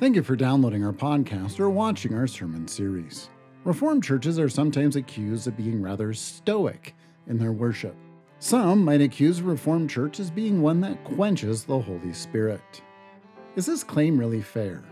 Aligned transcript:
Thank 0.00 0.14
you 0.14 0.22
for 0.22 0.36
downloading 0.36 0.84
our 0.84 0.92
podcast 0.92 1.58
or 1.58 1.70
watching 1.70 2.14
our 2.14 2.28
sermon 2.28 2.68
series. 2.68 3.30
Reformed 3.64 4.04
churches 4.04 4.38
are 4.38 4.48
sometimes 4.48 4.94
accused 4.94 5.48
of 5.48 5.56
being 5.56 5.82
rather 5.82 6.14
stoic 6.14 6.94
in 7.26 7.36
their 7.36 7.50
worship. 7.50 7.96
Some 8.38 8.84
might 8.84 9.00
accuse 9.00 9.40
a 9.40 9.42
Reformed 9.42 9.90
church 9.90 10.20
as 10.20 10.30
being 10.30 10.62
one 10.62 10.80
that 10.82 11.02
quenches 11.02 11.64
the 11.64 11.80
Holy 11.80 12.12
Spirit. 12.12 12.80
Is 13.56 13.66
this 13.66 13.82
claim 13.82 14.16
really 14.16 14.40
fair? 14.40 14.84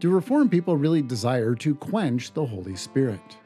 Do 0.00 0.10
Reformed 0.10 0.50
people 0.50 0.76
really 0.76 1.00
desire 1.00 1.54
to 1.54 1.74
quench 1.74 2.34
the 2.34 2.44
Holy 2.44 2.76
Spirit? 2.76 3.38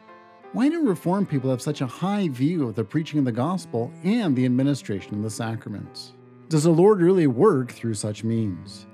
Why 0.55 0.69
do 0.69 0.89
Reformed 0.89 1.29
people 1.29 1.51
have 1.51 1.63
such 1.63 1.83
a 1.83 1.87
high 1.87 2.27
view 2.27 2.67
of 2.67 2.75
the 2.75 2.83
preaching 2.83 3.21
of 3.21 3.25
the 3.25 3.31
gospel 3.31 3.93
and 4.03 4.35
the 4.35 4.45
administration 4.45 5.15
of 5.15 5.23
the 5.23 5.31
sacraments? 5.31 6.15
Does 6.49 6.65
the 6.65 6.71
Lord 6.71 7.01
really 7.01 7.29
work 7.29 7.71
through 7.71 7.95
such 7.95 8.25
means? 8.25 8.89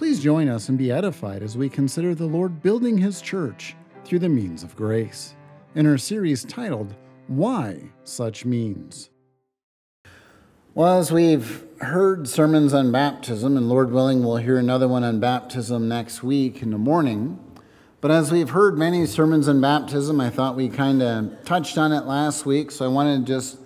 Please 0.00 0.22
join 0.22 0.48
us 0.48 0.70
and 0.70 0.78
be 0.78 0.90
edified 0.90 1.42
as 1.42 1.58
we 1.58 1.68
consider 1.68 2.14
the 2.14 2.24
Lord 2.24 2.62
building 2.62 2.96
His 2.96 3.20
church 3.20 3.76
through 4.02 4.20
the 4.20 4.30
means 4.30 4.62
of 4.62 4.74
grace 4.74 5.34
in 5.74 5.86
our 5.86 5.98
series 5.98 6.42
titled, 6.42 6.94
Why 7.26 7.82
Such 8.02 8.46
Means. 8.46 9.10
Well, 10.74 10.98
as 10.98 11.12
we've 11.12 11.66
heard 11.80 12.26
sermons 12.26 12.72
on 12.72 12.90
baptism, 12.90 13.58
and 13.58 13.68
Lord 13.68 13.92
willing, 13.92 14.24
we'll 14.24 14.38
hear 14.38 14.56
another 14.56 14.88
one 14.88 15.04
on 15.04 15.20
baptism 15.20 15.86
next 15.86 16.22
week 16.22 16.62
in 16.62 16.70
the 16.70 16.78
morning. 16.78 17.38
But 18.00 18.10
as 18.10 18.32
we've 18.32 18.48
heard 18.48 18.78
many 18.78 19.04
sermons 19.04 19.48
on 19.48 19.60
baptism, 19.60 20.18
I 20.18 20.30
thought 20.30 20.56
we 20.56 20.70
kind 20.70 21.02
of 21.02 21.44
touched 21.44 21.76
on 21.76 21.92
it 21.92 22.06
last 22.06 22.46
week, 22.46 22.70
so 22.70 22.86
I 22.86 22.88
wanted 22.88 23.26
to 23.26 23.32
just 23.34 23.58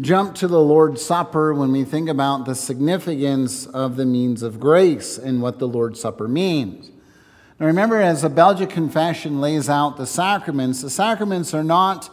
jump 0.00 0.34
to 0.34 0.48
the 0.48 0.60
Lord's 0.60 1.02
Supper 1.02 1.54
when 1.54 1.70
we 1.70 1.84
think 1.84 2.08
about 2.08 2.46
the 2.46 2.54
significance 2.54 3.66
of 3.66 3.96
the 3.96 4.04
means 4.04 4.42
of 4.42 4.58
grace 4.58 5.18
and 5.18 5.40
what 5.40 5.58
the 5.58 5.68
Lord's 5.68 6.00
Supper 6.00 6.26
means. 6.26 6.90
Now, 7.60 7.66
remember, 7.66 8.00
as 8.00 8.22
the 8.22 8.28
Belgic 8.28 8.70
Confession 8.70 9.40
lays 9.40 9.68
out 9.68 9.96
the 9.96 10.06
sacraments, 10.06 10.82
the 10.82 10.90
sacraments 10.90 11.54
are 11.54 11.62
not 11.62 12.10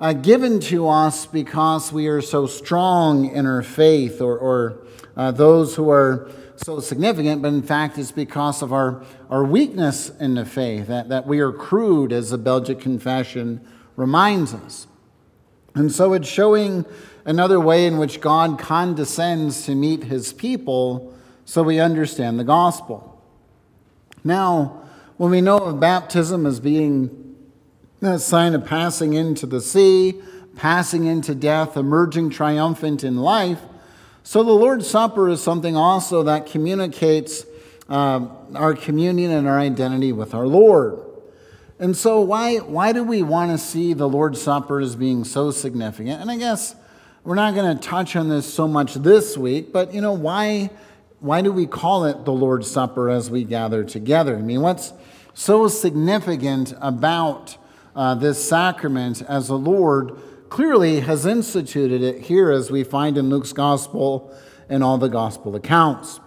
uh, 0.00 0.14
given 0.14 0.58
to 0.58 0.88
us 0.88 1.26
because 1.26 1.92
we 1.92 2.08
are 2.08 2.22
so 2.22 2.46
strong 2.46 3.26
in 3.28 3.44
our 3.44 3.62
faith 3.62 4.22
or, 4.22 4.38
or 4.38 4.78
uh, 5.14 5.30
those 5.30 5.76
who 5.76 5.90
are 5.90 6.30
so 6.56 6.80
significant, 6.80 7.42
but 7.42 7.48
in 7.48 7.62
fact, 7.62 7.98
it's 7.98 8.12
because 8.12 8.62
of 8.62 8.72
our, 8.72 9.04
our 9.28 9.44
weakness 9.44 10.10
in 10.18 10.34
the 10.34 10.44
faith, 10.44 10.86
that, 10.86 11.10
that 11.10 11.26
we 11.26 11.40
are 11.40 11.52
crude, 11.52 12.12
as 12.12 12.30
the 12.30 12.38
Belgic 12.38 12.80
Confession 12.80 13.60
reminds 13.96 14.54
us. 14.54 14.86
And 15.74 15.90
so 15.90 16.12
it's 16.12 16.28
showing 16.28 16.84
another 17.24 17.58
way 17.58 17.86
in 17.86 17.98
which 17.98 18.20
God 18.20 18.58
condescends 18.58 19.64
to 19.66 19.74
meet 19.74 20.04
his 20.04 20.32
people 20.32 21.14
so 21.44 21.62
we 21.62 21.80
understand 21.80 22.38
the 22.38 22.44
gospel. 22.44 23.20
Now, 24.24 24.82
when 25.16 25.30
we 25.30 25.40
know 25.40 25.58
of 25.58 25.80
baptism 25.80 26.46
as 26.46 26.60
being 26.60 27.36
a 28.00 28.18
sign 28.18 28.54
of 28.54 28.64
passing 28.64 29.14
into 29.14 29.46
the 29.46 29.60
sea, 29.60 30.20
passing 30.56 31.04
into 31.04 31.34
death, 31.34 31.76
emerging 31.76 32.30
triumphant 32.30 33.04
in 33.04 33.16
life, 33.16 33.60
so 34.22 34.42
the 34.42 34.52
Lord's 34.52 34.88
Supper 34.88 35.28
is 35.28 35.42
something 35.42 35.76
also 35.76 36.22
that 36.22 36.46
communicates 36.46 37.44
uh, 37.88 38.26
our 38.54 38.74
communion 38.74 39.30
and 39.30 39.48
our 39.48 39.58
identity 39.58 40.12
with 40.12 40.34
our 40.34 40.46
Lord. 40.46 41.00
And 41.82 41.96
so, 41.96 42.20
why, 42.20 42.58
why 42.58 42.92
do 42.92 43.02
we 43.02 43.24
want 43.24 43.50
to 43.50 43.58
see 43.58 43.92
the 43.92 44.08
Lord's 44.08 44.40
Supper 44.40 44.80
as 44.80 44.94
being 44.94 45.24
so 45.24 45.50
significant? 45.50 46.20
And 46.20 46.30
I 46.30 46.36
guess 46.36 46.76
we're 47.24 47.34
not 47.34 47.56
going 47.56 47.76
to 47.76 47.82
touch 47.82 48.14
on 48.14 48.28
this 48.28 48.54
so 48.54 48.68
much 48.68 48.94
this 48.94 49.36
week, 49.36 49.72
but 49.72 49.92
you 49.92 50.00
know, 50.00 50.12
why, 50.12 50.70
why 51.18 51.42
do 51.42 51.50
we 51.50 51.66
call 51.66 52.04
it 52.04 52.24
the 52.24 52.30
Lord's 52.30 52.70
Supper 52.70 53.10
as 53.10 53.32
we 53.32 53.42
gather 53.42 53.82
together? 53.82 54.36
I 54.36 54.42
mean, 54.42 54.60
what's 54.60 54.92
so 55.34 55.66
significant 55.66 56.72
about 56.80 57.56
uh, 57.96 58.14
this 58.14 58.48
sacrament 58.48 59.20
as 59.22 59.48
the 59.48 59.58
Lord 59.58 60.16
clearly 60.50 61.00
has 61.00 61.26
instituted 61.26 62.00
it 62.00 62.20
here, 62.20 62.52
as 62.52 62.70
we 62.70 62.84
find 62.84 63.18
in 63.18 63.28
Luke's 63.28 63.52
Gospel 63.52 64.32
and 64.68 64.84
all 64.84 64.98
the 64.98 65.08
Gospel 65.08 65.56
accounts? 65.56 66.20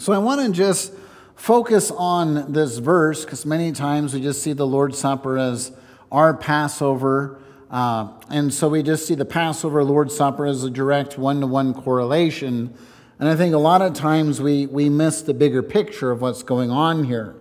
So 0.00 0.12
I 0.12 0.18
want 0.18 0.44
to 0.44 0.50
just 0.50 0.92
focus 1.36 1.90
on 1.90 2.52
this 2.52 2.78
verse 2.78 3.24
because 3.24 3.46
many 3.46 3.70
times 3.70 4.14
we 4.14 4.20
just 4.20 4.42
see 4.42 4.54
the 4.54 4.66
Lord's 4.66 4.98
Supper 4.98 5.38
as 5.38 5.70
our 6.10 6.34
Passover. 6.34 7.38
Uh, 7.70 8.08
and 8.30 8.52
so 8.52 8.68
we 8.68 8.82
just 8.82 9.06
see 9.06 9.14
the 9.14 9.24
Passover, 9.24 9.84
Lord's 9.84 10.16
Supper 10.16 10.46
as 10.46 10.64
a 10.64 10.70
direct 10.70 11.18
one 11.18 11.40
to 11.40 11.46
one 11.46 11.74
correlation. 11.74 12.74
And 13.18 13.28
I 13.28 13.36
think 13.36 13.54
a 13.54 13.58
lot 13.58 13.82
of 13.82 13.94
times 13.94 14.40
we, 14.40 14.66
we 14.66 14.88
miss 14.88 15.22
the 15.22 15.34
bigger 15.34 15.62
picture 15.62 16.10
of 16.10 16.20
what's 16.20 16.42
going 16.42 16.70
on 16.70 17.04
here. 17.04 17.36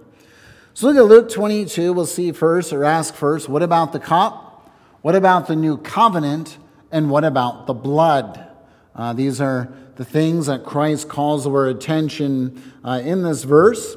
So 0.73 0.87
look 0.87 0.97
at 0.97 1.05
Luke 1.05 1.29
22. 1.29 1.93
We'll 1.93 2.05
see 2.05 2.31
first, 2.31 2.73
or 2.73 2.83
ask 2.83 3.13
first, 3.13 3.47
what 3.47 3.63
about 3.63 3.93
the 3.93 3.99
cup? 3.99 4.71
What 5.01 5.15
about 5.15 5.47
the 5.47 5.55
new 5.55 5.77
covenant? 5.77 6.57
And 6.91 7.09
what 7.09 7.23
about 7.23 7.65
the 7.65 7.73
blood? 7.73 8.45
Uh, 8.93 9.13
these 9.13 9.39
are 9.41 9.73
the 9.95 10.05
things 10.05 10.47
that 10.47 10.63
Christ 10.63 11.07
calls 11.07 11.47
our 11.47 11.67
attention 11.67 12.61
uh, 12.83 13.01
in 13.03 13.23
this 13.23 13.43
verse 13.43 13.95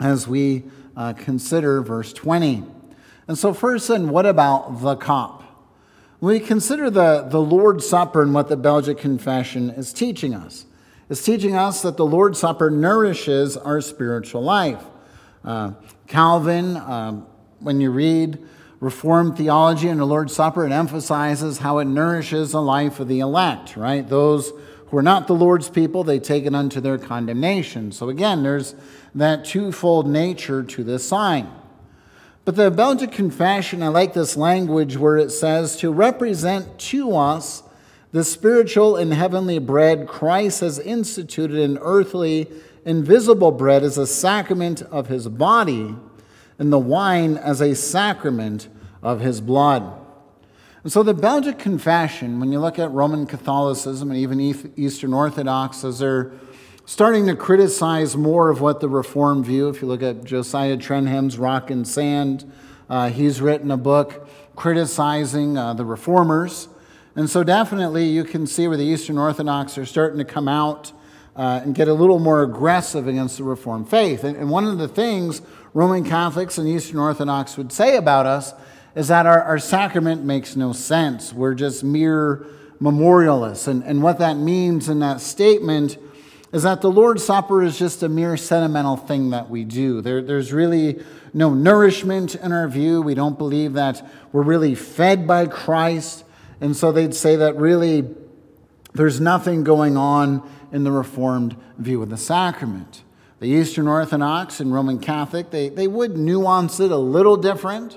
as 0.00 0.26
we 0.26 0.64
uh, 0.96 1.12
consider 1.12 1.82
verse 1.82 2.12
20. 2.12 2.64
And 3.28 3.38
so, 3.38 3.52
first, 3.52 3.88
then, 3.88 4.08
what 4.08 4.26
about 4.26 4.80
the 4.80 4.96
cup? 4.96 5.44
When 6.18 6.34
we 6.34 6.40
consider 6.40 6.90
the, 6.90 7.28
the 7.28 7.40
Lord's 7.40 7.86
Supper 7.86 8.22
and 8.22 8.34
what 8.34 8.48
the 8.48 8.56
Belgic 8.56 8.98
Confession 8.98 9.70
is 9.70 9.92
teaching 9.92 10.34
us, 10.34 10.66
it's 11.08 11.24
teaching 11.24 11.54
us 11.54 11.82
that 11.82 11.96
the 11.96 12.06
Lord's 12.06 12.40
Supper 12.40 12.70
nourishes 12.70 13.56
our 13.56 13.80
spiritual 13.80 14.42
life. 14.42 14.82
Uh, 15.44 15.72
Calvin, 16.06 16.76
um, 16.76 17.26
when 17.60 17.80
you 17.80 17.90
read 17.90 18.38
Reformed 18.80 19.36
theology 19.36 19.88
and 19.88 20.00
the 20.00 20.04
Lord's 20.04 20.34
Supper, 20.34 20.66
it 20.66 20.72
emphasizes 20.72 21.58
how 21.58 21.78
it 21.78 21.84
nourishes 21.84 22.52
the 22.52 22.62
life 22.62 22.98
of 22.98 23.08
the 23.08 23.20
elect, 23.20 23.76
right? 23.76 24.08
Those 24.08 24.52
who 24.90 24.96
are 24.96 25.02
not 25.02 25.26
the 25.26 25.34
Lord's 25.34 25.68
people, 25.68 26.04
they 26.04 26.18
take 26.18 26.44
it 26.46 26.54
unto 26.54 26.80
their 26.80 26.98
condemnation. 26.98 27.92
So 27.92 28.08
again, 28.08 28.42
there's 28.42 28.74
that 29.14 29.44
twofold 29.44 30.06
nature 30.06 30.62
to 30.62 30.84
this 30.84 31.06
sign. 31.06 31.50
But 32.44 32.56
the 32.56 32.70
Belgic 32.70 33.12
Confession, 33.12 33.82
I 33.82 33.88
like 33.88 34.14
this 34.14 34.36
language 34.36 34.96
where 34.96 35.18
it 35.18 35.30
says, 35.30 35.76
to 35.78 35.92
represent 35.92 36.78
to 36.78 37.14
us 37.14 37.62
the 38.12 38.24
spiritual 38.24 38.96
and 38.96 39.12
heavenly 39.12 39.58
bread 39.58 40.08
Christ 40.08 40.60
has 40.60 40.78
instituted 40.78 41.58
in 41.58 41.76
earthly, 41.82 42.48
invisible 42.86 43.50
bread 43.50 43.82
as 43.82 43.98
a 43.98 44.06
sacrament 44.06 44.80
of 44.80 45.08
his 45.08 45.28
body, 45.28 45.94
and 46.58 46.72
the 46.72 46.78
wine 46.78 47.36
as 47.36 47.60
a 47.60 47.74
sacrament 47.74 48.68
of 49.02 49.20
his 49.20 49.42
blood. 49.42 49.92
And 50.88 50.92
so 50.94 51.02
the 51.02 51.12
Belgic 51.12 51.58
Confession, 51.58 52.40
when 52.40 52.50
you 52.50 52.60
look 52.60 52.78
at 52.78 52.90
Roman 52.92 53.26
Catholicism 53.26 54.10
and 54.10 54.18
even 54.18 54.40
Eastern 54.74 55.12
Orthodox, 55.12 55.84
as 55.84 55.98
they're 55.98 56.32
starting 56.86 57.26
to 57.26 57.36
criticize 57.36 58.16
more 58.16 58.48
of 58.48 58.62
what 58.62 58.80
the 58.80 58.88
Reformed 58.88 59.44
view, 59.44 59.68
if 59.68 59.82
you 59.82 59.86
look 59.86 60.02
at 60.02 60.24
Josiah 60.24 60.78
Trenham's 60.78 61.36
Rock 61.36 61.70
and 61.70 61.86
Sand, 61.86 62.50
uh, 62.88 63.10
he's 63.10 63.42
written 63.42 63.70
a 63.70 63.76
book 63.76 64.30
criticizing 64.56 65.58
uh, 65.58 65.74
the 65.74 65.84
Reformers. 65.84 66.68
And 67.14 67.28
so 67.28 67.44
definitely 67.44 68.06
you 68.06 68.24
can 68.24 68.46
see 68.46 68.66
where 68.66 68.78
the 68.78 68.86
Eastern 68.86 69.18
Orthodox 69.18 69.76
are 69.76 69.84
starting 69.84 70.16
to 70.16 70.24
come 70.24 70.48
out 70.48 70.92
uh, 71.36 71.60
and 71.62 71.74
get 71.74 71.88
a 71.88 71.92
little 71.92 72.18
more 72.18 72.42
aggressive 72.42 73.06
against 73.06 73.36
the 73.36 73.44
Reformed 73.44 73.90
faith. 73.90 74.24
And, 74.24 74.38
and 74.38 74.48
one 74.48 74.64
of 74.64 74.78
the 74.78 74.88
things 74.88 75.42
Roman 75.74 76.02
Catholics 76.02 76.56
and 76.56 76.66
Eastern 76.66 76.98
Orthodox 76.98 77.58
would 77.58 77.72
say 77.72 77.98
about 77.98 78.24
us 78.24 78.54
is 78.98 79.06
that 79.06 79.26
our, 79.26 79.40
our 79.44 79.60
sacrament 79.60 80.24
makes 80.24 80.56
no 80.56 80.72
sense. 80.72 81.32
We're 81.32 81.54
just 81.54 81.84
mere 81.84 82.44
memorialists. 82.80 83.68
And, 83.68 83.84
and 83.84 84.02
what 84.02 84.18
that 84.18 84.36
means 84.36 84.88
in 84.88 84.98
that 84.98 85.20
statement 85.20 85.96
is 86.52 86.64
that 86.64 86.80
the 86.80 86.90
Lord's 86.90 87.24
Supper 87.24 87.62
is 87.62 87.78
just 87.78 88.02
a 88.02 88.08
mere 88.08 88.36
sentimental 88.36 88.96
thing 88.96 89.30
that 89.30 89.48
we 89.48 89.62
do. 89.62 90.00
There, 90.00 90.20
there's 90.20 90.52
really 90.52 91.00
no 91.32 91.54
nourishment 91.54 92.34
in 92.34 92.50
our 92.50 92.66
view. 92.66 93.00
We 93.00 93.14
don't 93.14 93.38
believe 93.38 93.74
that 93.74 94.04
we're 94.32 94.42
really 94.42 94.74
fed 94.74 95.28
by 95.28 95.46
Christ. 95.46 96.24
And 96.60 96.76
so 96.76 96.90
they'd 96.90 97.14
say 97.14 97.36
that 97.36 97.54
really 97.54 98.04
there's 98.94 99.20
nothing 99.20 99.62
going 99.62 99.96
on 99.96 100.42
in 100.72 100.82
the 100.82 100.90
Reformed 100.90 101.54
view 101.78 102.02
of 102.02 102.10
the 102.10 102.16
sacrament. 102.16 103.04
The 103.38 103.46
Eastern 103.46 103.86
Orthodox 103.86 104.58
and 104.58 104.74
Roman 104.74 104.98
Catholic, 104.98 105.52
they, 105.52 105.68
they 105.68 105.86
would 105.86 106.16
nuance 106.16 106.80
it 106.80 106.90
a 106.90 106.96
little 106.96 107.36
different. 107.36 107.96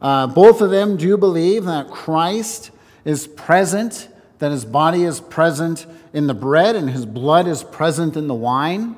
Uh, 0.00 0.26
both 0.26 0.60
of 0.60 0.70
them 0.70 0.96
do 0.96 1.16
believe 1.16 1.64
that 1.64 1.90
Christ 1.90 2.70
is 3.04 3.26
present, 3.26 4.08
that 4.38 4.52
his 4.52 4.64
body 4.64 5.02
is 5.02 5.20
present 5.20 5.86
in 6.12 6.26
the 6.26 6.34
bread 6.34 6.76
and 6.76 6.90
his 6.90 7.04
blood 7.04 7.46
is 7.46 7.64
present 7.64 8.16
in 8.16 8.28
the 8.28 8.34
wine. 8.34 8.96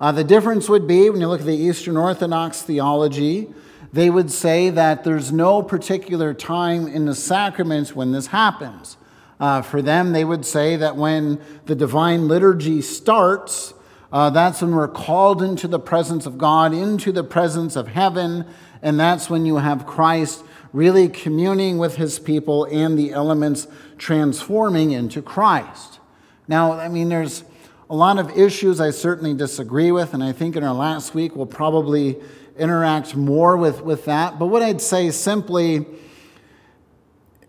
Uh, 0.00 0.10
the 0.12 0.24
difference 0.24 0.68
would 0.68 0.86
be 0.86 1.10
when 1.10 1.20
you 1.20 1.28
look 1.28 1.40
at 1.40 1.46
the 1.46 1.56
Eastern 1.56 1.96
Orthodox 1.96 2.62
theology, 2.62 3.52
they 3.92 4.08
would 4.08 4.30
say 4.30 4.70
that 4.70 5.04
there's 5.04 5.30
no 5.30 5.62
particular 5.62 6.32
time 6.32 6.86
in 6.86 7.06
the 7.06 7.14
sacraments 7.14 7.94
when 7.94 8.12
this 8.12 8.28
happens. 8.28 8.96
Uh, 9.38 9.62
for 9.62 9.82
them, 9.82 10.12
they 10.12 10.24
would 10.24 10.44
say 10.44 10.76
that 10.76 10.96
when 10.96 11.40
the 11.66 11.74
divine 11.74 12.28
liturgy 12.28 12.82
starts, 12.82 13.74
Uh, 14.12 14.28
that's 14.28 14.60
when 14.60 14.74
we're 14.74 14.88
called 14.88 15.40
into 15.40 15.68
the 15.68 15.78
presence 15.78 16.26
of 16.26 16.36
God, 16.36 16.74
into 16.74 17.12
the 17.12 17.22
presence 17.22 17.76
of 17.76 17.88
heaven, 17.88 18.44
and 18.82 18.98
that's 18.98 19.30
when 19.30 19.46
you 19.46 19.58
have 19.58 19.86
Christ 19.86 20.42
really 20.72 21.08
communing 21.08 21.78
with 21.78 21.96
his 21.96 22.18
people 22.18 22.64
and 22.64 22.98
the 22.98 23.12
elements 23.12 23.68
transforming 23.98 24.90
into 24.90 25.22
Christ. 25.22 26.00
Now, 26.48 26.72
I 26.72 26.88
mean, 26.88 27.08
there's 27.08 27.44
a 27.88 27.94
lot 27.94 28.18
of 28.18 28.36
issues 28.36 28.80
I 28.80 28.90
certainly 28.90 29.34
disagree 29.34 29.92
with, 29.92 30.12
and 30.12 30.22
I 30.22 30.32
think 30.32 30.56
in 30.56 30.64
our 30.64 30.74
last 30.74 31.14
week 31.14 31.36
we'll 31.36 31.46
probably 31.46 32.16
interact 32.58 33.14
more 33.14 33.56
with, 33.56 33.82
with 33.82 34.04
that. 34.06 34.38
But 34.38 34.46
what 34.46 34.62
I'd 34.62 34.80
say 34.80 35.10
simply 35.10 35.86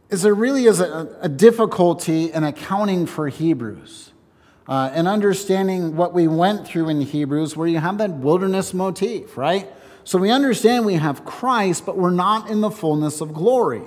is 0.09 0.21
there 0.21 0.35
really 0.35 0.65
is 0.65 0.79
a, 0.79 1.17
a 1.21 1.29
difficulty 1.29 2.31
in 2.31 2.43
accounting 2.43 3.07
for 3.07 3.29
Hebrews 3.29 4.10
uh, 4.67 4.91
and 4.93 5.07
understanding 5.07 5.95
what 5.95 6.13
we 6.13 6.27
went 6.27 6.67
through 6.67 6.89
in 6.89 7.01
Hebrews, 7.01 7.57
where 7.57 7.67
you 7.67 7.79
have 7.79 7.97
that 7.97 8.11
wilderness 8.11 8.73
motif, 8.73 9.37
right? 9.37 9.67
So 10.03 10.17
we 10.17 10.31
understand 10.31 10.85
we 10.85 10.95
have 10.95 11.25
Christ, 11.25 11.85
but 11.85 11.97
we're 11.97 12.11
not 12.11 12.49
in 12.49 12.61
the 12.61 12.71
fullness 12.71 13.21
of 13.21 13.33
glory. 13.33 13.83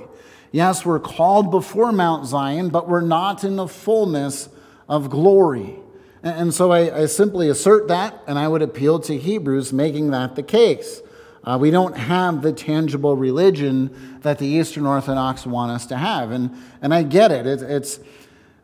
Yes, 0.53 0.87
we're 0.87 1.01
called 1.01 1.51
before 1.51 1.91
Mount 1.91 2.27
Zion, 2.27 2.69
but 2.69 2.89
we're 2.89 3.01
not 3.01 3.43
in 3.43 3.57
the 3.57 3.67
fullness 3.67 4.49
of 4.89 5.11
glory. 5.11 5.77
And 6.23 6.55
so 6.55 6.73
I, 6.73 7.03
I 7.03 7.07
simply 7.07 7.49
assert 7.49 7.89
that, 7.89 8.23
and 8.27 8.39
I 8.39 8.49
would 8.49 8.63
appeal 8.63 8.99
to 9.01 9.19
Hebrews 9.19 9.73
making 9.73 10.11
that 10.13 10.37
the 10.37 10.43
case. 10.43 11.03
Uh, 11.45 11.59
we 11.61 11.71
don't 11.71 11.97
have 11.97 12.41
the 12.41 12.53
tangible 12.53 13.17
religion 13.17 14.19
that 14.23 14.39
the 14.39 14.47
Eastern 14.47 14.87
Orthodox 14.87 15.45
want 15.45 15.73
us 15.73 15.85
to 15.87 15.97
have. 15.99 16.31
And, 16.31 16.51
and 16.81 16.95
I 16.95 17.03
get 17.03 17.31
it. 17.31 17.47
it 17.47 17.61
it's 17.61 18.01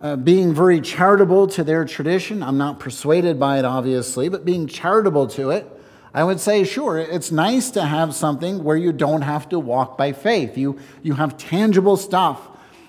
uh, 0.00 0.16
being 0.16 0.54
very 0.54 0.80
charitable 0.80 1.46
to 1.48 1.64
their 1.64 1.84
tradition. 1.84 2.42
I'm 2.42 2.58
not 2.58 2.80
persuaded 2.80 3.38
by 3.38 3.58
it, 3.58 3.64
obviously, 3.64 4.28
but 4.28 4.44
being 4.44 4.66
charitable 4.66 5.26
to 5.28 5.50
it 5.50 5.80
I 6.12 6.24
would 6.24 6.40
say, 6.40 6.64
sure, 6.64 6.98
it's 6.98 7.30
nice 7.30 7.70
to 7.72 7.84
have 7.84 8.14
something 8.14 8.64
where 8.64 8.76
you 8.76 8.92
don't 8.92 9.22
have 9.22 9.48
to 9.50 9.60
walk 9.60 9.96
by 9.96 10.12
faith. 10.12 10.58
You, 10.58 10.78
you 11.02 11.14
have 11.14 11.36
tangible 11.36 11.96
stuff. 11.96 12.40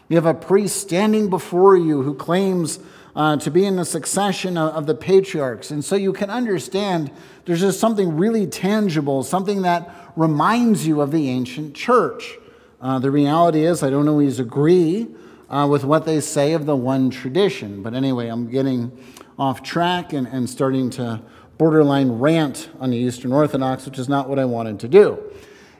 You 0.09 0.15
have 0.15 0.25
a 0.25 0.33
priest 0.33 0.77
standing 0.77 1.29
before 1.29 1.77
you 1.77 2.01
who 2.01 2.15
claims 2.15 2.79
uh, 3.15 3.37
to 3.37 3.51
be 3.51 3.65
in 3.65 3.75
the 3.75 3.85
succession 3.85 4.57
of, 4.57 4.73
of, 4.73 4.85
the 4.87 4.95
patriarchs. 4.95 5.69
And 5.69 5.83
so 5.83 5.95
you 5.95 6.13
can 6.13 6.29
understand 6.29 7.11
there's 7.45 7.59
just 7.59 7.79
something 7.79 8.17
really 8.17 8.47
tangible, 8.47 9.21
something 9.23 9.63
that 9.63 9.93
reminds 10.15 10.87
you 10.87 11.01
of 11.01 11.11
the 11.11 11.29
ancient 11.29 11.75
church. 11.75 12.37
Uh, 12.79 12.99
the 12.99 13.11
reality 13.11 13.65
is, 13.65 13.83
I 13.83 13.89
don't 13.89 14.07
always 14.07 14.39
agree 14.39 15.09
uh, 15.51 15.67
with 15.69 15.83
what 15.83 16.05
they 16.05 16.19
say 16.21 16.53
of 16.53 16.65
the 16.65 16.75
one 16.75 17.09
tradition. 17.09 17.83
But 17.83 17.93
anyway, 17.93 18.29
I'm 18.29 18.49
getting 18.49 18.97
off 19.37 19.61
track 19.61 20.13
and, 20.13 20.25
and 20.27 20.49
starting 20.49 20.89
to 20.91 21.21
borderline 21.57 22.13
rant 22.13 22.69
on 22.79 22.91
the 22.91 22.97
Eastern 22.97 23.33
Orthodox, 23.33 23.85
which 23.85 23.99
is 23.99 24.09
not 24.09 24.29
what 24.29 24.39
I 24.39 24.45
wanted 24.45 24.79
to 24.79 24.87
do. 24.87 25.21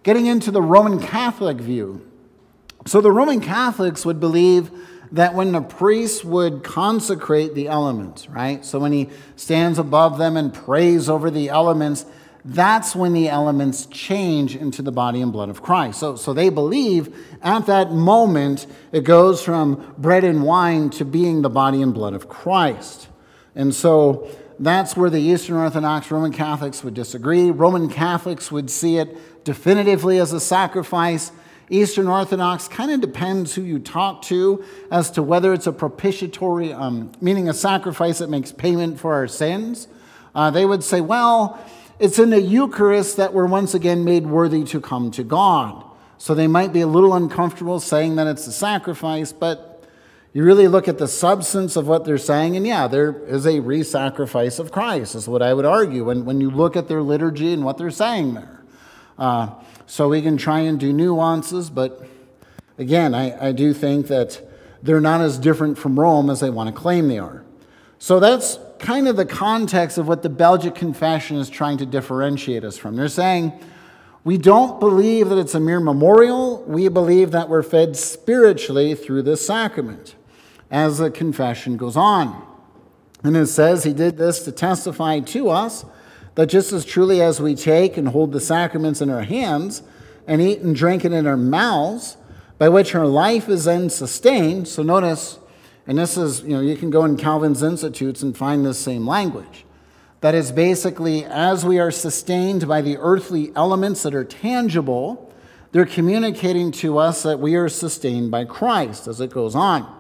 Getting 0.03 0.25
into 0.25 0.51
the 0.51 0.62
Roman 0.62 1.00
Catholic 1.00 1.57
view. 1.57 2.06
So 2.85 3.00
the 3.00 3.12
Roman 3.12 3.39
Catholics 3.39 4.06
would 4.06 4.19
believe 4.19 4.71
that 5.12 5.33
when 5.33 5.51
the 5.51 5.62
priest 5.62 6.25
would 6.25 6.63
consecrate 6.63 7.53
the 7.53 7.67
elements, 7.67 8.29
right? 8.29 8.65
So 8.65 8.79
when 8.79 8.91
he 8.91 9.09
stands 9.35 9.77
above 9.79 10.17
them 10.17 10.38
and 10.38 10.53
prays 10.53 11.09
over 11.09 11.29
the 11.29 11.50
elements, 11.50 12.06
that's 12.43 12.95
when 12.95 13.13
the 13.13 13.29
elements 13.29 13.85
change 13.85 14.55
into 14.55 14.81
the 14.81 14.91
body 14.91 15.21
and 15.21 15.31
blood 15.31 15.49
of 15.49 15.61
Christ. 15.61 15.99
So, 15.99 16.15
so 16.15 16.33
they 16.33 16.49
believe 16.49 17.15
at 17.41 17.67
that 17.67 17.91
moment 17.91 18.65
it 18.91 19.03
goes 19.03 19.43
from 19.43 19.93
bread 19.97 20.23
and 20.23 20.43
wine 20.43 20.89
to 20.91 21.05
being 21.05 21.43
the 21.43 21.49
body 21.49 21.81
and 21.81 21.93
blood 21.93 22.13
of 22.13 22.27
Christ. 22.27 23.07
And 23.55 23.75
so 23.75 24.29
that's 24.59 24.95
where 24.95 25.09
the 25.09 25.21
Eastern 25.21 25.57
Orthodox 25.57 26.09
Roman 26.09 26.31
Catholics 26.31 26.83
would 26.83 26.93
disagree. 26.93 27.51
Roman 27.51 27.89
Catholics 27.89 28.51
would 28.51 28.69
see 28.69 28.97
it 28.97 29.43
definitively 29.43 30.17
as 30.17 30.33
a 30.33 30.39
sacrifice. 30.39 31.31
Eastern 31.69 32.07
Orthodox 32.07 32.67
kind 32.67 32.91
of 32.91 33.01
depends 33.01 33.55
who 33.55 33.61
you 33.61 33.79
talk 33.79 34.23
to 34.23 34.63
as 34.91 35.09
to 35.11 35.23
whether 35.23 35.53
it's 35.53 35.67
a 35.67 35.71
propitiatory, 35.71 36.73
um, 36.73 37.11
meaning 37.21 37.47
a 37.47 37.53
sacrifice 37.53 38.19
that 38.19 38.29
makes 38.29 38.51
payment 38.51 38.99
for 38.99 39.13
our 39.13 39.27
sins. 39.27 39.88
Uh, 40.35 40.51
they 40.51 40.65
would 40.65 40.83
say, 40.83 41.01
well, 41.01 41.59
it's 42.01 42.18
in 42.18 42.31
the 42.31 42.42
Eucharist 42.42 43.18
that 43.18 43.31
we're 43.31 43.45
once 43.45 43.75
again 43.75 44.03
made 44.03 44.25
worthy 44.25 44.63
to 44.63 44.81
come 44.81 45.12
to 45.12 45.24
God. 45.24 45.86
So 46.18 46.33
they 46.33 46.48
might 46.48 46.74
be 46.74 46.81
a 46.81 46.88
little 46.88 47.13
uncomfortable 47.13 47.80
saying 47.80 48.15
that 48.15 48.25
it's 48.25 48.48
a 48.48 48.51
sacrifice, 48.51 49.31
but 49.31 49.83
you 50.33 50.44
really 50.44 50.68
look 50.68 50.88
at 50.88 50.98
the 50.98 51.07
substance 51.07 51.75
of 51.75 51.88
what 51.88 52.06
they're 52.06 52.18
saying, 52.18 52.56
and 52.56 52.65
yeah, 52.65 52.88
there 52.88 53.24
is 53.25 53.45
a 53.45 53.59
re 53.59 53.83
sacrifice 53.83 54.57
of 54.57 54.71
Christ, 54.71 55.13
is 55.13 55.27
what 55.27 55.44
I 55.44 55.53
would 55.53 55.65
argue 55.65 56.06
when, 56.06 56.25
when 56.25 56.42
you 56.42 56.50
look 56.50 56.75
at 56.75 56.88
their 56.88 57.03
liturgy 57.03 57.53
and 57.53 57.63
what 57.63 57.77
they're 57.77 57.92
saying 57.92 58.33
there. 58.33 58.63
Uh, 59.19 59.51
so 59.86 60.09
we 60.09 60.24
can 60.24 60.38
try 60.38 60.62
and 60.62 60.80
do 60.80 60.92
nuances, 60.92 61.69
but 61.69 62.03
again, 62.80 63.13
I, 63.13 63.50
I 63.50 63.51
do 63.51 63.75
think 63.75 64.07
that 64.07 64.42
they're 64.81 65.01
not 65.01 65.21
as 65.21 65.38
different 65.38 65.77
from 65.77 66.00
Rome 66.00 66.31
as 66.31 66.39
they 66.39 66.50
want 66.50 66.74
to 66.74 66.81
claim 66.81 67.09
they 67.09 67.19
are. 67.19 67.44
So 68.01 68.19
that's 68.19 68.57
kind 68.80 69.07
of 69.07 69.15
the 69.15 69.27
context 69.27 70.00
of 70.00 70.07
what 70.07 70.24
the 70.24 70.30
Belgic 70.30 70.74
Confession 70.74 71.38
is 71.38 71.51
trying 71.51 71.77
to 71.77 71.86
differentiate 71.86 72.63
us 72.63 72.75
from. 72.75 72.95
They're 72.95 73.07
saying, 73.07 73.53
we 74.24 74.39
don't 74.39 74.80
believe 74.80 75.30
that 75.30 75.38
it's 75.38 75.53
a 75.53 75.59
mere 75.59 75.80
memorial. 75.80 76.63
We 76.63 76.88
believe 76.88 77.30
that 77.30 77.48
we're 77.48 77.62
fed 77.62 77.95
spiritually 77.95 78.95
through 78.95 79.21
this 79.21 79.45
sacrament 79.45 80.15
as 80.71 80.98
the 80.98 81.12
confession 81.12 81.77
goes 81.77 81.95
on. 81.95 82.44
And 83.24 83.38
it 83.38 83.45
says 83.45 83.83
he 83.83 83.94
did 83.94 84.18
this 84.18 84.39
to 84.45 84.51
testify 84.51 85.19
to 85.19 85.50
us 85.50 85.86
that 86.33 86.48
just 86.48 86.74
as 86.74 86.83
truly 86.83 87.21
as 87.21 87.39
we 87.39 87.53
take 87.53 87.98
and 87.98 88.07
hold 88.07 88.31
the 88.31 88.39
sacraments 88.39 89.01
in 89.01 89.12
our 89.12 89.21
hands 89.21 89.83
and 90.25 90.42
eat 90.42 90.62
and 90.62 90.75
drink 90.75 91.06
it 91.06 91.13
in 91.13 91.27
our 91.27 91.38
mouths, 91.38 92.18
by 92.57 92.68
which 92.68 92.95
our 92.95 93.06
life 93.06 93.48
is 93.48 93.65
then 93.65 93.92
sustained. 93.92 94.68
So 94.68 94.81
notice, 94.81 95.38
and 95.88 95.98
this 95.98 96.18
is, 96.18 96.42
you 96.42 96.50
know, 96.50 96.62
you 96.62 96.75
can 96.75 96.89
go 96.89 97.06
in 97.06 97.18
Calvin's 97.18 97.63
Institutes 97.63 98.22
and 98.22 98.38
find 98.38 98.66
this 98.66 98.80
same 98.80 99.07
language. 99.07 99.66
That 100.22 100.36
is 100.36 100.51
basically, 100.51 101.25
as 101.25 101.66
we 101.66 101.80
are 101.80 101.89
sustained 101.89 102.68
by 102.68 102.81
the 102.81 102.98
earthly 102.98 103.51
elements 103.56 104.04
that 104.04 104.13
are 104.13 104.24
tangible, 104.24 105.33
they're 105.72 105.86
communicating 105.86 106.72
to 106.74 106.98
us 107.00 107.24
that 107.24 107.39
we 107.39 107.56
are 107.56 107.69
sustained 107.69 108.30
by 108.30 108.45
Christ 108.45 109.07
as 109.07 109.19
it 109.19 109.31
goes 109.31 109.56
on. 109.56 109.98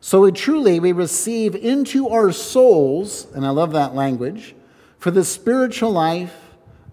So 0.00 0.20
we 0.20 0.32
truly 0.32 0.78
we 0.78 0.92
receive 0.92 1.54
into 1.54 2.08
our 2.08 2.32
souls, 2.32 3.26
and 3.34 3.46
I 3.46 3.50
love 3.50 3.72
that 3.72 3.94
language, 3.94 4.54
for 4.98 5.10
the 5.10 5.24
spiritual 5.24 5.92
life, 5.92 6.34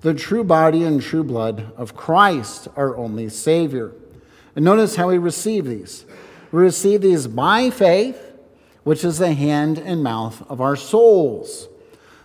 the 0.02 0.14
true 0.14 0.44
body 0.44 0.84
and 0.84 1.02
true 1.02 1.24
blood 1.24 1.72
of 1.76 1.96
Christ, 1.96 2.68
our 2.76 2.96
only 2.96 3.30
Savior. 3.30 3.92
And 4.56 4.64
notice 4.64 4.96
how 4.96 5.10
we 5.10 5.18
receive 5.18 5.66
these. 5.66 6.06
We 6.54 6.62
receive 6.62 7.02
these 7.02 7.26
by 7.26 7.72
faith, 7.72 8.32
which 8.84 9.04
is 9.04 9.18
the 9.18 9.34
hand 9.34 9.80
and 9.80 10.04
mouth 10.04 10.48
of 10.52 10.62
our 10.62 10.76
souls. 10.76 11.68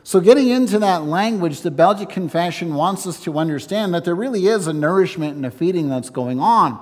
So, 0.04 0.20
getting 0.20 0.48
into 0.48 0.78
that 0.80 1.04
language, 1.04 1.62
the 1.62 1.70
Belgic 1.70 2.10
Confession 2.10 2.74
wants 2.74 3.06
us 3.06 3.22
to 3.22 3.38
understand 3.38 3.94
that 3.94 4.04
there 4.04 4.14
really 4.14 4.46
is 4.46 4.66
a 4.66 4.74
nourishment 4.74 5.36
and 5.36 5.46
a 5.46 5.50
feeding 5.50 5.88
that's 5.88 6.10
going 6.10 6.40
on. 6.40 6.78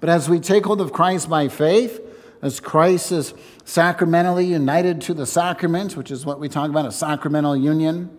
But 0.00 0.10
as 0.10 0.28
we 0.28 0.40
take 0.40 0.66
hold 0.66 0.80
of 0.80 0.92
Christ 0.92 1.30
by 1.30 1.46
faith, 1.46 2.00
as 2.42 2.58
Christ 2.58 3.12
is 3.12 3.32
sacramentally 3.64 4.46
united 4.46 5.00
to 5.02 5.14
the 5.14 5.24
sacraments, 5.24 5.96
which 5.96 6.10
is 6.10 6.26
what 6.26 6.40
we 6.40 6.48
talk 6.48 6.68
about 6.68 6.84
a 6.84 6.90
sacramental 6.90 7.56
union, 7.56 8.10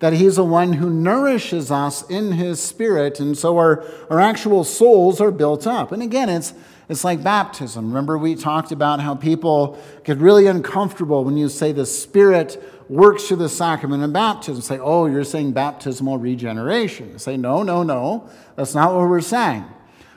that 0.00 0.14
He's 0.14 0.36
the 0.36 0.44
one 0.44 0.74
who 0.74 0.90
nourishes 0.90 1.70
us 1.70 2.08
in 2.10 2.32
His 2.32 2.60
Spirit, 2.60 3.20
and 3.20 3.38
so 3.38 3.56
our, 3.56 3.84
our 4.10 4.20
actual 4.20 4.64
souls 4.64 5.20
are 5.20 5.30
built 5.30 5.66
up. 5.66 5.92
And 5.92 6.02
again, 6.02 6.28
it's, 6.28 6.52
it's 6.88 7.04
like 7.04 7.22
baptism. 7.22 7.86
Remember, 7.86 8.18
we 8.18 8.34
talked 8.34 8.72
about 8.72 9.00
how 9.00 9.14
people 9.14 9.78
get 10.04 10.18
really 10.18 10.46
uncomfortable 10.46 11.22
when 11.22 11.36
you 11.36 11.48
say 11.48 11.70
the 11.72 11.86
Spirit 11.86 12.62
works 12.88 13.28
through 13.28 13.36
the 13.36 13.48
sacrament 13.48 14.02
of 14.02 14.12
baptism. 14.12 14.60
Say, 14.62 14.78
oh, 14.78 15.06
you're 15.06 15.22
saying 15.22 15.52
baptismal 15.52 16.18
regeneration. 16.18 17.18
Say, 17.18 17.36
no, 17.36 17.62
no, 17.62 17.84
no. 17.84 18.28
That's 18.56 18.74
not 18.74 18.92
what 18.92 19.08
we're 19.08 19.20
saying. 19.20 19.64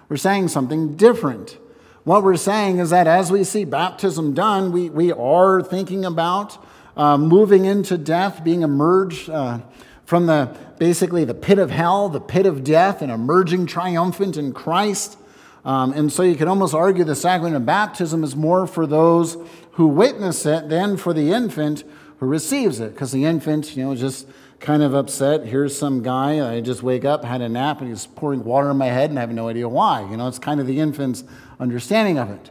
We're 0.10 0.18
saying 0.18 0.48
something 0.48 0.96
different. 0.96 1.58
What 2.04 2.24
we're 2.24 2.36
saying 2.38 2.80
is 2.80 2.90
that 2.90 3.08
as 3.08 3.32
we 3.32 3.44
see 3.44 3.64
baptism 3.64 4.34
done, 4.34 4.72
we, 4.72 4.90
we 4.90 5.12
are 5.12 5.62
thinking 5.62 6.04
about 6.04 6.58
uh, 6.96 7.18
moving 7.18 7.66
into 7.66 7.98
death, 7.98 8.44
being 8.44 8.62
emerged 8.62 9.30
uh, 9.30 9.60
from 10.06 10.26
the 10.26 10.56
basically 10.78 11.26
the 11.26 11.34
pit 11.34 11.60
of 11.60 11.72
hell, 11.72 12.10
the 12.10 12.20
pit 12.22 12.46
of 12.46 12.64
death, 12.64 13.02
and 13.02 13.12
emerging 13.12 13.66
triumphant 13.66 14.38
in 14.38 14.54
Christ. 14.54 15.18
Um, 15.66 15.94
and 15.94 16.12
so 16.12 16.24
you 16.24 16.36
could 16.36 16.48
almost 16.48 16.74
argue 16.74 17.04
the 17.04 17.16
sacrament 17.16 17.56
of 17.56 17.66
baptism 17.66 18.24
is 18.24 18.36
more 18.36 18.68
for 18.68 18.86
those 18.86 19.38
who 19.74 19.88
witness 19.88 20.46
it 20.46 20.70
than 20.70 20.98
for 20.98 21.14
the 21.14 21.32
infant 21.32 21.84
who 22.20 22.26
receives 22.26 22.80
it, 22.80 22.94
because 22.94 23.12
the 23.12 23.26
infant, 23.26 23.76
you 23.76 23.84
know, 23.84 23.92
is 23.94 24.00
just 24.00 24.28
kind 24.60 24.82
of 24.82 24.94
upset. 24.94 25.46
Here's 25.46 25.78
some 25.78 26.02
guy, 26.02 26.56
I 26.56 26.62
just 26.62 26.84
wake 26.84 27.04
up, 27.06 27.26
had 27.26 27.42
a 27.42 27.50
nap, 27.50 27.82
and 27.82 27.90
he's 27.90 28.06
pouring 28.06 28.44
water 28.44 28.72
in 28.72 28.78
my 28.78 28.88
head 28.88 29.10
and 29.10 29.20
I 29.20 29.22
have 29.22 29.32
no 29.32 29.50
idea 29.50 29.68
why. 29.68 30.02
You 30.10 30.16
know, 30.16 30.28
it's 30.28 30.40
kind 30.40 30.62
of 30.62 30.68
the 30.68 30.80
infant's 30.80 31.24
understanding 31.60 32.18
of 32.18 32.30
it. 32.30 32.50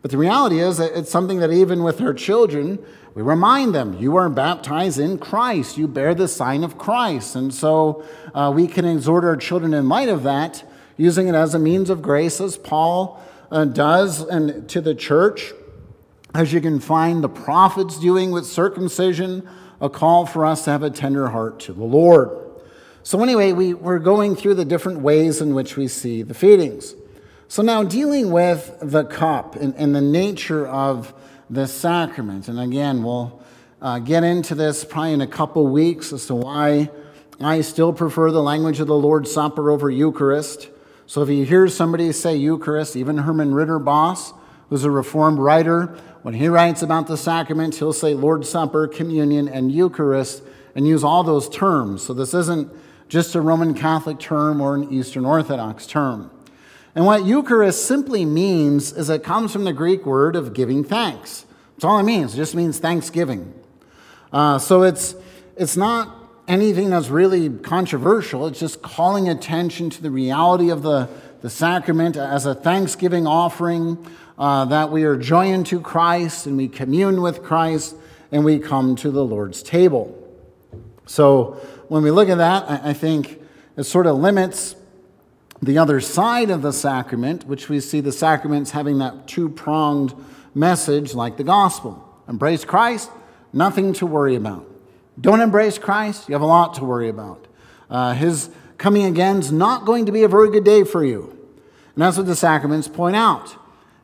But 0.00 0.10
the 0.10 0.16
reality 0.16 0.60
is 0.60 0.78
that 0.78 0.96
it's 0.96 1.10
something 1.10 1.40
that 1.40 1.52
even 1.52 1.82
with 1.82 2.00
our 2.00 2.14
children, 2.14 2.78
we 3.14 3.22
remind 3.22 3.74
them 3.74 3.98
you 3.98 4.16
are 4.16 4.28
baptized 4.28 4.98
in 4.98 5.18
Christ. 5.18 5.76
You 5.76 5.88
bear 5.88 6.14
the 6.14 6.28
sign 6.28 6.62
of 6.62 6.78
Christ. 6.78 7.34
And 7.34 7.52
so 7.52 8.04
uh, 8.34 8.52
we 8.54 8.66
can 8.66 8.84
exhort 8.84 9.24
our 9.24 9.36
children 9.36 9.74
in 9.74 9.88
light 9.88 10.08
of 10.08 10.22
that, 10.22 10.64
using 10.96 11.28
it 11.28 11.34
as 11.34 11.54
a 11.54 11.58
means 11.58 11.90
of 11.90 12.02
grace, 12.02 12.40
as 12.40 12.56
Paul 12.56 13.20
uh, 13.50 13.64
does 13.64 14.20
and 14.20 14.68
to 14.68 14.80
the 14.80 14.94
church, 14.94 15.52
as 16.34 16.52
you 16.52 16.60
can 16.60 16.78
find 16.78 17.24
the 17.24 17.28
prophets 17.28 17.98
doing 17.98 18.30
with 18.30 18.46
circumcision, 18.46 19.48
a 19.80 19.90
call 19.90 20.26
for 20.26 20.46
us 20.46 20.64
to 20.64 20.70
have 20.70 20.82
a 20.82 20.90
tender 20.90 21.30
heart 21.30 21.58
to 21.60 21.72
the 21.72 21.82
Lord. 21.82 22.30
So, 23.02 23.22
anyway, 23.22 23.52
we, 23.52 23.72
we're 23.74 23.98
going 23.98 24.36
through 24.36 24.54
the 24.54 24.64
different 24.64 25.00
ways 25.00 25.40
in 25.40 25.54
which 25.54 25.76
we 25.76 25.88
see 25.88 26.22
the 26.22 26.34
feedings. 26.34 26.94
So, 27.48 27.62
now 27.62 27.82
dealing 27.82 28.30
with 28.30 28.76
the 28.80 29.04
cup 29.04 29.56
and, 29.56 29.74
and 29.74 29.96
the 29.96 30.02
nature 30.02 30.68
of 30.68 31.14
the 31.50 31.66
sacrament. 31.66 32.48
And 32.48 32.60
again, 32.60 33.02
we'll 33.02 33.42
uh, 33.82 33.98
get 33.98 34.22
into 34.22 34.54
this 34.54 34.84
probably 34.84 35.12
in 35.12 35.20
a 35.20 35.26
couple 35.26 35.66
weeks 35.66 36.12
as 36.12 36.26
to 36.26 36.34
why 36.34 36.88
I 37.40 37.62
still 37.62 37.92
prefer 37.92 38.30
the 38.30 38.42
language 38.42 38.80
of 38.80 38.86
the 38.86 38.94
Lord's 38.94 39.32
Supper 39.32 39.70
over 39.70 39.90
Eucharist. 39.90 40.68
So 41.06 41.22
if 41.22 41.28
you 41.28 41.44
hear 41.44 41.66
somebody 41.68 42.12
say 42.12 42.36
Eucharist, 42.36 42.94
even 42.94 43.18
Herman 43.18 43.52
Ridderbos, 43.52 44.32
who's 44.68 44.84
a 44.84 44.90
Reformed 44.90 45.38
writer, 45.38 45.98
when 46.22 46.34
he 46.34 46.48
writes 46.48 46.82
about 46.82 47.08
the 47.08 47.16
sacraments, 47.16 47.78
he'll 47.78 47.92
say 47.92 48.14
Lord's 48.14 48.48
Supper, 48.48 48.86
Communion, 48.86 49.48
and 49.48 49.72
Eucharist, 49.72 50.42
and 50.74 50.86
use 50.86 51.02
all 51.02 51.24
those 51.24 51.48
terms. 51.48 52.02
So 52.02 52.14
this 52.14 52.32
isn't 52.34 52.70
just 53.08 53.34
a 53.34 53.40
Roman 53.40 53.74
Catholic 53.74 54.20
term 54.20 54.60
or 54.60 54.76
an 54.76 54.92
Eastern 54.92 55.24
Orthodox 55.24 55.86
term. 55.86 56.30
And 56.94 57.06
what 57.06 57.24
Eucharist 57.24 57.86
simply 57.86 58.24
means 58.24 58.92
is 58.92 59.10
it 59.10 59.22
comes 59.22 59.52
from 59.52 59.64
the 59.64 59.72
Greek 59.72 60.04
word 60.04 60.34
of 60.34 60.54
giving 60.54 60.82
thanks. 60.82 61.46
That's 61.74 61.84
all 61.84 61.98
it 61.98 62.02
means. 62.02 62.34
It 62.34 62.38
just 62.38 62.54
means 62.54 62.78
thanksgiving. 62.78 63.54
Uh, 64.32 64.58
so 64.58 64.82
it's, 64.82 65.14
it's 65.56 65.76
not 65.76 66.16
anything 66.48 66.90
that's 66.90 67.08
really 67.08 67.48
controversial. 67.48 68.46
It's 68.48 68.58
just 68.58 68.82
calling 68.82 69.28
attention 69.28 69.88
to 69.90 70.02
the 70.02 70.10
reality 70.10 70.70
of 70.70 70.82
the, 70.82 71.08
the 71.42 71.50
sacrament 71.50 72.16
as 72.16 72.44
a 72.44 72.54
thanksgiving 72.54 73.26
offering, 73.26 74.04
uh, 74.36 74.64
that 74.64 74.90
we 74.90 75.04
are 75.04 75.16
joined 75.16 75.66
to 75.66 75.80
Christ 75.80 76.46
and 76.46 76.56
we 76.56 76.66
commune 76.66 77.22
with 77.22 77.42
Christ 77.42 77.94
and 78.32 78.44
we 78.44 78.58
come 78.58 78.96
to 78.96 79.10
the 79.10 79.24
Lord's 79.24 79.62
table. 79.62 80.16
So 81.06 81.60
when 81.88 82.02
we 82.02 82.10
look 82.10 82.28
at 82.28 82.38
that, 82.38 82.68
I, 82.68 82.90
I 82.90 82.92
think 82.94 83.40
it 83.76 83.84
sort 83.84 84.06
of 84.06 84.16
limits 84.16 84.74
the 85.62 85.78
other 85.78 86.00
side 86.00 86.50
of 86.50 86.62
the 86.62 86.72
sacrament, 86.72 87.46
which 87.46 87.68
we 87.68 87.80
see 87.80 88.00
the 88.00 88.12
sacraments 88.12 88.70
having 88.70 88.98
that 88.98 89.26
two 89.26 89.48
pronged 89.48 90.14
message 90.54 91.14
like 91.14 91.36
the 91.36 91.44
gospel. 91.44 92.06
Embrace 92.28 92.64
Christ, 92.64 93.10
nothing 93.52 93.92
to 93.94 94.06
worry 94.06 94.36
about. 94.36 94.66
Don't 95.20 95.40
embrace 95.40 95.78
Christ, 95.78 96.28
you 96.28 96.34
have 96.34 96.42
a 96.42 96.46
lot 96.46 96.74
to 96.74 96.84
worry 96.84 97.08
about. 97.08 97.46
Uh, 97.90 98.14
his 98.14 98.50
coming 98.78 99.04
again 99.04 99.38
is 99.38 99.52
not 99.52 99.84
going 99.84 100.06
to 100.06 100.12
be 100.12 100.22
a 100.22 100.28
very 100.28 100.50
good 100.50 100.64
day 100.64 100.84
for 100.84 101.04
you. 101.04 101.36
And 101.94 102.02
that's 102.02 102.16
what 102.16 102.26
the 102.26 102.36
sacraments 102.36 102.88
point 102.88 103.16
out. 103.16 103.54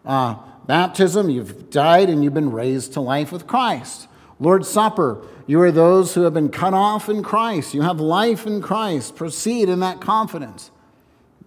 Uh, 0.05 0.37
baptism, 0.67 1.31
you've 1.31 1.71
died 1.71 2.11
and 2.11 2.23
you've 2.23 2.35
been 2.35 2.53
raised 2.53 2.93
to 2.95 3.01
life 3.01 3.33
with 3.33 3.47
Christ. 3.47 4.09
Lord's 4.39 4.69
Supper, 4.69 5.25
you 5.47 5.61
are 5.63 5.73
those 5.73 6.15
who 6.15 6.23
have 6.23 6.35
been 6.35 6.51
cut 6.51 6.75
off 6.75 7.09
in 7.09 7.23
Christ. 7.23 7.73
You 7.73 7.83
have 7.83 8.01
life 8.01 8.47
in 8.47 8.61
Christ. 8.61 9.17
Proceed 9.17 9.71
in 9.71 9.81
that 9.81 10.01
confidence 10.01 10.71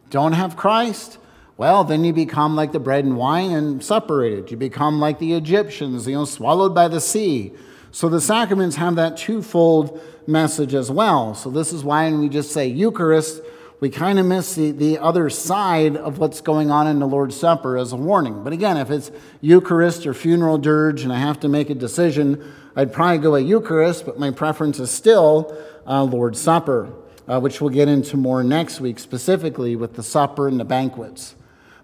don't 0.10 0.34
have 0.34 0.58
Christ, 0.58 1.18
well, 1.58 1.84
then 1.84 2.06
you 2.06 2.14
become 2.14 2.56
like 2.56 2.72
the 2.72 2.80
bread 2.80 3.04
and 3.04 3.18
wine 3.18 3.52
and 3.52 3.84
separated. 3.84 4.50
You 4.50 4.58
become 4.58 5.00
like 5.00 5.20
the 5.20 5.34
Egyptians, 5.34 6.08
you 6.08 6.16
know, 6.16 6.26
swallowed 6.26 6.74
by 6.74 6.88
the 6.88 7.02
sea. 7.02 7.54
So 7.92 8.08
the 8.08 8.22
sacraments 8.22 8.78
have 8.78 8.96
that 8.96 9.18
twofold 9.18 10.00
message 10.26 10.74
as 10.74 10.90
well. 10.90 11.36
So 11.36 11.50
this 11.50 11.74
is 11.74 11.84
why 11.84 12.06
when 12.06 12.22
we 12.22 12.30
just 12.30 12.52
say 12.52 12.68
Eucharist, 12.68 13.42
we 13.82 13.90
kind 13.90 14.20
of 14.20 14.26
miss 14.26 14.56
the, 14.56 14.72
the 14.72 15.00
other 15.00 15.30
side 15.30 15.98
of 15.98 16.18
what's 16.18 16.40
going 16.40 16.70
on 16.72 16.88
in 16.88 17.00
the 17.00 17.08
Lord's 17.08 17.36
Supper 17.36 17.78
as 17.78 17.92
a 17.92 17.98
warning. 17.98 18.44
But 18.44 18.54
again, 18.54 18.78
if 18.78 18.90
it's 18.90 19.12
Eucharist 19.42 20.06
or 20.06 20.14
funeral 20.14 20.58
dirge 20.58 21.04
and 21.04 21.12
I 21.12 21.20
have 21.20 21.40
to 21.42 21.50
make 21.50 21.70
a 21.70 21.76
decision, 21.76 22.54
I'd 22.76 22.94
probably 22.94 23.18
go 23.18 23.36
a 23.36 23.40
Eucharist, 23.42 24.06
but 24.06 24.20
my 24.20 24.32
preference 24.32 24.80
is 24.80 24.92
still 24.92 25.58
uh, 25.86 26.04
Lord's 26.04 26.40
Supper 26.40 26.94
uh, 27.30 27.40
which 27.40 27.62
we'll 27.62 27.70
get 27.70 27.88
into 27.88 28.18
more 28.18 28.44
next 28.44 28.82
week, 28.82 28.98
specifically 28.98 29.76
with 29.76 29.96
the 29.96 30.04
supper 30.04 30.48
and 30.48 30.60
the 30.60 30.66
banquets. 30.66 31.36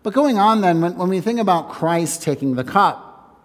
But 0.01 0.13
going 0.13 0.39
on 0.39 0.61
then, 0.61 0.81
when, 0.81 0.97
when 0.97 1.09
we 1.09 1.21
think 1.21 1.39
about 1.39 1.69
Christ 1.69 2.23
taking 2.23 2.55
the 2.55 2.63
cup, 2.63 3.39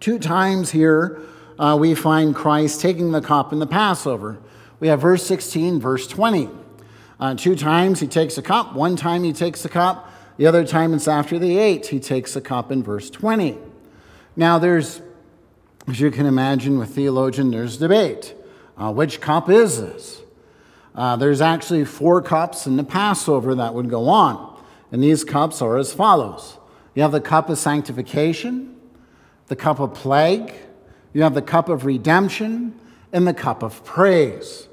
two 0.00 0.18
times 0.18 0.70
here 0.70 1.20
uh, 1.58 1.76
we 1.80 1.94
find 1.94 2.34
Christ 2.34 2.80
taking 2.80 3.12
the 3.12 3.22
cup 3.22 3.52
in 3.52 3.58
the 3.58 3.66
Passover. 3.66 4.38
We 4.80 4.88
have 4.88 5.00
verse 5.00 5.26
16, 5.26 5.80
verse 5.80 6.06
20. 6.06 6.48
Uh, 7.18 7.34
two 7.34 7.56
times 7.56 8.00
he 8.00 8.06
takes 8.06 8.38
a 8.38 8.42
cup, 8.42 8.74
one 8.74 8.96
time 8.96 9.24
he 9.24 9.32
takes 9.32 9.64
a 9.64 9.68
cup, 9.68 10.10
the 10.36 10.46
other 10.46 10.64
time 10.64 10.94
it's 10.94 11.08
after 11.08 11.38
the 11.38 11.58
eight, 11.58 11.86
he 11.86 12.00
takes 12.00 12.34
a 12.36 12.40
cup 12.40 12.72
in 12.72 12.82
verse 12.82 13.10
20. 13.10 13.58
Now, 14.36 14.58
there's, 14.58 15.02
as 15.86 16.00
you 16.00 16.10
can 16.10 16.24
imagine 16.24 16.78
with 16.78 16.94
theologian, 16.94 17.50
there's 17.50 17.76
debate. 17.76 18.34
Uh, 18.78 18.90
which 18.90 19.20
cup 19.20 19.50
is 19.50 19.78
this? 19.78 20.22
Uh, 20.94 21.16
there's 21.16 21.40
actually 21.40 21.84
four 21.84 22.20
cups 22.20 22.66
in 22.66 22.76
the 22.76 22.84
Passover 22.84 23.54
that 23.54 23.74
would 23.74 23.88
go 23.88 24.08
on. 24.08 24.60
And 24.92 25.02
these 25.02 25.24
cups 25.24 25.62
are 25.62 25.76
as 25.76 25.92
follows 25.92 26.56
you 26.94 27.02
have 27.02 27.12
the 27.12 27.20
cup 27.20 27.48
of 27.48 27.56
sanctification, 27.56 28.76
the 29.46 29.54
cup 29.54 29.78
of 29.78 29.94
plague, 29.94 30.52
you 31.12 31.22
have 31.22 31.34
the 31.34 31.42
cup 31.42 31.68
of 31.68 31.84
redemption, 31.84 32.78
and 33.12 33.26
the 33.26 33.34
cup 33.34 33.62
of 33.62 33.84
praise. 33.84 34.68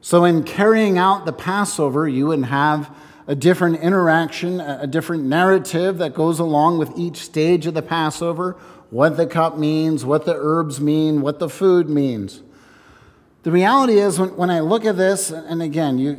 So, 0.00 0.24
in 0.24 0.44
carrying 0.44 0.96
out 0.96 1.26
the 1.26 1.32
Passover, 1.32 2.08
you 2.08 2.28
would 2.28 2.44
have 2.44 2.94
a 3.26 3.34
different 3.34 3.80
interaction, 3.80 4.60
a 4.60 4.86
different 4.86 5.24
narrative 5.24 5.98
that 5.98 6.14
goes 6.14 6.38
along 6.38 6.78
with 6.78 6.98
each 6.98 7.18
stage 7.18 7.66
of 7.66 7.74
the 7.74 7.82
Passover 7.82 8.56
what 8.90 9.18
the 9.18 9.26
cup 9.26 9.58
means, 9.58 10.04
what 10.04 10.24
the 10.24 10.34
herbs 10.34 10.80
mean, 10.80 11.20
what 11.20 11.38
the 11.38 11.48
food 11.48 11.90
means. 11.90 12.42
The 13.48 13.52
reality 13.52 13.94
is, 13.94 14.18
when, 14.18 14.36
when 14.36 14.50
I 14.50 14.60
look 14.60 14.84
at 14.84 14.98
this, 14.98 15.30
and 15.30 15.62
again, 15.62 15.98
you, 15.98 16.18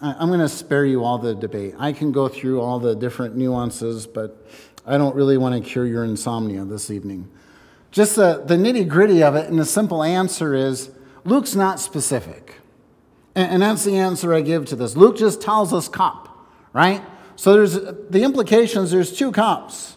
I'm 0.00 0.28
going 0.28 0.38
to 0.38 0.48
spare 0.48 0.86
you 0.86 1.02
all 1.02 1.18
the 1.18 1.34
debate. 1.34 1.74
I 1.76 1.92
can 1.92 2.12
go 2.12 2.28
through 2.28 2.60
all 2.60 2.78
the 2.78 2.94
different 2.94 3.34
nuances, 3.34 4.06
but 4.06 4.46
I 4.86 4.96
don't 4.96 5.16
really 5.16 5.36
want 5.36 5.60
to 5.60 5.68
cure 5.68 5.84
your 5.86 6.04
insomnia 6.04 6.64
this 6.64 6.88
evening. 6.88 7.28
Just 7.90 8.14
the, 8.14 8.44
the 8.46 8.54
nitty 8.54 8.86
gritty 8.86 9.24
of 9.24 9.34
it, 9.34 9.50
and 9.50 9.58
the 9.58 9.64
simple 9.64 10.04
answer 10.04 10.54
is 10.54 10.92
Luke's 11.24 11.56
not 11.56 11.80
specific. 11.80 12.60
And, 13.34 13.54
and 13.54 13.62
that's 13.62 13.82
the 13.82 13.96
answer 13.96 14.32
I 14.32 14.40
give 14.42 14.66
to 14.66 14.76
this. 14.76 14.94
Luke 14.94 15.16
just 15.16 15.42
tells 15.42 15.72
us 15.72 15.88
cop, 15.88 16.48
right? 16.72 17.02
So 17.34 17.54
there's 17.54 17.74
the 17.74 18.22
implications 18.22 18.92
there's 18.92 19.18
two 19.18 19.32
cups 19.32 19.96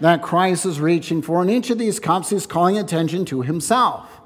that 0.00 0.20
Christ 0.20 0.66
is 0.66 0.80
reaching 0.80 1.22
for, 1.22 1.42
and 1.42 1.48
each 1.48 1.70
of 1.70 1.78
these 1.78 2.00
cups 2.00 2.30
he's 2.30 2.44
calling 2.44 2.76
attention 2.76 3.24
to 3.26 3.42
himself. 3.42 4.17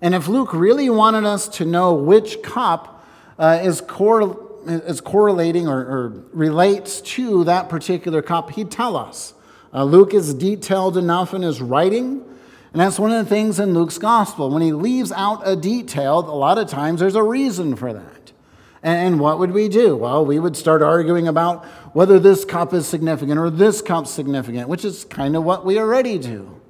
And 0.00 0.14
if 0.14 0.28
Luke 0.28 0.52
really 0.52 0.88
wanted 0.90 1.24
us 1.24 1.48
to 1.48 1.64
know 1.64 1.94
which 1.94 2.42
cup 2.42 3.04
uh, 3.38 3.60
is, 3.62 3.80
cor- 3.80 4.38
is 4.66 5.00
correlating 5.00 5.66
or, 5.66 5.78
or, 5.78 6.24
relates 6.32 7.00
to 7.00 7.44
that 7.44 7.68
particular 7.68 8.22
cup, 8.22 8.52
he'd 8.52 8.70
tell 8.70 8.96
us. 8.96 9.34
Uh, 9.72 9.84
Luke 9.84 10.14
is 10.14 10.34
detailed 10.34 10.96
enough 10.96 11.34
in 11.34 11.42
his 11.42 11.60
writing, 11.60 12.24
and 12.72 12.80
that's 12.80 12.98
one 12.98 13.10
of 13.10 13.24
the 13.24 13.28
things 13.28 13.58
in 13.58 13.74
Luke's 13.74 13.98
gospel. 13.98 14.50
When 14.50 14.62
he 14.62 14.72
leaves 14.72 15.10
out 15.12 15.42
a 15.44 15.56
detail, 15.56 16.20
a 16.20 16.30
lot 16.30 16.58
of 16.58 16.68
times 16.68 17.00
there's 17.00 17.16
a 17.16 17.22
reason 17.22 17.76
for 17.76 17.92
that. 17.92 18.32
And 18.82 19.18
what 19.18 19.40
would 19.40 19.50
we 19.50 19.68
do? 19.68 19.96
Well, 19.96 20.24
we 20.24 20.38
would 20.38 20.56
start 20.56 20.82
arguing 20.82 21.26
about 21.26 21.64
whether 21.94 22.20
this 22.20 22.44
cup 22.44 22.72
is 22.72 22.86
significant 22.86 23.38
or 23.38 23.50
this 23.50 23.82
cup's 23.82 24.10
significant, 24.10 24.68
which 24.68 24.84
is 24.84 25.04
kind 25.04 25.34
of 25.34 25.42
what 25.42 25.66
we 25.66 25.78
already 25.78 26.16
do. 26.18 26.60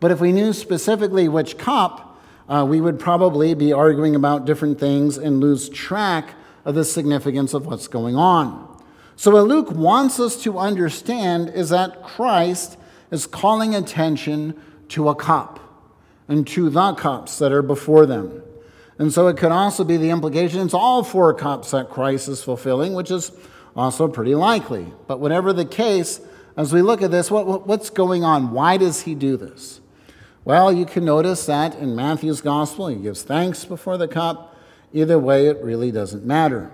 But 0.00 0.10
if 0.10 0.20
we 0.20 0.32
knew 0.32 0.54
specifically 0.54 1.28
which 1.28 1.58
cup, 1.58 2.09
uh, 2.50 2.66
we 2.68 2.80
would 2.80 2.98
probably 2.98 3.54
be 3.54 3.72
arguing 3.72 4.16
about 4.16 4.44
different 4.44 4.80
things 4.80 5.16
and 5.16 5.40
lose 5.40 5.68
track 5.68 6.34
of 6.64 6.74
the 6.74 6.84
significance 6.84 7.54
of 7.54 7.64
what's 7.64 7.86
going 7.86 8.16
on. 8.16 8.66
So, 9.14 9.30
what 9.30 9.46
Luke 9.46 9.70
wants 9.70 10.18
us 10.18 10.42
to 10.42 10.58
understand 10.58 11.50
is 11.50 11.68
that 11.68 12.02
Christ 12.02 12.76
is 13.12 13.26
calling 13.26 13.74
attention 13.74 14.60
to 14.88 15.08
a 15.08 15.14
cup 15.14 15.60
and 16.26 16.46
to 16.48 16.68
the 16.68 16.94
cups 16.94 17.38
that 17.38 17.52
are 17.52 17.62
before 17.62 18.04
them. 18.04 18.42
And 18.98 19.12
so, 19.12 19.28
it 19.28 19.36
could 19.36 19.52
also 19.52 19.84
be 19.84 19.96
the 19.96 20.10
implication 20.10 20.60
it's 20.60 20.74
all 20.74 21.04
four 21.04 21.32
cups 21.34 21.70
that 21.70 21.88
Christ 21.88 22.28
is 22.28 22.42
fulfilling, 22.42 22.94
which 22.94 23.12
is 23.12 23.30
also 23.76 24.08
pretty 24.08 24.34
likely. 24.34 24.92
But, 25.06 25.20
whatever 25.20 25.52
the 25.52 25.66
case, 25.66 26.20
as 26.56 26.72
we 26.72 26.82
look 26.82 27.00
at 27.00 27.12
this, 27.12 27.30
what, 27.30 27.66
what's 27.66 27.90
going 27.90 28.24
on? 28.24 28.50
Why 28.50 28.76
does 28.76 29.02
he 29.02 29.14
do 29.14 29.36
this? 29.36 29.79
Well, 30.44 30.72
you 30.72 30.86
can 30.86 31.04
notice 31.04 31.46
that 31.46 31.74
in 31.74 31.94
Matthew's 31.94 32.40
gospel, 32.40 32.88
he 32.88 32.96
gives 32.96 33.22
thanks 33.22 33.64
before 33.64 33.98
the 33.98 34.08
cup. 34.08 34.56
Either 34.92 35.18
way, 35.18 35.46
it 35.46 35.62
really 35.62 35.92
doesn't 35.92 36.24
matter. 36.24 36.70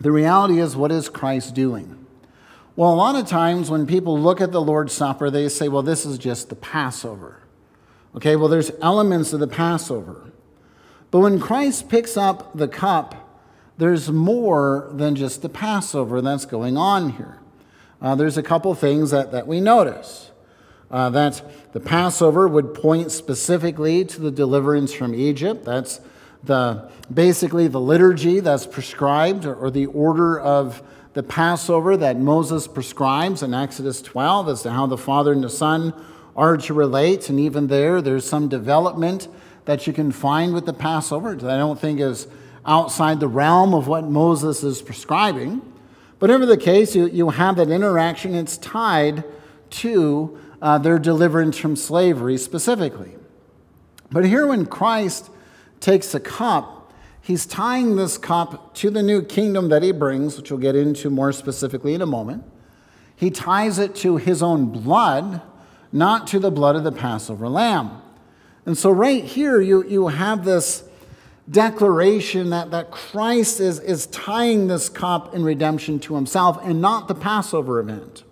The 0.00 0.10
reality 0.10 0.58
is, 0.58 0.74
what 0.76 0.90
is 0.90 1.08
Christ 1.08 1.54
doing? 1.54 2.06
Well, 2.76 2.92
a 2.92 2.96
lot 2.96 3.16
of 3.16 3.26
times 3.26 3.70
when 3.70 3.86
people 3.86 4.18
look 4.18 4.40
at 4.40 4.52
the 4.52 4.62
Lord's 4.62 4.94
Supper, 4.94 5.28
they 5.28 5.48
say, 5.50 5.68
well, 5.68 5.82
this 5.82 6.06
is 6.06 6.16
just 6.16 6.48
the 6.48 6.56
Passover. 6.56 7.42
Okay, 8.16 8.34
well, 8.36 8.48
there's 8.48 8.70
elements 8.80 9.32
of 9.34 9.40
the 9.40 9.46
Passover. 9.46 10.32
But 11.10 11.18
when 11.18 11.38
Christ 11.38 11.88
picks 11.90 12.16
up 12.16 12.56
the 12.56 12.68
cup, 12.68 13.42
there's 13.76 14.10
more 14.10 14.90
than 14.92 15.16
just 15.16 15.42
the 15.42 15.48
Passover 15.48 16.20
that's 16.22 16.46
going 16.46 16.76
on 16.76 17.10
here. 17.10 17.40
Uh, 18.00 18.14
there's 18.14 18.38
a 18.38 18.42
couple 18.42 18.74
things 18.74 19.10
that, 19.10 19.32
that 19.32 19.46
we 19.46 19.60
notice. 19.60 20.30
Uh, 20.90 21.10
that 21.10 21.42
the 21.72 21.80
Passover 21.80 22.48
would 22.48 22.74
point 22.74 23.12
specifically 23.12 24.04
to 24.04 24.20
the 24.20 24.30
deliverance 24.30 24.92
from 24.92 25.14
Egypt. 25.14 25.64
That's 25.64 26.00
the, 26.42 26.90
basically 27.12 27.68
the 27.68 27.80
liturgy 27.80 28.40
that's 28.40 28.66
prescribed 28.66 29.44
or, 29.44 29.70
the 29.70 29.86
order 29.86 30.38
of 30.40 30.82
the 31.12 31.22
Passover 31.22 31.96
that 31.96 32.18
Moses 32.18 32.66
prescribes 32.66 33.42
in 33.42 33.54
Exodus 33.54 34.02
12 34.02 34.48
as 34.48 34.62
to 34.62 34.70
how 34.70 34.86
the 34.86 34.98
Father 34.98 35.32
and 35.32 35.44
the 35.44 35.50
Son 35.50 35.94
are 36.34 36.56
to 36.56 36.74
relate. 36.74 37.28
And 37.28 37.38
even 37.38 37.66
there, 37.66 38.00
there's 38.00 38.28
some 38.28 38.48
development 38.48 39.28
that 39.64 39.86
you 39.86 39.92
can 39.92 40.10
find 40.10 40.54
with 40.54 40.66
the 40.66 40.72
Passover 40.72 41.34
that 41.34 41.50
I 41.50 41.58
don't 41.58 41.78
think 41.78 42.00
is 42.00 42.26
outside 42.66 43.20
the 43.20 43.28
realm 43.28 43.74
of 43.74 43.86
what 43.86 44.04
Moses 44.04 44.62
is 44.62 44.82
prescribing. 44.82 45.60
But 46.18 46.30
whatever 46.30 46.46
the 46.46 46.56
case, 46.56 46.94
you, 46.94 47.06
you 47.06 47.30
have 47.30 47.56
that 47.56 47.70
interaction, 47.70 48.34
it's 48.34 48.58
tied 48.58 49.24
to 49.70 50.38
uh, 50.62 50.78
their 50.78 50.98
deliverance 50.98 51.56
from 51.56 51.76
slavery 51.76 52.36
specifically. 52.36 53.16
But 54.10 54.26
here, 54.26 54.46
when 54.46 54.66
Christ 54.66 55.30
takes 55.78 56.14
a 56.14 56.20
cup, 56.20 56.92
he's 57.20 57.46
tying 57.46 57.96
this 57.96 58.18
cup 58.18 58.74
to 58.76 58.90
the 58.90 59.02
new 59.02 59.22
kingdom 59.22 59.68
that 59.68 59.82
he 59.82 59.92
brings, 59.92 60.36
which 60.36 60.50
we'll 60.50 60.60
get 60.60 60.76
into 60.76 61.10
more 61.10 61.32
specifically 61.32 61.94
in 61.94 62.02
a 62.02 62.06
moment. 62.06 62.44
He 63.14 63.30
ties 63.30 63.78
it 63.78 63.94
to 63.96 64.16
his 64.16 64.42
own 64.42 64.66
blood, 64.66 65.42
not 65.92 66.26
to 66.28 66.38
the 66.38 66.50
blood 66.50 66.76
of 66.76 66.84
the 66.84 66.92
Passover 66.92 67.48
lamb. 67.48 68.02
And 68.66 68.76
so, 68.76 68.90
right 68.90 69.24
here, 69.24 69.60
you, 69.60 69.84
you 69.84 70.08
have 70.08 70.44
this 70.44 70.84
declaration 71.50 72.50
that, 72.50 72.70
that 72.70 72.90
Christ 72.90 73.60
is, 73.60 73.80
is 73.80 74.06
tying 74.06 74.68
this 74.68 74.88
cup 74.88 75.34
in 75.34 75.42
redemption 75.42 75.98
to 76.00 76.14
himself 76.14 76.58
and 76.62 76.80
not 76.80 77.08
the 77.08 77.14
Passover 77.14 77.80
event. 77.80 78.24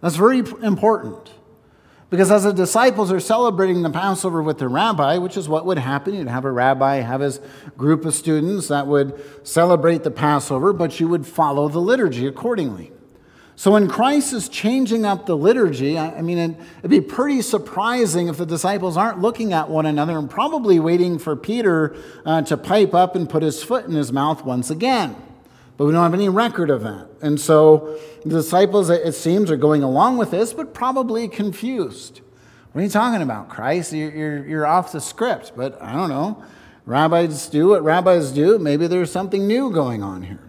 That's 0.00 0.16
very 0.16 0.38
important. 0.62 1.32
Because 2.10 2.30
as 2.30 2.44
the 2.44 2.52
disciples 2.52 3.12
are 3.12 3.20
celebrating 3.20 3.82
the 3.82 3.90
Passover 3.90 4.42
with 4.42 4.58
their 4.58 4.68
rabbi, 4.68 5.18
which 5.18 5.36
is 5.36 5.46
what 5.46 5.66
would 5.66 5.76
happen, 5.76 6.14
you'd 6.14 6.28
have 6.28 6.46
a 6.46 6.50
rabbi 6.50 6.96
have 6.96 7.20
his 7.20 7.38
group 7.76 8.06
of 8.06 8.14
students 8.14 8.68
that 8.68 8.86
would 8.86 9.20
celebrate 9.46 10.04
the 10.04 10.10
Passover, 10.10 10.72
but 10.72 10.98
you 11.00 11.08
would 11.08 11.26
follow 11.26 11.68
the 11.68 11.80
liturgy 11.80 12.26
accordingly. 12.26 12.92
So 13.56 13.72
when 13.72 13.88
Christ 13.88 14.32
is 14.32 14.48
changing 14.48 15.04
up 15.04 15.26
the 15.26 15.36
liturgy, 15.36 15.98
I 15.98 16.22
mean, 16.22 16.56
it'd 16.78 16.90
be 16.90 17.00
pretty 17.00 17.42
surprising 17.42 18.28
if 18.28 18.36
the 18.36 18.46
disciples 18.46 18.96
aren't 18.96 19.20
looking 19.20 19.52
at 19.52 19.68
one 19.68 19.84
another 19.84 20.16
and 20.16 20.30
probably 20.30 20.78
waiting 20.78 21.18
for 21.18 21.34
Peter 21.34 21.94
uh, 22.24 22.40
to 22.42 22.56
pipe 22.56 22.94
up 22.94 23.16
and 23.16 23.28
put 23.28 23.42
his 23.42 23.62
foot 23.62 23.84
in 23.84 23.92
his 23.92 24.12
mouth 24.12 24.44
once 24.44 24.70
again 24.70 25.16
but 25.78 25.84
we 25.86 25.92
don't 25.92 26.02
have 26.02 26.12
any 26.12 26.28
record 26.28 26.68
of 26.68 26.82
that. 26.82 27.08
And 27.22 27.40
so 27.40 27.98
the 28.24 28.30
disciples, 28.30 28.90
it 28.90 29.14
seems, 29.14 29.48
are 29.50 29.56
going 29.56 29.84
along 29.84 30.18
with 30.18 30.32
this, 30.32 30.52
but 30.52 30.74
probably 30.74 31.28
confused. 31.28 32.20
What 32.72 32.80
are 32.80 32.84
you 32.84 32.90
talking 32.90 33.22
about, 33.22 33.48
Christ? 33.48 33.92
You're, 33.92 34.10
you're, 34.10 34.46
you're 34.46 34.66
off 34.66 34.92
the 34.92 35.00
script, 35.00 35.52
but 35.56 35.80
I 35.80 35.92
don't 35.94 36.10
know. 36.10 36.42
Rabbis 36.84 37.46
do 37.48 37.68
what 37.68 37.84
rabbis 37.84 38.32
do. 38.32 38.58
Maybe 38.58 38.88
there's 38.88 39.12
something 39.12 39.46
new 39.46 39.70
going 39.70 40.02
on 40.02 40.22
here. 40.22 40.42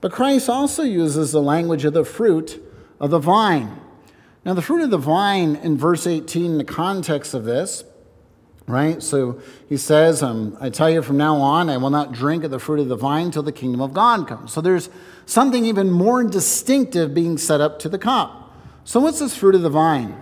But 0.00 0.12
Christ 0.12 0.48
also 0.48 0.82
uses 0.82 1.32
the 1.32 1.42
language 1.42 1.84
of 1.84 1.92
the 1.92 2.04
fruit 2.04 2.62
of 2.98 3.10
the 3.10 3.18
vine. 3.18 3.80
Now, 4.44 4.54
the 4.54 4.62
fruit 4.62 4.82
of 4.82 4.90
the 4.90 4.98
vine 4.98 5.56
in 5.56 5.76
verse 5.76 6.06
18, 6.06 6.52
in 6.52 6.58
the 6.58 6.64
context 6.64 7.34
of 7.34 7.44
this, 7.44 7.84
right? 8.66 9.02
So 9.02 9.40
he 9.68 9.76
says, 9.76 10.22
um, 10.22 10.56
I 10.60 10.70
tell 10.70 10.90
you 10.90 11.02
from 11.02 11.16
now 11.16 11.36
on, 11.36 11.70
I 11.70 11.76
will 11.76 11.90
not 11.90 12.12
drink 12.12 12.44
of 12.44 12.50
the 12.50 12.58
fruit 12.58 12.80
of 12.80 12.88
the 12.88 12.96
vine 12.96 13.30
till 13.30 13.42
the 13.42 13.52
kingdom 13.52 13.80
of 13.80 13.94
God 13.94 14.26
comes. 14.26 14.52
So 14.52 14.60
there's 14.60 14.90
something 15.24 15.64
even 15.64 15.90
more 15.90 16.24
distinctive 16.24 17.14
being 17.14 17.38
set 17.38 17.60
up 17.60 17.78
to 17.80 17.88
the 17.88 17.98
cup. 17.98 18.54
So, 18.84 19.00
what's 19.00 19.18
this 19.18 19.36
fruit 19.36 19.56
of 19.56 19.62
the 19.62 19.70
vine? 19.70 20.16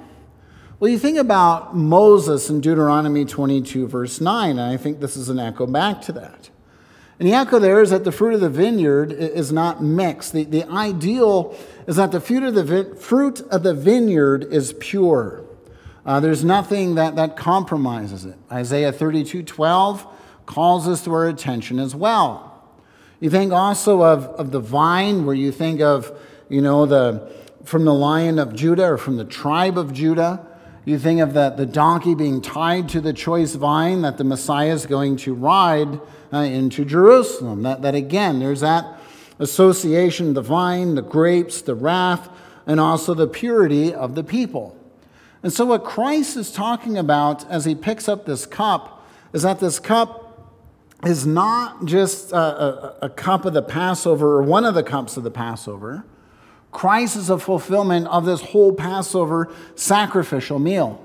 Well, 0.81 0.91
you 0.91 0.99
think 0.99 1.19
about 1.19 1.77
Moses 1.77 2.51
in 2.51 2.61
Deuteronomy 2.61 3.25
22, 3.25 3.87
verse 3.87 4.21
9, 4.21 4.51
and 4.51 4.61
I 4.61 4.77
think 4.77 5.01
this 5.01 5.17
is 5.17 5.29
an 5.29 5.39
echo 5.39 5.67
back 5.67 6.01
to 6.03 6.13
that. 6.13 6.51
And 7.19 7.29
the 7.29 7.35
echo 7.35 7.59
there 7.59 7.81
is 7.81 7.91
that 7.91 8.05
the 8.05 8.11
fruit 8.11 8.35
of 8.35 8.41
the 8.41 8.51
vineyard 8.51 9.13
is 9.13 9.53
not 9.53 9.83
mixed. 9.83 10.33
The, 10.33 10.45
the 10.45 10.69
ideal 10.69 11.57
is 11.87 11.97
that 11.97 12.11
the 12.11 12.21
fruit 12.21 12.43
of 12.43 12.55
the, 12.55 12.97
fruit 12.97 13.41
of 13.43 13.63
the 13.63 13.75
vineyard 13.75 14.45
is 14.45 14.73
pure. 14.81 15.44
Uh, 16.07 16.21
there's 16.21 16.45
nothing 16.45 16.97
that, 16.97 17.17
that 17.17 17.37
compromises 17.37 18.25
it. 18.25 18.37
Isaiah 18.53 18.93
32 18.93 19.43
12 19.43 20.07
calls 20.47 20.87
us 20.87 21.03
to 21.05 21.13
our 21.13 21.27
attention 21.29 21.79
as 21.79 21.95
well. 21.95 22.51
You 23.21 23.31
think 23.31 23.53
also 23.53 24.03
of, 24.03 24.27
of 24.27 24.51
the 24.51 24.61
vine, 24.61 25.25
where 25.25 25.35
you 25.35 25.51
think 25.51 25.81
of, 25.81 26.13
you 26.51 26.61
know, 26.61 26.85
the, 26.85 27.33
from 27.65 27.87
the 27.87 27.95
lion 27.95 28.39
of 28.39 28.55
Judah 28.55 28.85
or 28.85 28.99
from 28.99 29.17
the 29.17 29.25
tribe 29.25 29.79
of 29.79 29.95
Judah. 29.95 30.47
You 30.85 30.99
think 30.99 31.21
of 31.21 31.33
the, 31.33 31.49
the 31.49 31.65
donkey 31.65 32.15
being 32.15 32.43
tied 32.43 32.91
to 32.91 33.01
the 33.01 33.15
choice 33.15 33.55
vine 33.55 34.03
that 34.03 34.19
the 34.19 34.25
Messiah 34.25 34.75
is 34.75 34.85
going 34.85 35.17
to 35.19 35.33
ride 35.33 35.99
uh, 36.31 36.39
into 36.39 36.85
Jerusalem. 36.85 37.63
That, 37.63 37.81
that 37.81 37.95
again, 37.95 38.41
there's 38.41 38.61
that 38.61 39.01
association 39.39 40.35
the 40.35 40.43
vine, 40.43 40.95
the 40.95 41.03
grapes, 41.03 41.63
the 41.63 41.75
wrath, 41.75 42.29
and 42.67 42.79
also 42.79 43.15
the 43.15 43.27
purity 43.27 43.95
of 43.95 44.15
the 44.15 44.25
people. 44.25 44.77
And 45.45 45.53
so, 45.53 45.67
what 45.67 45.85
Christ 45.85 46.39
is 46.39 46.51
talking 46.51 46.97
about 46.97 47.47
as 47.51 47.67
he 47.67 47.75
picks 47.75 48.09
up 48.09 48.25
this 48.25 48.47
cup 48.47 49.07
is 49.35 49.43
that 49.43 49.61
this 49.61 49.79
cup 49.79 50.51
is 51.05 51.27
not 51.27 51.85
just 51.85 52.33
a, 52.33 52.37
a, 52.37 52.97
a, 53.03 53.11
cup 53.11 53.45
of 53.45 53.53
the 53.53 53.61
Passover 53.61 54.39
or 54.39 54.43
one 54.43 54.65
of 54.65 54.75
the 54.75 54.83
cups 54.83 55.19
of 55.19 55.23
the 55.23 55.31
Passover. 55.31 56.03
Christ 56.73 57.17
is 57.17 57.29
a 57.29 57.39
fulfillment 57.39 58.07
of 58.07 58.25
this 58.25 58.41
whole 58.41 58.73
Passover 58.73 59.53
sacrificial 59.75 60.59
meal. 60.59 60.99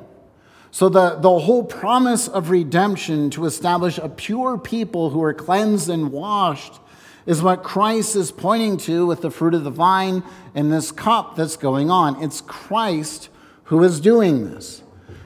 So, 0.72 0.88
the, 0.88 1.16
the 1.16 1.40
whole 1.40 1.66
promise 1.66 2.30
of 2.30 2.50
redemption 2.50 3.30
to 3.32 3.44
establish 3.44 3.98
a 3.98 4.08
pure 4.08 4.58
people 4.58 5.10
who 5.10 5.22
are 5.22 5.34
cleansed 5.34 5.90
and 5.90 6.14
washed 6.14 6.80
is 7.26 7.42
what 7.42 7.62
Christ 7.62 8.16
is 8.16 8.32
pointing 8.32 8.78
to 8.78 9.06
with 9.06 9.20
the 9.20 9.32
fruit 9.32 9.54
of 9.54 9.66
the 9.66 9.70
vine 9.70 10.24
and 10.56 10.72
this 10.72 10.94
cup 10.94 11.36
that's 11.36 11.58
going 11.58 11.92
on. 11.92 12.24
It's 12.24 12.40
Christ 12.40 13.28
who 13.70 13.84
is 13.84 14.00
doing 14.00 14.50
this. 14.50 14.82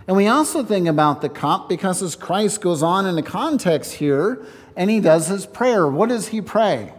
And 0.05 0.17
we 0.17 0.27
also 0.27 0.65
think 0.65 0.87
about 0.87 1.21
the 1.21 1.29
cup 1.29 1.69
because 1.69 2.01
as 2.01 2.15
Christ 2.15 2.59
goes 2.59 2.83
on 2.83 3.05
in 3.05 3.15
the 3.15 3.23
context 3.23 3.93
here 3.93 4.45
and 4.75 4.89
he 4.89 4.99
does 4.99 5.27
his 5.27 5.45
prayer, 5.45 5.87
what 5.87 6.09
does 6.09 6.27
he 6.27 6.41
pray? 6.41 6.93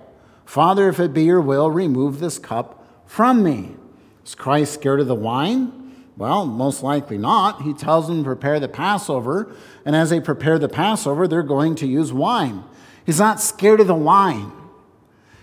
Father, 0.46 0.88
if 0.88 0.98
it 0.98 1.12
be 1.12 1.24
your 1.24 1.42
will, 1.42 1.70
remove 1.70 2.18
this 2.18 2.38
cup 2.38 2.86
from 3.06 3.42
me. 3.42 3.76
Is 4.24 4.34
Christ 4.34 4.72
scared 4.72 5.00
of 5.00 5.06
the 5.06 5.14
wine? 5.14 5.94
Well, 6.16 6.46
most 6.46 6.82
likely 6.82 7.18
not. 7.18 7.60
He 7.60 7.74
tells 7.74 8.08
them 8.08 8.18
to 8.18 8.24
prepare 8.24 8.58
the 8.58 8.68
Passover, 8.68 9.54
and 9.84 9.94
as 9.94 10.08
they 10.08 10.20
prepare 10.20 10.58
the 10.58 10.68
Passover, 10.68 11.28
they're 11.28 11.42
going 11.42 11.74
to 11.76 11.86
use 11.86 12.10
wine. 12.12 12.64
He's 13.04 13.18
not 13.18 13.40
scared 13.40 13.80
of 13.80 13.86
the 13.86 13.94
wine. 13.94 14.50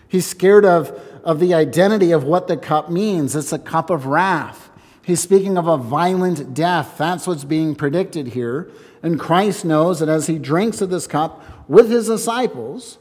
He's 0.08 0.26
scared 0.26 0.66
of, 0.66 0.90
of 1.24 1.40
the 1.40 1.54
identity 1.54 2.12
of 2.12 2.24
what 2.24 2.48
the 2.48 2.58
cup 2.58 2.90
means. 2.90 3.36
It's 3.36 3.54
a 3.54 3.60
cup 3.60 3.92
of 3.92 4.08
wrath. 4.08 4.71
He's 5.04 5.20
speaking 5.20 5.58
of 5.58 5.68
a 5.68 5.78
violent 5.78 6.54
death. 6.54 6.98
That's 6.98 7.26
what's 7.26 7.44
being 7.44 7.76
predicted 7.76 8.28
here. 8.28 8.70
And 9.02 9.20
Christ 9.20 9.66
knows 9.66 10.00
that 10.00 10.10
as 10.10 10.28
he 10.28 10.38
drinks 10.38 10.82
of 10.82 10.90
this 10.90 11.08
cup 11.08 11.44
with 11.68 11.90
his 11.90 12.08
disciples, 12.08 13.00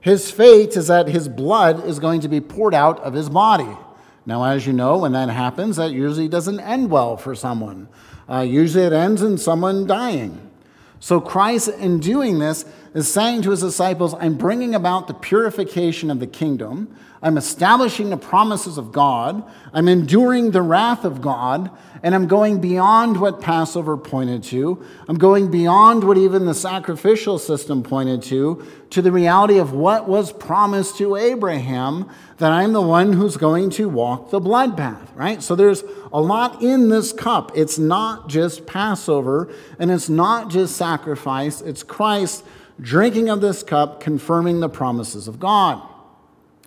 his 0.00 0.30
fate 0.30 0.76
is 0.76 0.86
that 0.86 1.08
his 1.08 1.28
blood 1.28 1.84
is 1.84 1.98
going 1.98 2.20
to 2.20 2.28
be 2.28 2.40
poured 2.40 2.74
out 2.74 3.00
of 3.00 3.14
his 3.14 3.28
body. 3.28 3.76
Now, 4.24 4.44
as 4.44 4.66
you 4.66 4.72
know, 4.72 4.98
when 4.98 5.12
that 5.12 5.28
happens, 5.28 5.76
that 5.76 5.90
usually 5.90 6.28
doesn't 6.28 6.60
end 6.60 6.90
well 6.90 7.16
for 7.16 7.34
someone. 7.34 7.88
Uh, 8.28 8.40
usually 8.40 8.84
it 8.84 8.92
ends 8.92 9.22
in 9.22 9.38
someone 9.38 9.86
dying. 9.86 10.49
So, 11.02 11.18
Christ, 11.18 11.68
in 11.68 11.98
doing 11.98 12.38
this, 12.38 12.66
is 12.92 13.10
saying 13.10 13.42
to 13.42 13.50
his 13.50 13.60
disciples, 13.60 14.14
I'm 14.20 14.36
bringing 14.36 14.74
about 14.74 15.08
the 15.08 15.14
purification 15.14 16.10
of 16.10 16.20
the 16.20 16.26
kingdom. 16.26 16.94
I'm 17.22 17.38
establishing 17.38 18.10
the 18.10 18.16
promises 18.18 18.76
of 18.76 18.92
God. 18.92 19.42
I'm 19.72 19.88
enduring 19.88 20.50
the 20.50 20.60
wrath 20.60 21.04
of 21.04 21.22
God. 21.22 21.70
And 22.02 22.14
I'm 22.14 22.26
going 22.26 22.60
beyond 22.60 23.18
what 23.18 23.40
Passover 23.40 23.96
pointed 23.96 24.42
to. 24.44 24.84
I'm 25.08 25.16
going 25.16 25.50
beyond 25.50 26.04
what 26.04 26.18
even 26.18 26.46
the 26.46 26.54
sacrificial 26.54 27.38
system 27.38 27.82
pointed 27.82 28.22
to, 28.24 28.66
to 28.90 29.02
the 29.02 29.12
reality 29.12 29.58
of 29.58 29.72
what 29.72 30.08
was 30.08 30.32
promised 30.32 30.98
to 30.98 31.16
Abraham 31.16 32.08
that 32.40 32.52
I'm 32.52 32.72
the 32.72 32.82
one 32.82 33.12
who's 33.12 33.36
going 33.36 33.70
to 33.70 33.88
walk 33.88 34.30
the 34.30 34.40
blood 34.40 34.76
path, 34.76 35.12
right? 35.14 35.42
So 35.42 35.54
there's 35.54 35.84
a 36.12 36.20
lot 36.20 36.62
in 36.62 36.88
this 36.88 37.12
cup. 37.12 37.52
It's 37.54 37.78
not 37.78 38.28
just 38.28 38.66
Passover 38.66 39.52
and 39.78 39.90
it's 39.90 40.08
not 40.08 40.50
just 40.50 40.74
sacrifice, 40.74 41.60
it's 41.60 41.82
Christ 41.82 42.44
drinking 42.80 43.28
of 43.28 43.40
this 43.42 43.62
cup, 43.62 44.00
confirming 44.00 44.60
the 44.60 44.68
promises 44.70 45.28
of 45.28 45.38
God. 45.38 45.86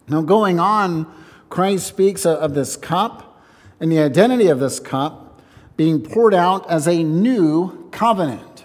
Now, 0.07 0.21
going 0.21 0.59
on, 0.59 1.12
Christ 1.49 1.88
speaks 1.88 2.25
of 2.25 2.53
this 2.53 2.75
cup 2.75 3.41
and 3.79 3.91
the 3.91 3.99
identity 3.99 4.47
of 4.47 4.59
this 4.59 4.79
cup 4.79 5.41
being 5.75 6.01
poured 6.01 6.36
out 6.36 6.69
as 6.69 6.88
a 6.88 7.03
new 7.03 7.89
covenant, 7.91 8.63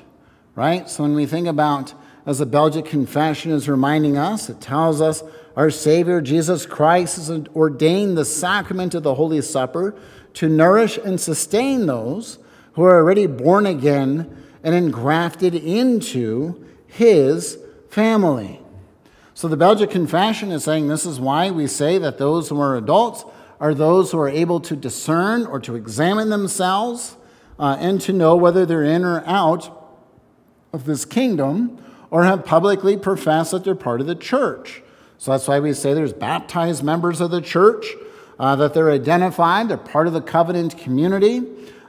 right? 0.54 0.90
So 0.90 1.04
when 1.04 1.14
we 1.14 1.24
think 1.24 1.46
about, 1.46 1.94
as 2.26 2.40
the 2.40 2.46
Belgic 2.46 2.84
Confession 2.84 3.50
is 3.50 3.66
reminding 3.66 4.18
us, 4.18 4.50
it 4.50 4.60
tells 4.60 5.00
us 5.00 5.22
our 5.58 5.70
Savior 5.70 6.20
Jesus 6.20 6.66
Christ 6.66 7.16
has 7.16 7.30
ordained 7.56 8.16
the 8.16 8.24
sacrament 8.24 8.94
of 8.94 9.02
the 9.02 9.16
Holy 9.16 9.42
Supper 9.42 9.92
to 10.34 10.48
nourish 10.48 10.98
and 10.98 11.20
sustain 11.20 11.86
those 11.86 12.38
who 12.74 12.84
are 12.84 12.94
already 12.94 13.26
born 13.26 13.66
again 13.66 14.44
and 14.62 14.72
engrafted 14.72 15.56
into 15.56 16.64
his 16.86 17.58
family. 17.90 18.60
So 19.34 19.48
the 19.48 19.56
Belgic 19.56 19.90
Confession 19.90 20.52
is 20.52 20.62
saying 20.62 20.86
this 20.86 21.04
is 21.04 21.18
why 21.18 21.50
we 21.50 21.66
say 21.66 21.98
that 21.98 22.18
those 22.18 22.50
who 22.50 22.60
are 22.60 22.76
adults 22.76 23.24
are 23.58 23.74
those 23.74 24.12
who 24.12 24.20
are 24.20 24.28
able 24.28 24.60
to 24.60 24.76
discern 24.76 25.44
or 25.44 25.58
to 25.58 25.74
examine 25.74 26.30
themselves 26.30 27.16
uh, 27.58 27.76
and 27.80 28.00
to 28.02 28.12
know 28.12 28.36
whether 28.36 28.64
they're 28.64 28.84
in 28.84 29.04
or 29.04 29.24
out 29.26 29.76
of 30.72 30.84
this 30.84 31.04
kingdom 31.04 31.84
or 32.12 32.22
have 32.22 32.44
publicly 32.44 32.96
professed 32.96 33.50
that 33.50 33.64
they're 33.64 33.74
part 33.74 34.00
of 34.00 34.06
the 34.06 34.14
church. 34.14 34.84
So 35.18 35.32
that's 35.32 35.48
why 35.48 35.58
we 35.60 35.72
say 35.74 35.94
there's 35.94 36.12
baptized 36.12 36.82
members 36.82 37.20
of 37.20 37.30
the 37.30 37.40
church, 37.40 37.86
uh, 38.38 38.54
that 38.56 38.72
they're 38.72 38.90
identified, 38.90 39.68
they're 39.68 39.76
part 39.76 40.06
of 40.06 40.12
the 40.12 40.20
covenant 40.20 40.78
community. 40.78 41.42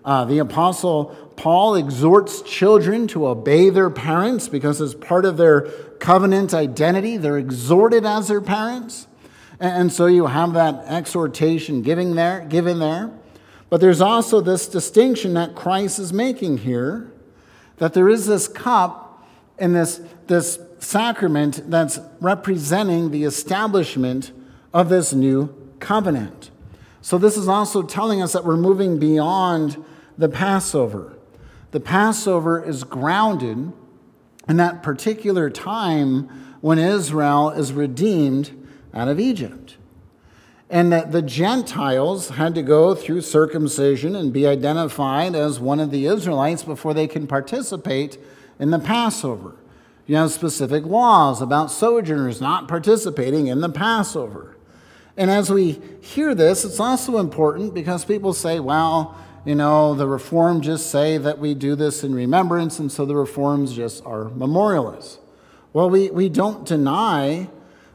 Uh, 0.03 0.25
the 0.25 0.39
Apostle 0.39 1.15
Paul 1.35 1.75
exhorts 1.75 2.41
children 2.41 3.07
to 3.09 3.27
obey 3.27 3.69
their 3.69 3.89
parents 3.89 4.49
because, 4.49 4.81
as 4.81 4.95
part 4.95 5.25
of 5.25 5.37
their 5.37 5.61
covenant 5.99 6.53
identity, 6.53 7.17
they're 7.17 7.37
exhorted 7.37 8.05
as 8.05 8.27
their 8.27 8.41
parents. 8.41 9.07
And 9.59 9.91
so 9.91 10.05
you 10.07 10.27
have 10.27 10.53
that 10.53 10.85
exhortation 10.85 11.81
giving 11.81 12.15
there, 12.15 12.45
given 12.45 12.79
there. 12.79 13.11
But 13.69 13.81
there's 13.81 14.01
also 14.01 14.41
this 14.41 14.67
distinction 14.67 15.33
that 15.35 15.53
Christ 15.53 15.99
is 15.99 16.11
making 16.11 16.59
here 16.59 17.11
that 17.77 17.93
there 17.93 18.09
is 18.09 18.25
this 18.25 18.47
cup 18.47 19.27
and 19.57 19.75
this, 19.75 20.01
this 20.27 20.59
sacrament 20.79 21.69
that's 21.69 21.99
representing 22.19 23.11
the 23.11 23.23
establishment 23.23 24.31
of 24.73 24.89
this 24.89 25.13
new 25.13 25.53
covenant. 25.79 26.51
So, 27.01 27.17
this 27.17 27.37
is 27.37 27.47
also 27.47 27.81
telling 27.81 28.21
us 28.21 28.33
that 28.33 28.43
we're 28.43 28.57
moving 28.57 28.99
beyond 28.99 29.83
the 30.17 30.29
Passover. 30.29 31.17
The 31.71 31.79
Passover 31.79 32.63
is 32.63 32.83
grounded 32.83 33.71
in 34.47 34.57
that 34.57 34.83
particular 34.83 35.49
time 35.49 36.27
when 36.61 36.79
Israel 36.79 37.51
is 37.51 37.71
redeemed 37.71 38.51
out 38.93 39.07
of 39.07 39.19
Egypt. 39.19 39.77
And 40.69 40.91
that 40.91 41.11
the 41.11 41.21
Gentiles 41.21 42.29
had 42.29 42.53
to 42.55 42.61
go 42.61 42.93
through 42.93 43.21
circumcision 43.21 44.15
and 44.15 44.33
be 44.33 44.45
identified 44.45 45.35
as 45.35 45.59
one 45.59 45.79
of 45.79 45.89
the 45.89 46.05
Israelites 46.05 46.63
before 46.63 46.93
they 46.93 47.07
can 47.07 47.25
participate 47.25 48.17
in 48.59 48.71
the 48.71 48.79
Passover. 48.79 49.55
You 50.09 50.15
have 50.15 50.31
specific 50.31 50.85
laws 50.87 51.39
about 51.39 51.69
sojourners 51.69 52.41
not 52.41 52.67
participating 52.67 53.45
in 53.45 53.61
the 53.61 53.69
Passover. 53.69 54.57
And 55.15 55.29
as 55.29 55.51
we 55.51 55.79
hear 56.01 56.33
this, 56.33 56.65
it's 56.65 56.79
also 56.79 57.19
important 57.19 57.75
because 57.75 58.05
people 58.05 58.33
say, 58.33 58.59
well, 58.59 59.15
you 59.45 59.53
know, 59.53 59.93
the 59.93 60.07
Reform 60.07 60.61
just 60.61 60.89
say 60.89 61.19
that 61.19 61.37
we 61.37 61.53
do 61.53 61.75
this 61.75 62.03
in 62.03 62.15
remembrance, 62.15 62.79
and 62.79 62.91
so 62.91 63.05
the 63.05 63.15
Reforms 63.15 63.75
just 63.75 64.03
are 64.03 64.29
memorialists. 64.29 65.19
Well, 65.73 65.91
we, 65.91 66.09
we 66.09 66.27
don't 66.27 66.65
deny 66.65 67.47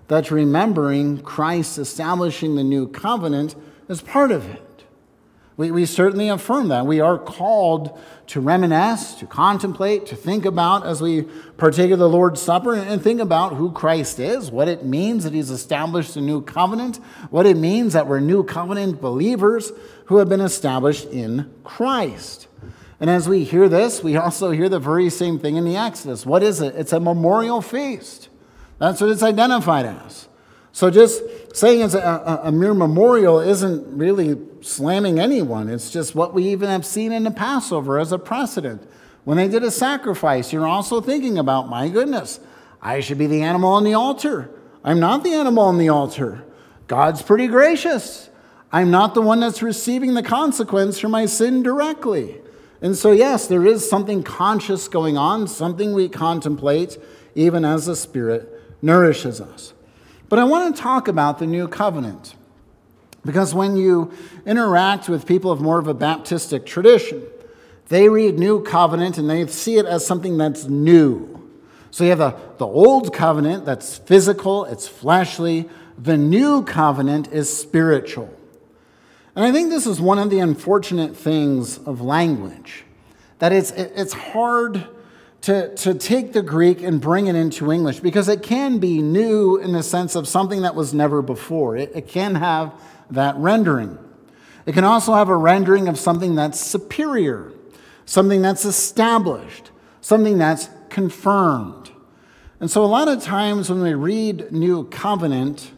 that 0.06 0.30
remembering 0.30 1.20
Christ 1.20 1.78
establishing 1.78 2.54
the 2.54 2.62
new 2.62 2.86
covenant 2.86 3.56
is 3.88 4.00
part 4.00 4.30
of 4.30 4.48
it. 4.48 4.73
We, 5.56 5.70
we 5.70 5.86
certainly 5.86 6.28
affirm 6.28 6.68
that. 6.68 6.84
We 6.84 7.00
are 7.00 7.16
called 7.16 7.98
to 8.28 8.40
reminisce, 8.40 9.14
to 9.16 9.26
contemplate, 9.26 10.06
to 10.06 10.16
think 10.16 10.44
about 10.44 10.84
as 10.84 11.00
we 11.00 11.22
partake 11.56 11.92
of 11.92 12.00
the 12.00 12.08
Lord's 12.08 12.42
Supper 12.42 12.74
and 12.74 13.00
think 13.00 13.20
about 13.20 13.54
who 13.54 13.70
Christ 13.70 14.18
is, 14.18 14.50
what 14.50 14.66
it 14.66 14.84
means 14.84 15.22
that 15.22 15.32
He's 15.32 15.50
established 15.50 16.16
a 16.16 16.20
new 16.20 16.42
covenant, 16.42 16.96
what 17.30 17.46
it 17.46 17.56
means 17.56 17.92
that 17.92 18.08
we're 18.08 18.20
new 18.20 18.42
covenant 18.42 19.00
believers 19.00 19.70
who 20.06 20.16
have 20.16 20.28
been 20.28 20.40
established 20.40 21.06
in 21.06 21.52
Christ. 21.62 22.48
And 22.98 23.08
as 23.08 23.28
we 23.28 23.44
hear 23.44 23.68
this, 23.68 24.02
we 24.02 24.16
also 24.16 24.50
hear 24.50 24.68
the 24.68 24.80
very 24.80 25.10
same 25.10 25.38
thing 25.38 25.56
in 25.56 25.64
the 25.64 25.76
Exodus. 25.76 26.26
What 26.26 26.42
is 26.42 26.60
it? 26.60 26.74
It's 26.74 26.92
a 26.92 27.00
memorial 27.00 27.60
feast. 27.60 28.28
That's 28.78 29.00
what 29.00 29.10
it's 29.10 29.22
identified 29.22 29.86
as. 29.86 30.28
So 30.72 30.90
just 30.90 31.22
saying 31.54 31.82
it's 31.82 31.94
a, 31.94 32.00
a, 32.00 32.48
a, 32.48 32.52
mere 32.52 32.74
memorial 32.74 33.38
isn't 33.38 33.96
really 33.96 34.36
slamming 34.60 35.20
anyone. 35.20 35.68
It's 35.68 35.88
just 35.88 36.12
what 36.12 36.34
we 36.34 36.48
even 36.48 36.68
have 36.68 36.84
seen 36.84 37.12
in 37.12 37.22
the 37.22 37.30
Passover 37.30 38.00
as 38.00 38.10
a 38.10 38.18
precedent. 38.18 38.82
When 39.22 39.36
they 39.36 39.46
did 39.46 39.62
a 39.62 39.70
sacrifice, 39.70 40.52
you're 40.52 40.66
also 40.66 41.00
thinking 41.00 41.38
about, 41.38 41.68
my 41.68 41.88
goodness, 41.88 42.40
I 42.82 42.98
should 42.98 43.18
be 43.18 43.28
the 43.28 43.42
animal 43.42 43.70
on 43.70 43.84
the 43.84 43.94
altar. 43.94 44.50
I'm 44.82 44.98
not 44.98 45.22
the 45.22 45.32
animal 45.32 45.62
on 45.62 45.78
the 45.78 45.88
altar. 45.88 46.44
God's 46.88 47.22
pretty 47.22 47.46
gracious. 47.46 48.30
I'm 48.72 48.90
not 48.90 49.14
the 49.14 49.22
one 49.22 49.38
that's 49.38 49.62
receiving 49.62 50.14
the 50.14 50.24
consequence 50.24 50.98
for 50.98 51.08
my 51.08 51.24
sin 51.26 51.62
directly. 51.62 52.40
And 52.82 52.96
so, 52.96 53.12
yes, 53.12 53.46
there 53.46 53.64
is 53.64 53.88
something 53.88 54.24
conscious 54.24 54.88
going 54.88 55.16
on, 55.16 55.46
something 55.46 55.94
we 55.94 56.08
contemplate 56.08 56.98
even 57.36 57.64
as 57.64 57.86
the 57.86 57.94
Spirit 57.94 58.60
nourishes 58.82 59.40
us. 59.40 59.72
But 60.28 60.38
I 60.38 60.44
want 60.44 60.74
to 60.74 60.82
talk 60.82 61.08
about 61.08 61.38
the 61.38 61.46
new 61.46 61.68
covenant. 61.68 62.34
Because 63.24 63.54
when 63.54 63.76
you 63.76 64.12
interact 64.44 65.08
with 65.08 65.26
people 65.26 65.50
of 65.50 65.60
more 65.60 65.78
of 65.78 65.88
a 65.88 65.94
Baptistic 65.94 66.66
tradition, 66.66 67.22
they 67.88 68.08
read 68.08 68.38
new 68.38 68.62
covenant 68.62 69.18
and 69.18 69.28
they 69.28 69.46
see 69.46 69.76
it 69.76 69.86
as 69.86 70.06
something 70.06 70.36
that's 70.36 70.64
new. 70.64 71.30
So 71.90 72.04
you 72.04 72.10
have 72.10 72.18
the, 72.18 72.34
the 72.58 72.66
old 72.66 73.14
covenant 73.14 73.64
that's 73.64 73.98
physical, 73.98 74.64
it's 74.64 74.88
fleshly. 74.88 75.68
The 75.96 76.16
new 76.16 76.64
covenant 76.64 77.32
is 77.32 77.56
spiritual. 77.56 78.34
And 79.36 79.44
I 79.44 79.52
think 79.52 79.70
this 79.70 79.86
is 79.86 80.00
one 80.00 80.18
of 80.18 80.30
the 80.30 80.40
unfortunate 80.40 81.16
things 81.16 81.78
of 81.78 82.00
language 82.00 82.84
that 83.38 83.52
it's, 83.52 83.70
it's 83.72 84.12
hard 84.12 84.86
to, 85.44 85.74
to 85.74 85.92
take 85.92 86.32
the 86.32 86.40
Greek 86.40 86.82
and 86.82 87.02
bring 87.02 87.26
it 87.26 87.34
into 87.34 87.70
English 87.70 88.00
because 88.00 88.30
it 88.30 88.42
can 88.42 88.78
be 88.78 89.02
new 89.02 89.58
in 89.58 89.72
the 89.72 89.82
sense 89.82 90.14
of 90.14 90.26
something 90.26 90.62
that 90.62 90.74
was 90.74 90.94
never 90.94 91.20
before. 91.20 91.76
It, 91.76 91.92
it 91.94 92.08
can 92.08 92.36
have 92.36 92.72
that 93.10 93.36
rendering. 93.36 93.98
It 94.64 94.72
can 94.72 94.84
also 94.84 95.12
have 95.12 95.28
a 95.28 95.36
rendering 95.36 95.86
of 95.86 95.98
something 95.98 96.34
that's 96.34 96.58
superior, 96.58 97.52
something 98.06 98.40
that's 98.40 98.64
established, 98.64 99.70
something 100.00 100.38
that's 100.38 100.70
confirmed. 100.88 101.90
And 102.58 102.70
so, 102.70 102.82
a 102.82 102.86
lot 102.86 103.08
of 103.08 103.22
times 103.22 103.68
when 103.68 103.82
we 103.82 103.92
read 103.92 104.50
New 104.50 104.84
Covenant, 104.84 105.72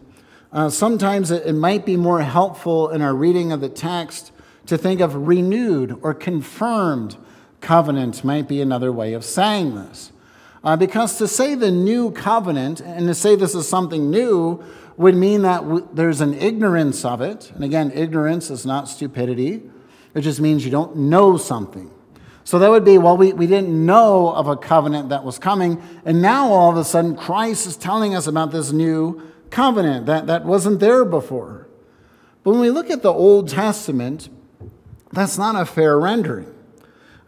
uh, 0.52 0.70
sometimes 0.70 1.32
it, 1.32 1.44
it 1.44 1.54
might 1.54 1.84
be 1.84 1.96
more 1.96 2.20
helpful 2.20 2.90
in 2.90 3.02
our 3.02 3.16
reading 3.16 3.50
of 3.50 3.60
the 3.60 3.68
text 3.68 4.30
to 4.66 4.78
think 4.78 5.00
of 5.00 5.26
renewed 5.26 5.98
or 6.02 6.14
confirmed 6.14 7.16
covenant 7.66 8.22
might 8.22 8.46
be 8.46 8.60
another 8.60 8.92
way 8.92 9.12
of 9.12 9.24
saying 9.24 9.74
this. 9.74 10.12
Uh, 10.62 10.76
because 10.76 11.18
to 11.18 11.26
say 11.26 11.56
the 11.56 11.70
new 11.70 12.12
covenant 12.12 12.80
and 12.80 13.08
to 13.08 13.14
say 13.14 13.34
this 13.34 13.56
is 13.56 13.68
something 13.68 14.08
new 14.08 14.62
would 14.96 15.16
mean 15.16 15.42
that 15.42 15.62
w- 15.62 15.86
there's 15.92 16.20
an 16.20 16.32
ignorance 16.34 17.04
of 17.04 17.20
it. 17.20 17.50
And 17.56 17.64
again, 17.64 17.90
ignorance 17.92 18.50
is 18.50 18.64
not 18.64 18.88
stupidity, 18.88 19.62
it 20.14 20.20
just 20.20 20.40
means 20.40 20.64
you 20.64 20.70
don't 20.70 20.96
know 20.96 21.36
something. 21.36 21.90
So 22.44 22.60
that 22.60 22.70
would 22.70 22.84
be, 22.84 22.98
well, 22.98 23.16
we, 23.16 23.32
we 23.32 23.48
didn't 23.48 23.84
know 23.84 24.32
of 24.32 24.46
a 24.46 24.56
covenant 24.56 25.08
that 25.08 25.24
was 25.24 25.36
coming, 25.36 25.82
and 26.04 26.22
now 26.22 26.52
all 26.52 26.70
of 26.70 26.76
a 26.76 26.84
sudden 26.84 27.16
Christ 27.16 27.66
is 27.66 27.76
telling 27.76 28.14
us 28.14 28.28
about 28.28 28.52
this 28.52 28.70
new 28.70 29.20
covenant 29.50 30.06
that, 30.06 30.28
that 30.28 30.44
wasn't 30.44 30.78
there 30.78 31.04
before. 31.04 31.66
But 32.44 32.52
when 32.52 32.60
we 32.60 32.70
look 32.70 32.90
at 32.90 33.02
the 33.02 33.12
Old 33.12 33.48
Testament, 33.48 34.28
that's 35.12 35.36
not 35.36 35.60
a 35.60 35.66
fair 35.66 35.98
rendering. 35.98 36.52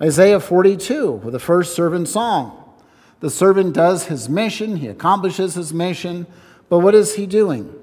Isaiah 0.00 0.40
42, 0.40 1.12
with 1.12 1.32
the 1.32 1.40
first 1.40 1.74
servant 1.74 2.08
song. 2.08 2.54
The 3.20 3.30
servant 3.30 3.74
does 3.74 4.06
his 4.06 4.28
mission, 4.28 4.76
he 4.76 4.86
accomplishes 4.86 5.54
his 5.54 5.74
mission, 5.74 6.26
but 6.68 6.78
what 6.78 6.94
is 6.94 7.16
he 7.16 7.26
doing? 7.26 7.74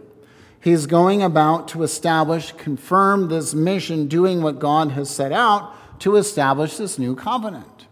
He's 0.61 0.85
going 0.85 1.21
about 1.21 1.67
to 1.69 1.83
establish, 1.83 2.53
confirm 2.53 3.27
this 3.27 3.53
mission, 3.53 4.07
doing 4.07 4.41
what 4.41 4.59
God 4.59 4.91
has 4.91 5.09
set 5.09 5.31
out 5.31 5.73
to 5.99 6.15
establish 6.15 6.77
this 6.77 6.97
new 6.97 7.15
covenant. 7.15 7.87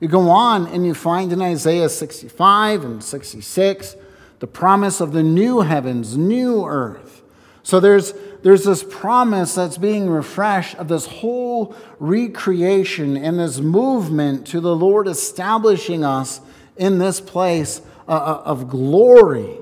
You 0.00 0.08
go 0.08 0.28
on 0.28 0.66
and 0.66 0.84
you 0.84 0.92
find 0.92 1.32
in 1.32 1.40
Isaiah 1.40 1.88
65 1.88 2.84
and 2.84 3.02
66 3.02 3.96
the 4.40 4.46
promise 4.46 5.00
of 5.00 5.12
the 5.12 5.22
new 5.22 5.60
heavens, 5.60 6.16
new 6.16 6.66
earth. 6.66 7.22
So 7.64 7.80
there's, 7.80 8.12
there's 8.42 8.62
this 8.62 8.84
promise 8.84 9.54
that's 9.54 9.78
being 9.78 10.08
refreshed 10.08 10.76
of 10.76 10.86
this 10.86 11.06
whole 11.06 11.74
recreation 11.98 13.16
and 13.16 13.40
this 13.40 13.58
movement 13.58 14.46
to 14.48 14.60
the 14.60 14.76
Lord 14.76 15.08
establishing 15.08 16.04
us 16.04 16.40
in 16.76 16.98
this 16.98 17.20
place 17.20 17.80
uh, 18.06 18.12
uh, 18.12 18.42
of 18.44 18.68
glory. 18.68 19.56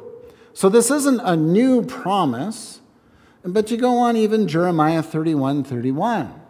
So 0.53 0.69
this 0.69 0.91
isn't 0.91 1.21
a 1.21 1.37
new 1.37 1.83
promise. 1.85 2.81
But 3.45 3.71
you 3.71 3.77
go 3.77 3.99
on 3.99 4.17
even 4.17 4.47
Jeremiah 4.47 5.03
31 5.03 5.65
31. 5.65 6.41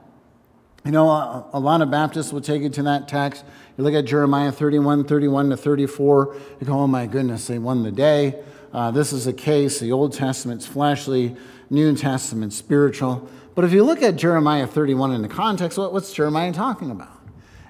You 0.85 0.91
know, 0.91 1.09
a, 1.09 1.49
a, 1.53 1.61
lot 1.61 1.81
of 1.81 1.91
Baptists 1.91 2.33
will 2.33 2.41
take 2.41 2.62
you 2.62 2.69
to 2.71 2.83
that 2.83 3.07
text. 3.07 3.45
You 3.79 3.85
look 3.85 3.95
at 3.95 4.05
Jeremiah 4.05 4.51
31, 4.51 5.05
31 5.05 5.51
to 5.51 5.57
34. 5.57 6.37
You 6.61 6.67
go, 6.67 6.73
oh 6.73 6.87
my 6.88 7.07
goodness, 7.07 7.47
they 7.47 7.59
won 7.59 7.85
the 7.85 7.93
day. 7.93 8.43
Uh, 8.73 8.91
this 8.91 9.13
is 9.13 9.27
a 9.27 9.33
case. 9.33 9.81
The 9.81 9.93
Old 9.93 10.15
Testament's 10.15 10.67
fleshly, 10.67 11.37
New 11.69 11.95
Testament 11.95 12.53
spiritual. 12.53 13.29
But 13.55 13.65
if 13.65 13.73
you 13.73 13.85
look 13.85 14.03
at 14.03 14.17
Jeremiah 14.17 14.67
31 14.67 15.13
in 15.13 15.23
the 15.23 15.29
context, 15.29 15.77
what, 15.77 15.93
what's 15.93 16.13
Jeremiah 16.13 16.53
talking 16.53 16.91
about? 16.91 17.21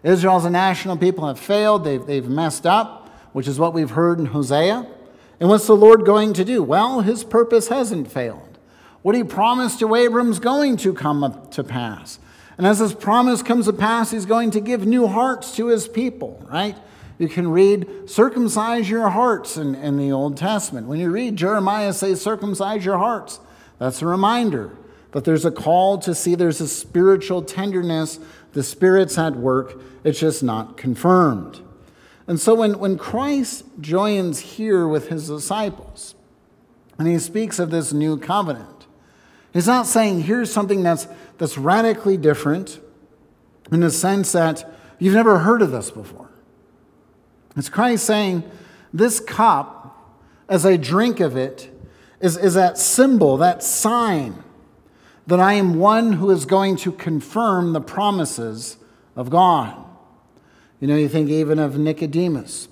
Israel's 0.05 0.45
a 0.45 0.51
national 0.51 0.97
people 0.97 1.27
have 1.27 1.39
failed, 1.39 1.85
they've, 1.85 2.05
they've 2.05 2.29
messed 2.29 2.67
up, 2.67 3.09
which 3.33 3.49
is 3.49 3.59
what 3.59 3.73
we've 3.73 3.91
heard 3.91 4.19
in 4.19 4.27
Hosea. 4.27 4.87
And 5.41 5.49
what's 5.49 5.67
the 5.67 5.77
Lord 5.77 6.05
going 6.05 6.35
to 6.35 6.45
do? 6.45 6.63
Well, 6.63 7.01
his 7.01 7.25
purpose 7.25 7.69
hasn't 7.69 8.11
failed. 8.11 8.59
What 9.03 9.17
he 9.17 9.25
promised 9.25 9.81
to 9.81 9.95
Abram's 9.97 10.39
going 10.39 10.77
to 10.79 10.95
come 10.95 11.49
to 11.51 11.65
pass. 11.65 12.21
And 12.57 12.67
as 12.67 12.79
his 12.79 12.95
promise 12.95 13.43
comes 13.43 13.67
to 13.67 13.73
pass, 13.73 14.13
he's 14.13 14.27
going 14.27 14.53
to 14.53 14.61
give 14.61 14.87
new 14.87 15.09
hearts 15.09 15.57
to 15.57 15.67
his 15.67 15.89
people, 15.89 16.47
right? 16.49 16.77
You 17.19 17.29
can 17.29 17.49
read, 17.49 18.09
circumcise 18.09 18.89
your 18.89 19.11
hearts 19.11 19.57
in, 19.57 19.75
in 19.75 19.97
the 19.97 20.13
Old 20.13 20.37
Testament. 20.37 20.87
When 20.87 20.99
you 20.99 21.11
read 21.11 21.37
Jeremiah 21.37 21.93
say, 21.93 22.15
circumcise 22.15 22.85
your 22.85 22.99
hearts, 22.99 23.41
that's 23.79 24.03
a 24.03 24.07
reminder 24.07 24.77
that 25.13 25.25
there's 25.25 25.45
a 25.45 25.51
call 25.51 25.99
to 25.99 26.15
see 26.15 26.35
there's 26.35 26.61
a 26.61 26.69
spiritual 26.69 27.43
tenderness, 27.43 28.19
the 28.53 28.63
Spirit's 28.63 29.19
at 29.19 29.37
work, 29.37 29.81
it's 30.05 30.19
just 30.19 30.43
not 30.43 30.77
confirmed. 30.77 31.61
And 32.27 32.41
so 32.41 32.55
when, 32.55 32.79
when 32.79 32.99
Christ 32.99 33.65
joins 33.81 34.41
here 34.41 34.87
with 34.89 35.09
his 35.09 35.29
disciples, 35.29 36.15
and 36.99 37.09
he 37.09 37.19
speaks 37.19 37.59
of 37.59 37.71
this 37.71 37.93
new 37.93 38.17
covenant, 38.17 38.87
he's 39.53 39.67
not 39.67 39.87
saying 39.87 40.23
here's 40.23 40.53
something 40.53 40.83
that's, 40.83 41.07
that's 41.39 41.59
radically 41.59 42.17
different 42.17 42.81
in 43.71 43.81
the 43.81 43.91
sense 43.91 44.33
that 44.33 44.65
you've 44.99 45.15
never 45.15 45.41
heard 45.41 45.63
of 45.63 45.73
this 45.73 45.91
before. 45.91 46.31
It's 47.57 47.69
Christ 47.69 48.05
saying, 48.05 48.43
This 48.93 49.21
cup, 49.21 50.19
as 50.49 50.65
I 50.65 50.77
drink 50.77 51.21
of 51.21 51.37
it, 51.37 51.71
is, 52.21 52.37
is 52.37 52.55
that 52.55 52.79
symbol, 52.79 53.37
that 53.39 53.63
sign 53.63 54.43
that 55.27 55.41
I 55.41 55.55
am 55.55 55.77
one 55.77 56.15
who 56.15 56.31
is 56.31 56.45
going 56.45 56.77
to 56.77 56.93
confirm 56.93 57.73
the 57.73 57.81
promises 57.81 58.77
of 59.15 59.31
God. 59.31 59.77
You 60.81 60.89
know, 60.89 60.97
you 60.97 61.09
think 61.09 61.31
even 61.31 61.59
of 61.59 61.79
Nicodemus 61.79 62.69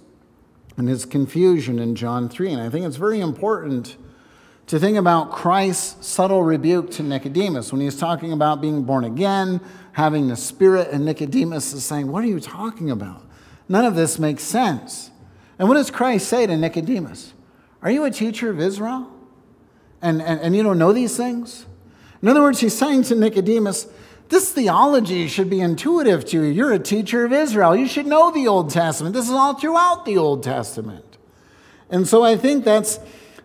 and 0.77 0.89
his 0.89 1.05
confusion 1.05 1.79
in 1.79 1.95
John 1.95 2.29
3. 2.29 2.53
And 2.53 2.63
I 2.63 2.69
think 2.69 2.87
it's 2.87 2.97
very 2.97 3.21
important 3.21 3.97
to 4.67 4.79
think 4.79 4.97
about 4.97 5.31
Christ's 5.31 6.07
subtle 6.07 6.43
rebuke 6.43 6.91
to 6.93 7.03
Nicodemus 7.03 7.73
when 7.73 7.81
he's 7.81 7.97
talking 7.97 8.33
about 8.33 8.61
being 8.61 8.83
born 8.83 9.05
again, 9.05 9.61
having 9.93 10.29
the 10.29 10.37
Spirit, 10.37 10.89
and 10.91 11.05
Nicodemus 11.05 11.73
is 11.73 11.85
saying, 11.85 12.11
What 12.11 12.25
are 12.25 12.29
you 12.29 12.41
talking 12.41 12.91
about? 12.91 13.25
None 13.71 13.85
of 13.85 13.95
this 13.95 14.19
makes 14.19 14.43
sense. 14.43 15.13
And 15.57 15.69
what 15.69 15.75
does 15.75 15.93
Christ 15.93 16.27
say 16.27 16.45
to 16.45 16.57
Nicodemus? 16.57 17.35
Are 17.83 17.91
you 17.91 18.03
a 18.03 18.11
teacher 18.11 18.51
of 18.51 18.59
Israel? 18.59 19.09
And, 20.03 20.21
and, 20.21 20.41
and 20.41 20.57
you 20.57 20.65
don't 20.65 20.77
know 20.77 20.93
these 20.93 21.17
things? 21.17 21.67
In 22.21 22.27
other 22.27 22.43
words, 22.43 22.59
he's 22.59 22.77
saying 22.77 23.05
to 23.05 23.15
Nicodemus, 23.15 23.87
this 24.29 24.51
theology 24.51 25.29
should 25.29 25.49
be 25.49 25.61
intuitive 25.61 26.25
to 26.27 26.43
you. 26.43 26.51
You're 26.51 26.73
a 26.73 26.81
teacher 26.81 27.25
of 27.25 27.33
Israel. 27.33 27.77
You 27.77 27.87
should 27.87 28.07
know 28.07 28.33
the 28.33 28.49
Old 28.49 28.71
Testament. 28.71 29.15
This 29.15 29.27
is 29.27 29.31
all 29.31 29.55
throughout 29.55 30.05
the 30.05 30.19
Old 30.19 30.43
Testament. 30.43 31.17
And 31.91 32.09
so 32.09 32.25
I 32.25 32.37
think 32.37 32.65
that's 32.65 32.99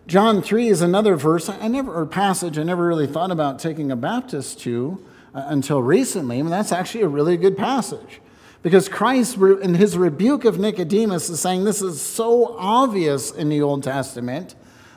John 0.08 0.42
3 0.42 0.66
is 0.66 0.82
another 0.82 1.14
verse 1.14 1.48
I 1.48 1.68
never 1.68 1.94
or 1.94 2.04
passage 2.04 2.58
I 2.58 2.64
never 2.64 2.84
really 2.84 3.06
thought 3.06 3.30
about 3.30 3.60
taking 3.60 3.92
a 3.92 3.96
Baptist 3.96 4.58
to 4.62 5.00
uh, 5.32 5.44
until 5.46 5.80
recently. 5.82 6.40
I 6.40 6.42
mean, 6.42 6.50
that's 6.50 6.72
actually 6.72 7.02
a 7.02 7.08
really 7.08 7.36
good 7.36 7.56
passage. 7.56 8.20
Because 8.66 8.88
Christ, 8.88 9.36
in 9.36 9.76
his 9.76 9.96
rebuke 9.96 10.44
of 10.44 10.58
Nicodemus, 10.58 11.30
is 11.30 11.38
saying 11.38 11.62
this 11.62 11.80
is 11.80 12.02
so 12.02 12.56
obvious 12.58 13.30
in 13.30 13.48
the 13.48 13.62
Old 13.62 13.84
Testament 13.84 14.56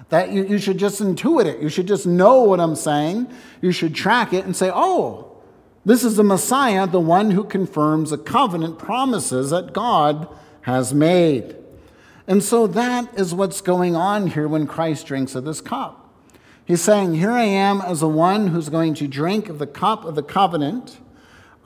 that 0.10 0.32
you, 0.32 0.44
you 0.44 0.58
should 0.58 0.80
just 0.80 1.00
intuit 1.00 1.46
it. 1.46 1.62
You 1.62 1.70
should 1.70 1.88
just 1.88 2.08
know 2.08 2.42
what 2.42 2.60
I'm 2.60 2.76
saying. 2.76 3.32
You 3.62 3.72
should 3.72 3.94
track 3.94 4.34
it 4.34 4.44
and 4.44 4.56
say, 4.56 4.72
oh, 4.74 5.38
this 5.86 6.04
is 6.04 6.16
the 6.16 6.24
Messiah, 6.24 6.88
the 6.88 7.00
one 7.00 7.30
who 7.30 7.44
confirms 7.44 8.10
the 8.10 8.18
covenant 8.18 8.80
promises 8.80 9.52
that 9.52 9.72
God 9.72 10.28
has 10.62 10.92
made. 10.92 11.56
And 12.26 12.42
so 12.42 12.66
that 12.66 13.14
is 13.20 13.36
what's 13.36 13.62
going 13.62 13.96
on 13.96 14.32
here 14.32 14.48
when 14.48 14.66
Christ 14.66 15.06
drinks 15.06 15.36
of 15.36 15.46
this 15.46 15.62
cup. 15.62 16.12
He's 16.66 16.82
saying, 16.82 17.14
Here 17.14 17.34
I 17.34 17.44
am 17.44 17.82
as 17.82 18.00
the 18.00 18.10
one 18.10 18.48
who's 18.48 18.70
going 18.70 18.96
to 18.96 19.08
drink 19.08 19.48
of 19.48 19.60
the 19.60 19.68
cup 19.68 20.06
of 20.06 20.16
the 20.16 20.24
covenant 20.24 20.98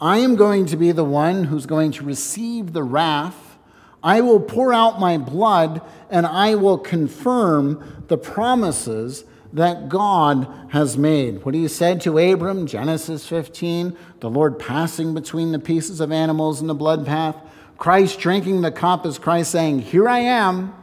I 0.04 0.18
am 0.18 0.36
going 0.36 0.66
to 0.66 0.76
be 0.76 0.92
the 0.92 1.06
one 1.06 1.46
who's 1.46 1.66
going 1.66 1.94
to 1.94 2.04
receive 2.04 2.74
the 2.74 2.84
wrath. 2.84 3.58
I 4.04 4.20
will 4.20 4.42
pour 4.42 4.74
out 4.74 5.00
my 5.00 5.18
blood 5.18 5.82
and 6.10 6.28
I 6.28 6.56
will 6.56 6.78
confirm 6.78 8.04
the 8.10 8.18
promises 8.18 9.24
that 9.54 9.88
God 9.88 10.46
has 10.72 10.98
made. 10.98 11.46
What 11.46 11.56
he 11.56 11.70
said 11.70 12.02
to 12.02 12.18
Abram, 12.18 12.68
Genesis 12.68 13.26
15, 13.30 13.96
the 14.20 14.30
Lord 14.30 14.60
passing 14.60 15.14
between 15.14 15.54
the 15.54 15.60
pieces 15.60 16.02
of 16.02 16.12
animals 16.12 16.60
in 16.60 16.68
the 16.68 16.76
blood 16.76 17.06
path, 17.06 17.38
Christ 17.78 18.20
drinking 18.20 18.60
the 18.60 18.72
cup 18.74 19.06
is 19.06 19.18
Christ 19.18 19.52
saying, 19.52 19.84
Here 19.84 20.10
I 20.10 20.20
am. 20.20 20.74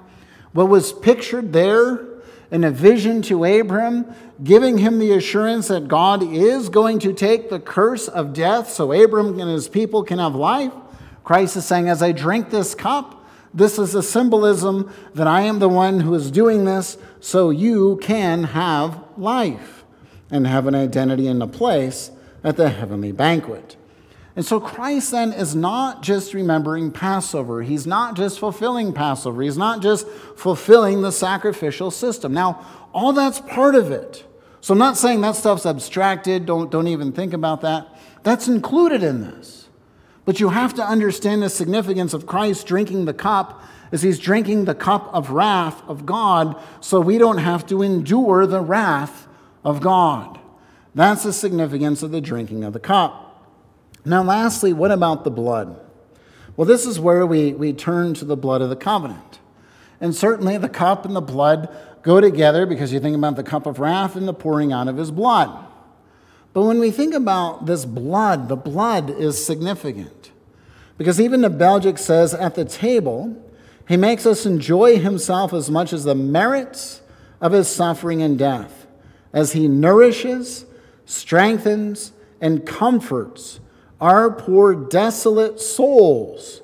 What 0.52 0.70
was 0.70 0.94
pictured 0.94 1.52
there 1.52 2.06
in 2.50 2.64
a 2.64 2.70
vision 2.70 3.22
to 3.22 3.44
Abram, 3.44 4.06
giving 4.42 4.78
him 4.78 4.98
the 4.98 5.12
assurance 5.12 5.68
that 5.68 5.88
God 5.88 6.22
is 6.22 6.68
going 6.68 6.98
to 7.00 7.12
take 7.12 7.48
the 7.48 7.60
curse 7.60 8.08
of 8.08 8.32
death 8.32 8.70
so 8.70 8.92
Abram 8.92 9.38
and 9.38 9.50
his 9.50 9.68
people 9.68 10.02
can 10.02 10.18
have 10.18 10.34
life. 10.34 10.72
Christ 11.22 11.56
is 11.56 11.64
saying, 11.64 11.88
As 11.88 12.02
I 12.02 12.12
drink 12.12 12.50
this 12.50 12.74
cup, 12.74 13.24
this 13.52 13.78
is 13.78 13.94
a 13.94 14.02
symbolism 14.02 14.92
that 15.14 15.26
I 15.26 15.42
am 15.42 15.58
the 15.58 15.68
one 15.68 16.00
who 16.00 16.14
is 16.14 16.30
doing 16.30 16.64
this 16.64 16.98
so 17.20 17.50
you 17.50 17.98
can 18.02 18.44
have 18.44 19.02
life 19.16 19.84
and 20.30 20.46
have 20.46 20.66
an 20.66 20.74
identity 20.74 21.26
and 21.26 21.42
a 21.42 21.46
place 21.46 22.10
at 22.44 22.56
the 22.56 22.70
heavenly 22.70 23.12
banquet. 23.12 23.76
And 24.36 24.44
so 24.44 24.60
Christ 24.60 25.10
then 25.10 25.32
is 25.32 25.54
not 25.54 26.02
just 26.02 26.34
remembering 26.34 26.92
Passover. 26.92 27.62
He's 27.62 27.86
not 27.86 28.16
just 28.16 28.38
fulfilling 28.38 28.92
Passover. 28.92 29.42
He's 29.42 29.58
not 29.58 29.82
just 29.82 30.06
fulfilling 30.36 31.02
the 31.02 31.10
sacrificial 31.10 31.90
system. 31.90 32.32
Now, 32.32 32.64
all 32.92 33.12
that's 33.12 33.40
part 33.40 33.74
of 33.74 33.90
it. 33.90 34.24
So 34.60 34.72
I'm 34.72 34.78
not 34.78 34.96
saying 34.96 35.20
that 35.22 35.36
stuff's 35.36 35.66
abstracted. 35.66 36.46
Don't, 36.46 36.70
don't 36.70 36.86
even 36.86 37.12
think 37.12 37.32
about 37.32 37.62
that. 37.62 37.88
That's 38.22 38.46
included 38.46 39.02
in 39.02 39.22
this. 39.22 39.68
But 40.24 40.38
you 40.38 40.50
have 40.50 40.74
to 40.74 40.84
understand 40.84 41.42
the 41.42 41.48
significance 41.48 42.14
of 42.14 42.26
Christ 42.26 42.66
drinking 42.66 43.06
the 43.06 43.14
cup 43.14 43.62
as 43.90 44.02
he's 44.02 44.18
drinking 44.18 44.66
the 44.66 44.74
cup 44.74 45.12
of 45.12 45.30
wrath 45.30 45.82
of 45.88 46.06
God 46.06 46.60
so 46.80 47.00
we 47.00 47.18
don't 47.18 47.38
have 47.38 47.66
to 47.66 47.82
endure 47.82 48.46
the 48.46 48.60
wrath 48.60 49.26
of 49.64 49.80
God. 49.80 50.38
That's 50.94 51.24
the 51.24 51.32
significance 51.32 52.02
of 52.02 52.10
the 52.10 52.20
drinking 52.20 52.62
of 52.62 52.72
the 52.72 52.80
cup. 52.80 53.29
Now, 54.04 54.22
lastly, 54.22 54.72
what 54.72 54.90
about 54.90 55.24
the 55.24 55.30
blood? 55.30 55.78
Well, 56.56 56.66
this 56.66 56.86
is 56.86 56.98
where 56.98 57.26
we, 57.26 57.52
we 57.52 57.72
turn 57.72 58.14
to 58.14 58.24
the 58.24 58.36
blood 58.36 58.62
of 58.62 58.70
the 58.70 58.76
covenant. 58.76 59.40
And 60.00 60.14
certainly 60.14 60.56
the 60.56 60.68
cup 60.68 61.04
and 61.04 61.14
the 61.14 61.20
blood 61.20 61.74
go 62.02 62.20
together 62.20 62.64
because 62.66 62.92
you 62.92 63.00
think 63.00 63.16
about 63.16 63.36
the 63.36 63.42
cup 63.42 63.66
of 63.66 63.78
wrath 63.78 64.16
and 64.16 64.26
the 64.26 64.34
pouring 64.34 64.72
out 64.72 64.88
of 64.88 64.96
his 64.96 65.10
blood. 65.10 65.66
But 66.52 66.64
when 66.64 66.80
we 66.80 66.90
think 66.90 67.14
about 67.14 67.66
this 67.66 67.84
blood, 67.84 68.48
the 68.48 68.56
blood 68.56 69.10
is 69.10 69.44
significant. 69.44 70.32
Because 70.98 71.20
even 71.20 71.42
the 71.42 71.50
Belgic 71.50 71.98
says 71.98 72.34
at 72.34 72.54
the 72.54 72.64
table, 72.64 73.42
he 73.86 73.96
makes 73.96 74.26
us 74.26 74.46
enjoy 74.46 74.98
himself 74.98 75.52
as 75.52 75.70
much 75.70 75.92
as 75.92 76.04
the 76.04 76.14
merits 76.14 77.02
of 77.40 77.52
his 77.52 77.68
suffering 77.68 78.22
and 78.22 78.38
death, 78.38 78.86
as 79.32 79.52
he 79.52 79.68
nourishes, 79.68 80.66
strengthens, 81.06 82.12
and 82.40 82.66
comforts 82.66 83.60
our 84.00 84.30
poor 84.30 84.74
desolate 84.74 85.60
souls 85.60 86.62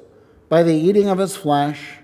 by 0.48 0.62
the 0.62 0.74
eating 0.74 1.08
of 1.08 1.18
his 1.18 1.36
flesh, 1.36 1.98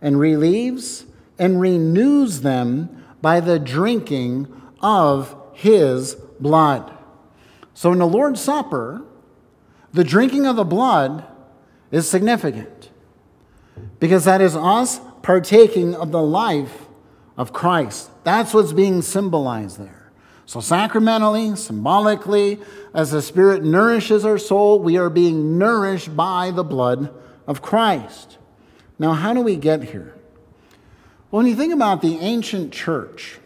and 0.00 0.18
relieves 0.18 1.04
and 1.38 1.60
renews 1.60 2.40
them 2.40 3.04
by 3.20 3.40
the 3.40 3.58
drinking 3.58 4.46
of 4.80 5.34
his 5.52 6.14
blood. 6.38 6.92
So 7.74 7.92
in 7.92 7.98
the 7.98 8.06
Lord's 8.06 8.40
Supper, 8.40 9.02
the 9.92 10.04
drinking 10.04 10.46
of 10.46 10.56
the 10.56 10.64
blood 10.64 11.24
is 11.90 12.08
significant 12.08 12.90
because 13.98 14.24
that 14.24 14.40
is 14.40 14.56
us 14.56 15.00
partaking 15.22 15.94
of 15.94 16.12
the 16.12 16.22
life 16.22 16.86
of 17.36 17.52
Christ. 17.52 18.10
That's 18.24 18.54
what's 18.54 18.72
being 18.72 19.02
symbolized 19.02 19.78
there. 19.78 19.99
So, 20.50 20.58
sacramentally, 20.58 21.54
symbolically, 21.54 22.58
as 22.92 23.12
the 23.12 23.22
Spirit 23.22 23.62
nourishes 23.62 24.24
our 24.24 24.36
soul, 24.36 24.80
we 24.80 24.96
are 24.96 25.08
being 25.08 25.58
nourished 25.58 26.16
by 26.16 26.50
the 26.50 26.64
blood 26.64 27.14
of 27.46 27.62
Christ. 27.62 28.36
Now, 28.98 29.12
how 29.12 29.32
do 29.32 29.42
we 29.42 29.54
get 29.54 29.84
here? 29.84 30.12
Well, 31.30 31.38
when 31.38 31.46
you 31.46 31.54
think 31.54 31.72
about 31.72 32.02
the 32.02 32.18
ancient 32.18 32.72
church, 32.72 33.38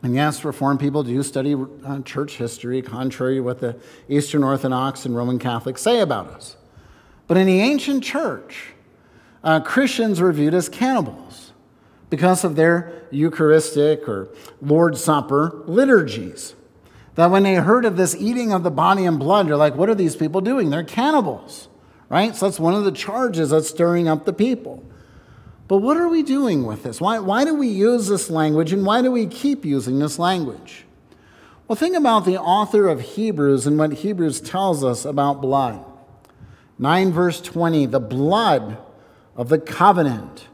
And 0.00 0.14
yes, 0.14 0.44
Reformed 0.44 0.78
people 0.78 1.02
do 1.02 1.20
study 1.24 1.56
uh, 1.84 2.02
church 2.02 2.36
history, 2.36 2.82
contrary 2.82 3.34
to 3.34 3.40
what 3.40 3.58
the 3.58 3.76
Eastern 4.08 4.44
Orthodox 4.44 5.04
and 5.04 5.16
Roman 5.16 5.40
Catholics 5.40 5.82
say 5.82 5.98
about 5.98 6.28
us. 6.28 6.56
But 7.26 7.36
in 7.36 7.48
the 7.48 7.58
ancient 7.60 8.04
church, 8.04 8.74
uh, 9.42 9.58
Christians 9.58 10.20
were 10.20 10.32
viewed 10.32 10.54
as 10.54 10.68
cannibals 10.68 11.41
because 12.12 12.44
of 12.44 12.56
their 12.56 12.92
Eucharistic 13.10 14.06
or 14.06 14.28
Lord's 14.60 15.02
Supper 15.02 15.62
liturgies. 15.64 16.54
That 17.14 17.30
when 17.30 17.42
they 17.42 17.54
heard 17.54 17.86
of 17.86 17.96
this 17.96 18.14
eating 18.14 18.52
of 18.52 18.64
the 18.64 18.70
body 18.70 19.06
and 19.06 19.18
blood, 19.18 19.48
they're 19.48 19.56
like, 19.56 19.76
what 19.76 19.88
are 19.88 19.94
these 19.94 20.14
people 20.14 20.42
doing? 20.42 20.68
They're 20.68 20.84
cannibals, 20.84 21.68
right? 22.10 22.36
So 22.36 22.44
that's 22.44 22.60
one 22.60 22.74
of 22.74 22.84
the 22.84 22.92
charges 22.92 23.48
that's 23.48 23.70
stirring 23.70 24.08
up 24.08 24.26
the 24.26 24.34
people. 24.34 24.84
But 25.68 25.78
what 25.78 25.96
are 25.96 26.08
we 26.08 26.22
doing 26.22 26.66
with 26.66 26.82
this? 26.82 27.00
Why, 27.00 27.18
why 27.18 27.46
do 27.46 27.54
we 27.54 27.68
use 27.68 28.08
this 28.08 28.28
language 28.28 28.74
and 28.74 28.84
why 28.84 29.00
do 29.00 29.10
we 29.10 29.26
keep 29.26 29.64
using 29.64 29.98
this 29.98 30.18
language? 30.18 30.84
Well, 31.66 31.76
think 31.76 31.96
about 31.96 32.26
the 32.26 32.38
author 32.38 32.88
of 32.88 33.00
Hebrews 33.00 33.66
and 33.66 33.78
what 33.78 33.90
Hebrews 33.94 34.42
tells 34.42 34.84
us 34.84 35.06
about 35.06 35.40
blood. 35.40 35.82
9 36.78 37.10
verse 37.10 37.40
20, 37.40 37.86
the 37.86 38.00
blood 38.00 38.76
of 39.34 39.48
the 39.48 39.58
covenant. 39.58 40.48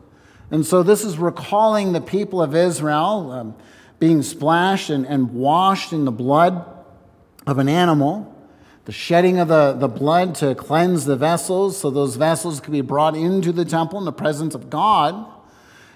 And 0.51 0.65
so 0.65 0.83
this 0.83 1.05
is 1.05 1.19
recalling 1.19 1.93
the 1.93 2.01
people 2.01 2.43
of 2.43 2.55
Israel 2.55 3.31
um, 3.33 3.55
being 3.99 4.23
splashed 4.23 4.91
and, 4.91 5.07
and 5.07 5.33
washed 5.33 5.93
in 5.93 6.05
the 6.05 6.13
blood 6.13 6.65
of 7.47 7.59
an 7.59 7.69
animal 7.69 8.35
the 8.89 8.93
shedding 8.93 9.39
of 9.39 9.49
the, 9.49 9.75
the 9.75 9.87
blood 9.87 10.35
to 10.35 10.55
cleanse 10.55 11.05
the 11.05 11.15
vessels 11.15 11.77
so 11.77 11.91
those 11.91 12.17
vessels 12.17 12.59
could 12.59 12.73
be 12.73 12.81
brought 12.81 13.15
into 13.15 13.53
the 13.53 13.67
temple 13.67 13.99
in 13.99 14.07
the 14.07 14.13
presence 14.13 14.55
of 14.55 14.71
God. 14.71 15.31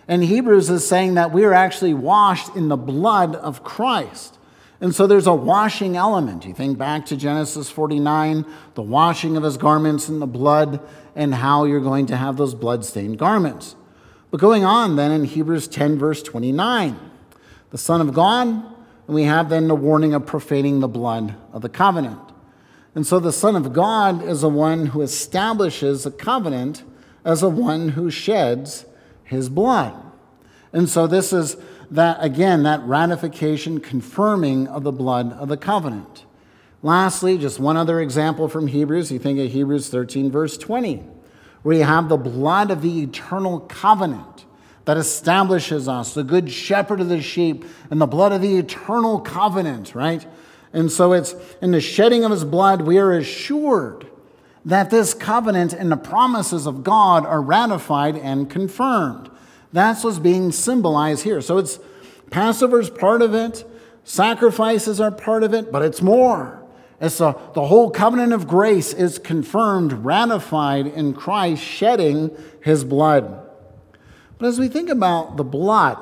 And 0.06 0.22
Hebrews 0.22 0.68
is 0.68 0.86
saying 0.86 1.14
that 1.14 1.32
we 1.32 1.44
are 1.44 1.54
actually 1.54 1.94
washed 1.94 2.54
in 2.54 2.68
the 2.68 2.76
blood 2.76 3.34
of 3.34 3.64
Christ. 3.64 4.38
And 4.78 4.94
so 4.94 5.06
there's 5.06 5.26
a 5.26 5.32
washing 5.32 5.96
element. 5.96 6.44
You 6.44 6.52
think 6.52 6.76
back 6.76 7.06
to 7.06 7.16
Genesis 7.16 7.70
49, 7.70 8.44
the 8.74 8.82
washing 8.82 9.38
of 9.38 9.42
his 9.42 9.56
garments 9.56 10.10
in 10.10 10.18
the 10.18 10.26
blood, 10.26 10.78
and 11.16 11.34
how 11.34 11.64
you're 11.64 11.80
going 11.80 12.04
to 12.08 12.16
have 12.18 12.36
those 12.36 12.54
blood-stained 12.54 13.18
garments. 13.18 13.74
But 14.32 14.40
going 14.40 14.64
on 14.64 14.96
then 14.96 15.10
in 15.12 15.24
Hebrews 15.24 15.68
10, 15.68 15.98
verse 15.98 16.22
29, 16.22 16.98
the 17.68 17.78
Son 17.78 18.00
of 18.00 18.14
God, 18.14 18.48
and 18.48 19.14
we 19.14 19.24
have 19.24 19.50
then 19.50 19.68
the 19.68 19.74
warning 19.74 20.14
of 20.14 20.24
profaning 20.24 20.80
the 20.80 20.88
blood 20.88 21.36
of 21.52 21.60
the 21.60 21.68
covenant. 21.68 22.18
And 22.94 23.06
so 23.06 23.20
the 23.20 23.30
Son 23.30 23.56
of 23.56 23.74
God 23.74 24.22
is 24.22 24.40
the 24.40 24.48
one 24.48 24.86
who 24.86 25.02
establishes 25.02 26.06
a 26.06 26.10
covenant 26.10 26.82
as 27.26 27.42
the 27.42 27.50
one 27.50 27.90
who 27.90 28.10
sheds 28.10 28.86
his 29.22 29.50
blood. 29.50 29.94
And 30.72 30.88
so 30.88 31.06
this 31.06 31.34
is 31.34 31.58
that, 31.90 32.16
again, 32.20 32.62
that 32.62 32.80
ratification, 32.84 33.80
confirming 33.80 34.66
of 34.66 34.82
the 34.82 34.92
blood 34.92 35.34
of 35.34 35.48
the 35.48 35.58
covenant. 35.58 36.24
Lastly, 36.82 37.36
just 37.36 37.60
one 37.60 37.76
other 37.76 38.00
example 38.00 38.48
from 38.48 38.68
Hebrews. 38.68 39.12
You 39.12 39.18
think 39.18 39.38
of 39.38 39.52
Hebrews 39.52 39.90
13, 39.90 40.30
verse 40.30 40.56
20, 40.56 41.04
you 41.64 41.84
have 41.84 42.08
the 42.08 42.16
blood 42.16 42.70
of 42.70 42.82
the 42.82 43.02
eternal 43.02 43.60
covenant 43.60 44.44
that 44.84 44.96
establishes 44.96 45.88
us, 45.88 46.14
the 46.14 46.24
good 46.24 46.50
shepherd 46.50 47.00
of 47.00 47.08
the 47.08 47.22
sheep, 47.22 47.64
and 47.90 48.00
the 48.00 48.06
blood 48.06 48.32
of 48.32 48.40
the 48.40 48.56
eternal 48.56 49.20
covenant, 49.20 49.94
right? 49.94 50.26
And 50.72 50.90
so 50.90 51.12
it's 51.12 51.34
in 51.60 51.70
the 51.70 51.80
shedding 51.80 52.24
of 52.24 52.30
his 52.30 52.44
blood, 52.44 52.82
we 52.82 52.98
are 52.98 53.12
assured 53.12 54.06
that 54.64 54.90
this 54.90 55.14
covenant 55.14 55.72
and 55.72 55.90
the 55.90 55.96
promises 55.96 56.66
of 56.66 56.82
God 56.82 57.26
are 57.26 57.42
ratified 57.42 58.16
and 58.16 58.48
confirmed. 58.48 59.30
That's 59.72 60.04
what's 60.04 60.18
being 60.18 60.52
symbolized 60.52 61.24
here. 61.24 61.40
So 61.40 61.58
it's 61.58 61.78
Passover 62.30 62.80
is 62.80 62.88
part 62.88 63.20
of 63.22 63.34
it, 63.34 63.64
sacrifices 64.04 65.00
are 65.00 65.10
part 65.10 65.42
of 65.42 65.52
it, 65.52 65.70
but 65.70 65.82
it's 65.82 66.00
more. 66.00 66.61
It's 67.02 67.20
a, 67.20 67.36
the 67.54 67.66
whole 67.66 67.90
covenant 67.90 68.32
of 68.32 68.46
grace 68.46 68.92
is 68.92 69.18
confirmed, 69.18 69.92
ratified 69.92 70.86
in 70.86 71.14
Christ 71.14 71.60
shedding 71.60 72.30
his 72.62 72.84
blood. 72.84 73.44
But 74.38 74.46
as 74.46 74.60
we 74.60 74.68
think 74.68 74.88
about 74.88 75.36
the 75.36 75.42
blood, 75.42 75.98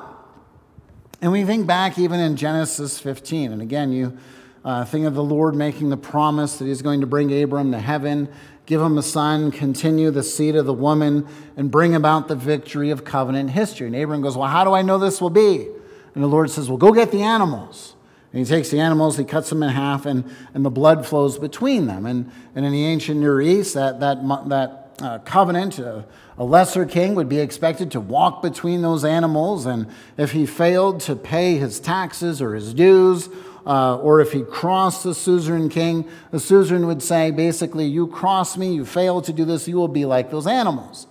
and 1.19 1.31
we 1.31 1.43
think 1.43 1.65
back 1.65 1.97
even 1.97 2.19
in 2.19 2.35
Genesis 2.35 2.99
15, 2.99 3.51
and 3.51 3.63
again, 3.63 3.91
you 3.91 4.15
uh, 4.63 4.85
thing 4.85 5.07
of 5.07 5.15
the 5.15 5.23
Lord 5.23 5.55
making 5.55 5.89
the 5.89 5.97
promise 5.97 6.57
that 6.57 6.65
he's 6.65 6.83
going 6.83 7.01
to 7.01 7.07
bring 7.07 7.41
Abram 7.41 7.71
to 7.71 7.79
heaven, 7.79 8.29
give 8.67 8.79
him 8.79 8.95
a 8.99 9.01
son, 9.01 9.49
continue 9.49 10.11
the 10.11 10.21
seed 10.21 10.55
of 10.55 10.67
the 10.67 10.73
woman, 10.73 11.27
and 11.57 11.71
bring 11.71 11.95
about 11.95 12.27
the 12.27 12.35
victory 12.35 12.91
of 12.91 13.03
covenant 13.03 13.49
history. 13.49 13.87
And 13.87 13.95
Abram 13.95 14.21
goes, 14.21 14.37
Well, 14.37 14.47
how 14.47 14.63
do 14.63 14.73
I 14.73 14.83
know 14.83 14.99
this 14.99 15.19
will 15.19 15.31
be? 15.31 15.67
And 16.13 16.23
the 16.23 16.27
Lord 16.27 16.51
says, 16.51 16.69
Well, 16.69 16.77
go 16.77 16.91
get 16.91 17.11
the 17.11 17.23
animals. 17.23 17.95
And 18.33 18.39
he 18.39 18.45
takes 18.45 18.69
the 18.69 18.79
animals, 18.79 19.17
he 19.17 19.25
cuts 19.25 19.49
them 19.49 19.61
in 19.61 19.69
half, 19.69 20.05
and, 20.05 20.23
and 20.53 20.63
the 20.63 20.69
blood 20.69 21.05
flows 21.05 21.37
between 21.37 21.87
them. 21.87 22.05
And, 22.05 22.31
and 22.55 22.65
in 22.65 22.71
the 22.71 22.85
ancient 22.85 23.19
Near 23.19 23.41
East, 23.41 23.73
that, 23.73 23.99
that, 23.99 24.17
that 24.49 24.81
uh, 25.01 25.19
covenant, 25.19 25.79
uh, 25.79 26.03
a 26.37 26.43
lesser 26.43 26.85
king 26.85 27.15
would 27.15 27.27
be 27.27 27.39
expected 27.39 27.91
to 27.91 27.99
walk 27.99 28.41
between 28.41 28.81
those 28.81 29.03
animals. 29.03 29.65
And 29.65 29.87
if 30.17 30.31
he 30.31 30.45
failed 30.45 31.01
to 31.01 31.15
pay 31.15 31.57
his 31.57 31.79
taxes 31.79 32.41
or 32.41 32.55
his 32.55 32.73
dues, 32.73 33.27
uh, 33.65 33.97
or 33.97 34.21
if 34.21 34.31
he 34.31 34.43
crossed 34.43 35.03
the 35.03 35.13
suzerain 35.13 35.69
king, 35.69 36.07
the 36.31 36.39
suzerain 36.39 36.87
would 36.87 37.03
say, 37.03 37.31
basically, 37.31 37.85
you 37.85 38.07
cross 38.07 38.57
me, 38.57 38.73
you 38.73 38.85
fail 38.85 39.21
to 39.21 39.33
do 39.33 39.45
this, 39.45 39.67
you 39.67 39.75
will 39.75 39.87
be 39.87 40.05
like 40.05 40.31
those 40.31 40.47
animals. 40.47 41.05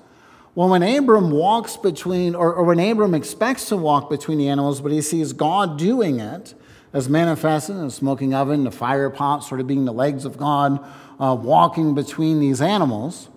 Well, 0.54 0.68
when 0.68 0.82
Abram 0.82 1.30
walks 1.30 1.76
between, 1.76 2.34
or, 2.34 2.52
or 2.52 2.64
when 2.64 2.80
Abram 2.80 3.14
expects 3.14 3.66
to 3.66 3.76
walk 3.76 4.10
between 4.10 4.38
the 4.38 4.48
animals, 4.48 4.80
but 4.80 4.90
he 4.90 5.00
sees 5.00 5.32
God 5.32 5.78
doing 5.78 6.18
it, 6.18 6.54
as 6.92 7.08
manifested 7.08 7.76
in 7.76 7.84
the 7.84 7.90
smoking 7.90 8.34
oven, 8.34 8.64
the 8.64 8.70
fire 8.70 9.10
pot 9.10 9.40
sort 9.40 9.60
of 9.60 9.66
being 9.66 9.84
the 9.84 9.92
legs 9.92 10.24
of 10.24 10.36
God, 10.36 10.84
uh, 11.20 11.36
walking 11.40 11.94
between 11.94 12.40
these 12.40 12.60
animals, 12.60 13.28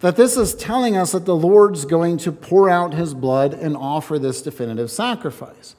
that 0.00 0.16
this 0.16 0.36
is 0.36 0.54
telling 0.54 0.96
us 0.96 1.12
that 1.12 1.24
the 1.24 1.34
Lord's 1.34 1.84
going 1.84 2.18
to 2.18 2.30
pour 2.30 2.68
out 2.68 2.94
his 2.94 3.14
blood 3.14 3.54
and 3.54 3.76
offer 3.76 4.18
this 4.18 4.42
definitive 4.42 4.90
sacrifice. 4.90 5.74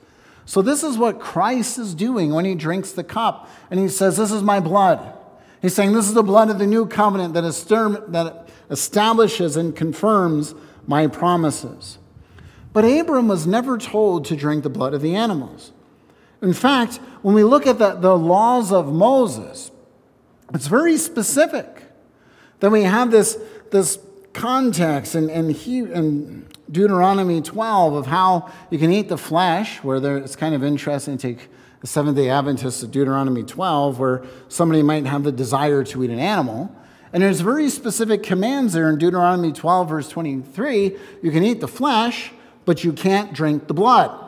So, 0.46 0.62
this 0.62 0.84
is 0.84 0.98
what 0.98 1.20
Christ 1.20 1.80
is 1.80 1.96
doing 1.96 2.34
when 2.34 2.46
he 2.46 2.56
drinks 2.56 2.92
the 2.92 3.04
cup 3.04 3.50
and 3.72 3.80
he 3.80 3.88
says, 3.88 4.18
This 4.18 4.32
is 4.32 4.44
my 4.44 4.60
blood. 4.60 5.14
He's 5.62 5.74
saying, 5.74 5.94
This 5.94 6.08
is 6.08 6.14
the 6.14 6.24
blood 6.24 6.50
of 6.50 6.60
the 6.60 6.68
new 6.68 6.86
covenant 6.86 7.34
that, 7.34 7.44
is 7.44 7.64
that 7.64 8.48
establishes 8.70 9.58
and 9.58 9.76
confirms 9.76 10.54
my 10.86 11.08
promises. 11.08 11.98
But 12.74 12.84
Abram 12.84 13.28
was 13.28 13.48
never 13.48 13.78
told 13.78 14.26
to 14.26 14.36
drink 14.36 14.64
the 14.64 14.70
blood 14.70 14.94
of 14.94 15.02
the 15.02 15.16
animals. 15.16 15.72
In 16.46 16.54
fact, 16.54 16.98
when 17.24 17.34
we 17.34 17.44
look 17.44 17.66
at 17.66 17.80
the, 17.80 17.96
the 17.96 18.16
laws 18.16 18.72
of 18.72 18.94
Moses, 18.94 19.72
it's 20.54 20.68
very 20.68 20.96
specific. 20.96 21.82
Then 22.60 22.72
we 22.72 22.84
have 22.84 23.10
this, 23.10 23.40
this 23.72 23.98
context 24.32 25.16
in, 25.16 25.32
and, 25.32 25.52
he, 25.52 25.80
and 25.80 26.46
Deuteronomy 26.72 27.42
12 27.42 27.96
of 27.96 28.06
how 28.06 28.52
you 28.70 28.78
can 28.78 28.92
eat 28.92 29.10
the 29.10 29.18
flesh, 29.18 29.84
where 29.84 30.00
there, 30.00 30.18
it's 30.18 30.36
kind 30.36 30.54
of 30.54 30.64
interesting 30.64 31.18
to 31.18 31.34
take 31.34 31.50
the 31.82 31.88
Seventh 31.88 32.16
day 32.16 32.30
Adventists 32.30 32.84
of 32.84 32.92
Deuteronomy 32.92 33.42
12, 33.42 33.98
where 33.98 34.24
somebody 34.48 34.84
might 34.84 35.08
have 35.08 35.24
the 35.24 35.32
desire 35.32 35.84
to 35.86 36.04
eat 36.04 36.12
an 36.12 36.20
animal. 36.20 36.74
And 37.12 37.24
there's 37.24 37.42
very 37.42 37.70
specific 37.70 38.22
commands 38.22 38.74
there 38.74 38.88
in 38.90 39.00
Deuteronomy 39.00 39.52
12, 39.52 39.90
verse 39.90 40.10
23. 40.10 40.96
You 41.24 41.32
can 41.32 41.44
eat 41.44 41.60
the 41.60 41.68
flesh, 41.68 42.34
but 42.66 42.84
you 42.84 42.94
can't 42.94 43.34
drink 43.34 43.68
the 43.68 43.74
blood. 43.74 44.25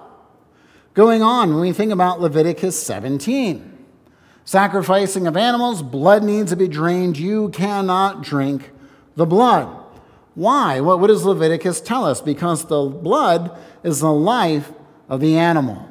Going 0.97 1.21
on, 1.21 1.51
when 1.51 1.59
we 1.59 1.73
think 1.73 1.91
about 1.91 2.21
Leviticus 2.21 2.81
17, 2.81 3.85
sacrificing 4.45 5.27
of 5.27 5.37
animals, 5.37 5.83
blood 5.83 6.23
needs 6.23 6.49
to 6.49 6.55
be 6.55 6.67
drained. 6.67 7.19
You 7.19 7.49
cannot 7.49 8.23
drink 8.23 8.71
the 9.15 9.27
blood. 9.27 9.67
Why? 10.33 10.79
What, 10.79 10.99
what 10.99 11.05
does 11.05 11.23
Leviticus 11.23 11.81
tell 11.81 12.03
us? 12.03 12.19
Because 12.19 12.65
the 12.65 12.85
blood 12.85 13.55
is 13.83 13.99
the 13.99 14.11
life 14.11 14.71
of 15.07 15.19
the 15.19 15.37
animal. 15.37 15.87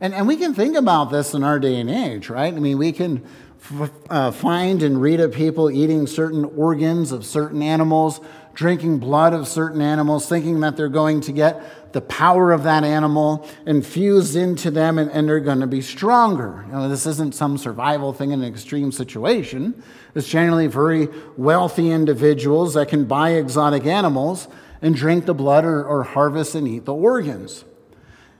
And, 0.00 0.12
and 0.12 0.26
we 0.26 0.34
can 0.34 0.54
think 0.54 0.76
about 0.76 1.12
this 1.12 1.32
in 1.32 1.44
our 1.44 1.60
day 1.60 1.78
and 1.78 1.88
age, 1.88 2.28
right? 2.28 2.52
I 2.52 2.58
mean, 2.58 2.78
we 2.78 2.90
can 2.90 3.24
f- 3.62 3.92
uh, 4.10 4.32
find 4.32 4.82
and 4.82 5.00
read 5.00 5.20
of 5.20 5.32
people 5.32 5.70
eating 5.70 6.08
certain 6.08 6.44
organs 6.44 7.12
of 7.12 7.24
certain 7.24 7.62
animals, 7.62 8.20
drinking 8.56 8.98
blood 8.98 9.34
of 9.34 9.46
certain 9.46 9.82
animals, 9.82 10.28
thinking 10.28 10.60
that 10.60 10.76
they're 10.76 10.88
going 10.88 11.20
to 11.20 11.30
get 11.30 11.92
the 11.92 12.00
power 12.00 12.52
of 12.52 12.64
that 12.64 12.84
animal 12.84 13.46
infused 13.66 14.34
into 14.34 14.70
them 14.70 14.98
and, 14.98 15.10
and 15.10 15.28
they're 15.28 15.40
going 15.40 15.60
to 15.60 15.66
be 15.66 15.82
stronger. 15.82 16.64
You 16.66 16.72
know, 16.72 16.88
this 16.88 17.06
isn't 17.06 17.34
some 17.34 17.58
survival 17.58 18.12
thing 18.12 18.32
in 18.32 18.42
an 18.42 18.48
extreme 18.48 18.90
situation. 18.92 19.82
It's 20.14 20.26
generally 20.26 20.66
very 20.66 21.08
wealthy 21.36 21.90
individuals 21.90 22.74
that 22.74 22.88
can 22.88 23.04
buy 23.04 23.30
exotic 23.30 23.84
animals 23.84 24.48
and 24.80 24.96
drink 24.96 25.26
the 25.26 25.34
blood 25.34 25.64
or, 25.64 25.84
or 25.84 26.02
harvest 26.02 26.54
and 26.54 26.66
eat 26.66 26.86
the 26.86 26.94
organs. 26.94 27.64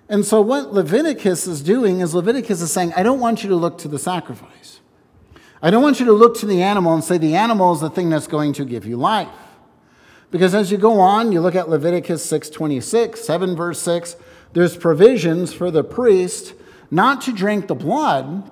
And 0.09 0.25
so, 0.25 0.41
what 0.41 0.73
Leviticus 0.73 1.47
is 1.47 1.63
doing 1.63 2.01
is 2.01 2.15
Leviticus 2.15 2.63
is 2.63 2.73
saying, 2.73 2.93
I 2.95 3.03
don't 3.03 3.21
want 3.21 3.43
you 3.43 3.51
to 3.51 3.57
look 3.57 3.79
to 3.79 3.89
the 3.89 3.99
sacrifice. 3.99 4.81
I 5.61 5.71
don't 5.71 5.83
want 5.83 5.99
you 5.99 6.07
to 6.07 6.13
look 6.13 6.37
to 6.39 6.47
the 6.47 6.63
animal 6.63 6.95
and 6.95 7.03
say 7.03 7.19
the 7.19 7.35
animal 7.35 7.75
is 7.75 7.81
the 7.81 7.91
thing 7.91 8.09
that's 8.09 8.29
going 8.29 8.53
to 8.55 8.65
give 8.65 8.87
you 8.87 8.97
life. 8.97 9.29
Because 10.31 10.55
as 10.55 10.71
you 10.71 10.79
go 10.79 11.01
on, 11.01 11.33
you 11.33 11.41
look 11.41 11.55
at 11.55 11.69
Leviticus 11.69 12.25
6:26, 12.27 13.19
7 13.19 13.57
verse 13.57 13.81
6, 13.81 14.17
there's 14.53 14.77
provisions 14.77 15.53
for 15.53 15.71
the 15.71 15.85
priest 15.85 16.55
not 16.91 17.21
to 17.23 17.33
drink 17.33 17.67
the 17.67 17.75
blood, 17.75 18.51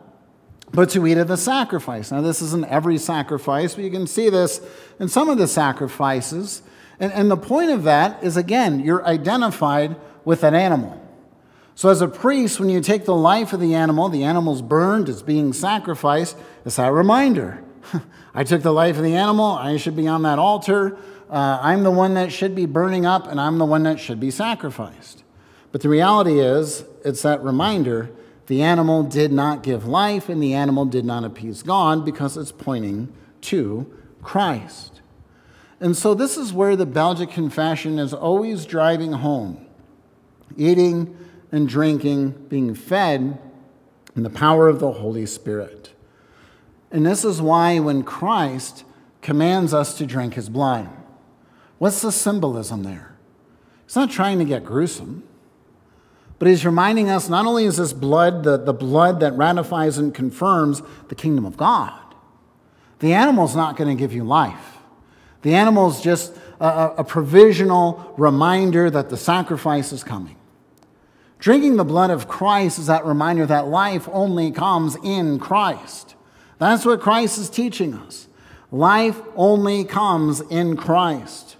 but 0.72 0.90
to 0.90 1.06
eat 1.06 1.18
of 1.18 1.28
the 1.28 1.36
sacrifice. 1.36 2.10
Now, 2.10 2.20
this 2.20 2.42
isn't 2.42 2.66
every 2.66 2.98
sacrifice, 2.98 3.74
but 3.74 3.84
you 3.84 3.90
can 3.90 4.06
see 4.06 4.28
this 4.28 4.60
in 4.98 5.08
some 5.08 5.30
of 5.30 5.38
the 5.38 5.46
sacrifices. 5.46 6.62
And, 6.98 7.12
and 7.12 7.30
the 7.30 7.36
point 7.36 7.70
of 7.70 7.84
that 7.84 8.22
is, 8.24 8.36
again, 8.36 8.80
you're 8.80 9.04
identified 9.06 9.96
with 10.24 10.42
an 10.42 10.54
animal. 10.54 11.00
So, 11.76 11.88
as 11.88 12.00
a 12.00 12.08
priest, 12.08 12.60
when 12.60 12.68
you 12.68 12.80
take 12.80 13.04
the 13.04 13.14
life 13.14 13.52
of 13.52 13.60
the 13.60 13.74
animal, 13.74 14.08
the 14.08 14.24
animal's 14.24 14.62
burned, 14.62 15.08
it's 15.08 15.22
being 15.22 15.52
sacrificed, 15.52 16.36
it's 16.64 16.76
that 16.76 16.92
reminder. 16.92 17.62
I 18.34 18.44
took 18.44 18.62
the 18.62 18.72
life 18.72 18.96
of 18.96 19.02
the 19.02 19.16
animal, 19.16 19.52
I 19.52 19.76
should 19.76 19.96
be 19.96 20.06
on 20.06 20.22
that 20.22 20.38
altar. 20.38 20.96
Uh, 21.34 21.58
I'm 21.60 21.82
the 21.82 21.90
one 21.90 22.14
that 22.14 22.30
should 22.30 22.54
be 22.54 22.64
burning 22.64 23.04
up, 23.04 23.26
and 23.26 23.40
I'm 23.40 23.58
the 23.58 23.64
one 23.64 23.82
that 23.82 23.98
should 23.98 24.20
be 24.20 24.30
sacrificed. 24.30 25.24
But 25.72 25.80
the 25.80 25.88
reality 25.88 26.38
is, 26.38 26.84
it's 27.04 27.22
that 27.22 27.42
reminder 27.42 28.12
the 28.46 28.62
animal 28.62 29.02
did 29.02 29.32
not 29.32 29.64
give 29.64 29.84
life 29.84 30.28
and 30.28 30.40
the 30.40 30.54
animal 30.54 30.84
did 30.84 31.04
not 31.04 31.24
appease 31.24 31.64
God 31.64 32.04
because 32.04 32.36
it's 32.36 32.52
pointing 32.52 33.12
to 33.40 33.92
Christ. 34.22 35.00
And 35.80 35.96
so, 35.96 36.14
this 36.14 36.36
is 36.36 36.52
where 36.52 36.76
the 36.76 36.86
Belgic 36.86 37.30
Confession 37.30 37.98
is 37.98 38.14
always 38.14 38.64
driving 38.64 39.10
home 39.14 39.66
eating 40.56 41.18
and 41.50 41.68
drinking, 41.68 42.30
being 42.48 42.76
fed 42.76 43.40
in 44.14 44.22
the 44.22 44.30
power 44.30 44.68
of 44.68 44.78
the 44.78 44.92
Holy 44.92 45.26
Spirit. 45.26 45.94
And 46.92 47.04
this 47.04 47.24
is 47.24 47.42
why, 47.42 47.80
when 47.80 48.04
Christ 48.04 48.84
commands 49.20 49.74
us 49.74 49.98
to 49.98 50.06
drink 50.06 50.34
his 50.34 50.48
blood, 50.48 50.88
what's 51.84 52.00
the 52.00 52.10
symbolism 52.10 52.82
there? 52.82 53.14
He's 53.84 53.94
not 53.94 54.10
trying 54.10 54.38
to 54.38 54.46
get 54.46 54.64
gruesome. 54.64 55.22
But 56.38 56.48
he's 56.48 56.64
reminding 56.64 57.10
us 57.10 57.28
not 57.28 57.44
only 57.44 57.66
is 57.66 57.76
this 57.76 57.92
blood 57.92 58.42
the, 58.42 58.56
the 58.56 58.72
blood 58.72 59.20
that 59.20 59.34
ratifies 59.34 59.98
and 59.98 60.14
confirms 60.14 60.80
the 61.08 61.14
kingdom 61.14 61.44
of 61.44 61.58
God, 61.58 62.00
the 63.00 63.12
animal's 63.12 63.54
not 63.54 63.76
going 63.76 63.94
to 63.94 64.00
give 64.00 64.14
you 64.14 64.24
life. 64.24 64.78
The 65.42 65.54
animal's 65.54 66.02
just 66.02 66.34
a, 66.58 66.94
a 66.96 67.04
provisional 67.04 68.14
reminder 68.16 68.88
that 68.88 69.10
the 69.10 69.18
sacrifice 69.18 69.92
is 69.92 70.02
coming. 70.02 70.36
Drinking 71.38 71.76
the 71.76 71.84
blood 71.84 72.08
of 72.08 72.28
Christ 72.28 72.78
is 72.78 72.86
that 72.86 73.04
reminder 73.04 73.44
that 73.44 73.66
life 73.66 74.08
only 74.10 74.50
comes 74.50 74.96
in 75.04 75.38
Christ. 75.38 76.14
That's 76.56 76.86
what 76.86 77.02
Christ 77.02 77.36
is 77.36 77.50
teaching 77.50 77.92
us. 77.92 78.26
Life 78.72 79.20
only 79.36 79.84
comes 79.84 80.40
in 80.40 80.78
Christ, 80.78 81.53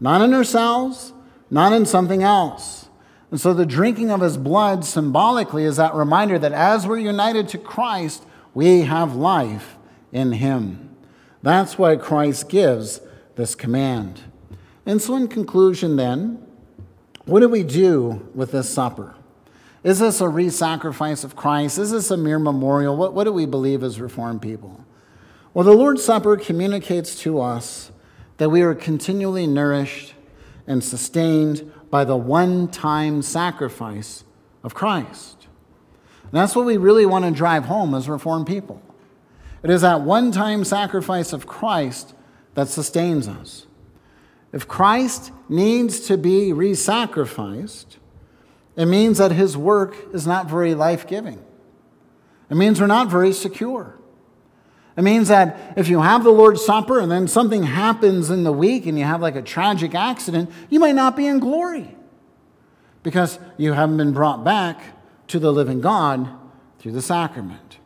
not 0.00 0.22
in 0.22 0.34
ourselves, 0.34 1.12
not 1.50 1.72
in 1.72 1.86
something 1.86 2.22
else. 2.22 2.88
And 3.30 3.40
so 3.40 3.52
the 3.52 3.66
drinking 3.66 4.10
of 4.10 4.20
his 4.20 4.36
blood 4.36 4.84
symbolically 4.84 5.64
is 5.64 5.76
that 5.76 5.94
reminder 5.94 6.38
that 6.38 6.52
as 6.52 6.86
we're 6.86 6.98
united 6.98 7.48
to 7.50 7.58
Christ, 7.58 8.24
we 8.54 8.82
have 8.82 9.14
life 9.14 9.76
in 10.12 10.32
him. 10.32 10.96
That's 11.42 11.78
why 11.78 11.96
Christ 11.96 12.48
gives 12.48 13.00
this 13.36 13.54
command. 13.54 14.20
And 14.86 15.00
so, 15.00 15.16
in 15.16 15.28
conclusion, 15.28 15.96
then, 15.96 16.44
what 17.26 17.40
do 17.40 17.48
we 17.48 17.62
do 17.62 18.28
with 18.34 18.52
this 18.52 18.70
supper? 18.70 19.14
Is 19.84 19.98
this 19.98 20.20
a 20.20 20.28
re 20.28 20.48
sacrifice 20.48 21.24
of 21.24 21.36
Christ? 21.36 21.78
Is 21.78 21.90
this 21.90 22.10
a 22.10 22.16
mere 22.16 22.38
memorial? 22.38 22.96
What, 22.96 23.12
what 23.12 23.24
do 23.24 23.32
we 23.32 23.46
believe 23.46 23.82
as 23.82 24.00
Reformed 24.00 24.42
people? 24.42 24.84
Well, 25.54 25.64
the 25.64 25.72
Lord's 25.72 26.02
Supper 26.02 26.36
communicates 26.36 27.18
to 27.20 27.40
us 27.40 27.90
that 28.38 28.50
we 28.50 28.62
are 28.62 28.74
continually 28.74 29.46
nourished 29.46 30.14
and 30.66 30.82
sustained 30.82 31.70
by 31.90 32.04
the 32.04 32.16
one 32.16 32.68
time 32.68 33.22
sacrifice 33.22 34.24
of 34.62 34.74
Christ. 34.74 35.46
And 36.22 36.32
that's 36.32 36.54
what 36.54 36.66
we 36.66 36.76
really 36.76 37.06
want 37.06 37.24
to 37.24 37.30
drive 37.30 37.66
home 37.66 37.94
as 37.94 38.08
Reformed 38.08 38.46
people. 38.46 38.82
It 39.62 39.70
is 39.70 39.82
that 39.82 40.02
one 40.02 40.30
time 40.30 40.64
sacrifice 40.64 41.32
of 41.32 41.46
Christ 41.46 42.14
that 42.54 42.68
sustains 42.68 43.28
us. 43.28 43.66
If 44.52 44.68
Christ 44.68 45.32
needs 45.48 46.00
to 46.00 46.16
be 46.16 46.52
re 46.52 46.74
sacrificed, 46.74 47.98
it 48.76 48.86
means 48.86 49.18
that 49.18 49.32
his 49.32 49.56
work 49.56 49.96
is 50.14 50.26
not 50.26 50.48
very 50.48 50.74
life 50.74 51.06
giving. 51.06 51.42
It 52.50 52.54
means 52.54 52.80
we're 52.80 52.86
not 52.86 53.08
very 53.08 53.32
secure. 53.32 53.97
It 54.98 55.04
means 55.04 55.28
that 55.28 55.74
if 55.76 55.88
you 55.88 56.00
have 56.00 56.24
the 56.24 56.32
Lord's 56.32 56.64
Supper 56.64 56.98
and 56.98 57.08
then 57.08 57.28
something 57.28 57.62
happens 57.62 58.30
in 58.30 58.42
the 58.42 58.50
week 58.50 58.84
and 58.84 58.98
you 58.98 59.04
have 59.04 59.22
like 59.22 59.36
a 59.36 59.42
tragic 59.42 59.94
accident, 59.94 60.50
you 60.70 60.80
might 60.80 60.96
not 60.96 61.14
be 61.14 61.24
in 61.28 61.38
glory 61.38 61.94
because 63.04 63.38
you 63.56 63.74
haven't 63.74 63.96
been 63.96 64.12
brought 64.12 64.42
back 64.42 64.82
to 65.28 65.38
the 65.38 65.52
living 65.52 65.80
God 65.80 66.28
through 66.80 66.90
the 66.90 67.00
sacrament. 67.00 67.78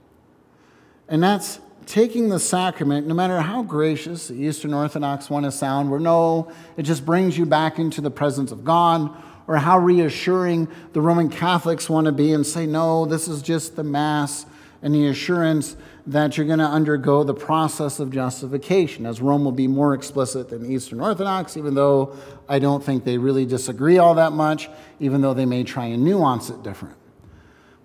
And 1.06 1.22
that's 1.22 1.60
taking 1.84 2.30
the 2.30 2.40
sacrament, 2.40 3.06
no 3.06 3.12
matter 3.12 3.42
how 3.42 3.62
gracious 3.62 4.28
the 4.28 4.34
Eastern 4.34 4.72
Orthodox 4.72 5.28
want 5.28 5.44
to 5.44 5.52
sound, 5.52 5.90
where 5.90 6.00
no, 6.00 6.50
it 6.78 6.84
just 6.84 7.04
brings 7.04 7.36
you 7.36 7.44
back 7.44 7.78
into 7.78 8.00
the 8.00 8.10
presence 8.10 8.52
of 8.52 8.64
God, 8.64 9.14
or 9.46 9.58
how 9.58 9.78
reassuring 9.78 10.66
the 10.94 11.02
Roman 11.02 11.28
Catholics 11.28 11.90
want 11.90 12.06
to 12.06 12.12
be 12.12 12.32
and 12.32 12.46
say, 12.46 12.64
no, 12.64 13.04
this 13.04 13.28
is 13.28 13.42
just 13.42 13.76
the 13.76 13.84
Mass 13.84 14.46
and 14.80 14.94
the 14.94 15.08
assurance 15.08 15.76
that 16.06 16.36
you're 16.36 16.46
going 16.46 16.58
to 16.58 16.64
undergo 16.64 17.22
the 17.22 17.34
process 17.34 18.00
of 18.00 18.10
justification, 18.10 19.06
as 19.06 19.20
Rome 19.20 19.44
will 19.44 19.52
be 19.52 19.68
more 19.68 19.94
explicit 19.94 20.48
than 20.48 20.70
Eastern 20.70 21.00
Orthodox, 21.00 21.56
even 21.56 21.74
though 21.74 22.16
I 22.48 22.58
don't 22.58 22.82
think 22.82 23.04
they 23.04 23.18
really 23.18 23.46
disagree 23.46 23.98
all 23.98 24.14
that 24.14 24.32
much, 24.32 24.68
even 24.98 25.20
though 25.20 25.34
they 25.34 25.46
may 25.46 25.62
try 25.62 25.86
and 25.86 26.04
nuance 26.04 26.50
it 26.50 26.62
different. 26.62 26.96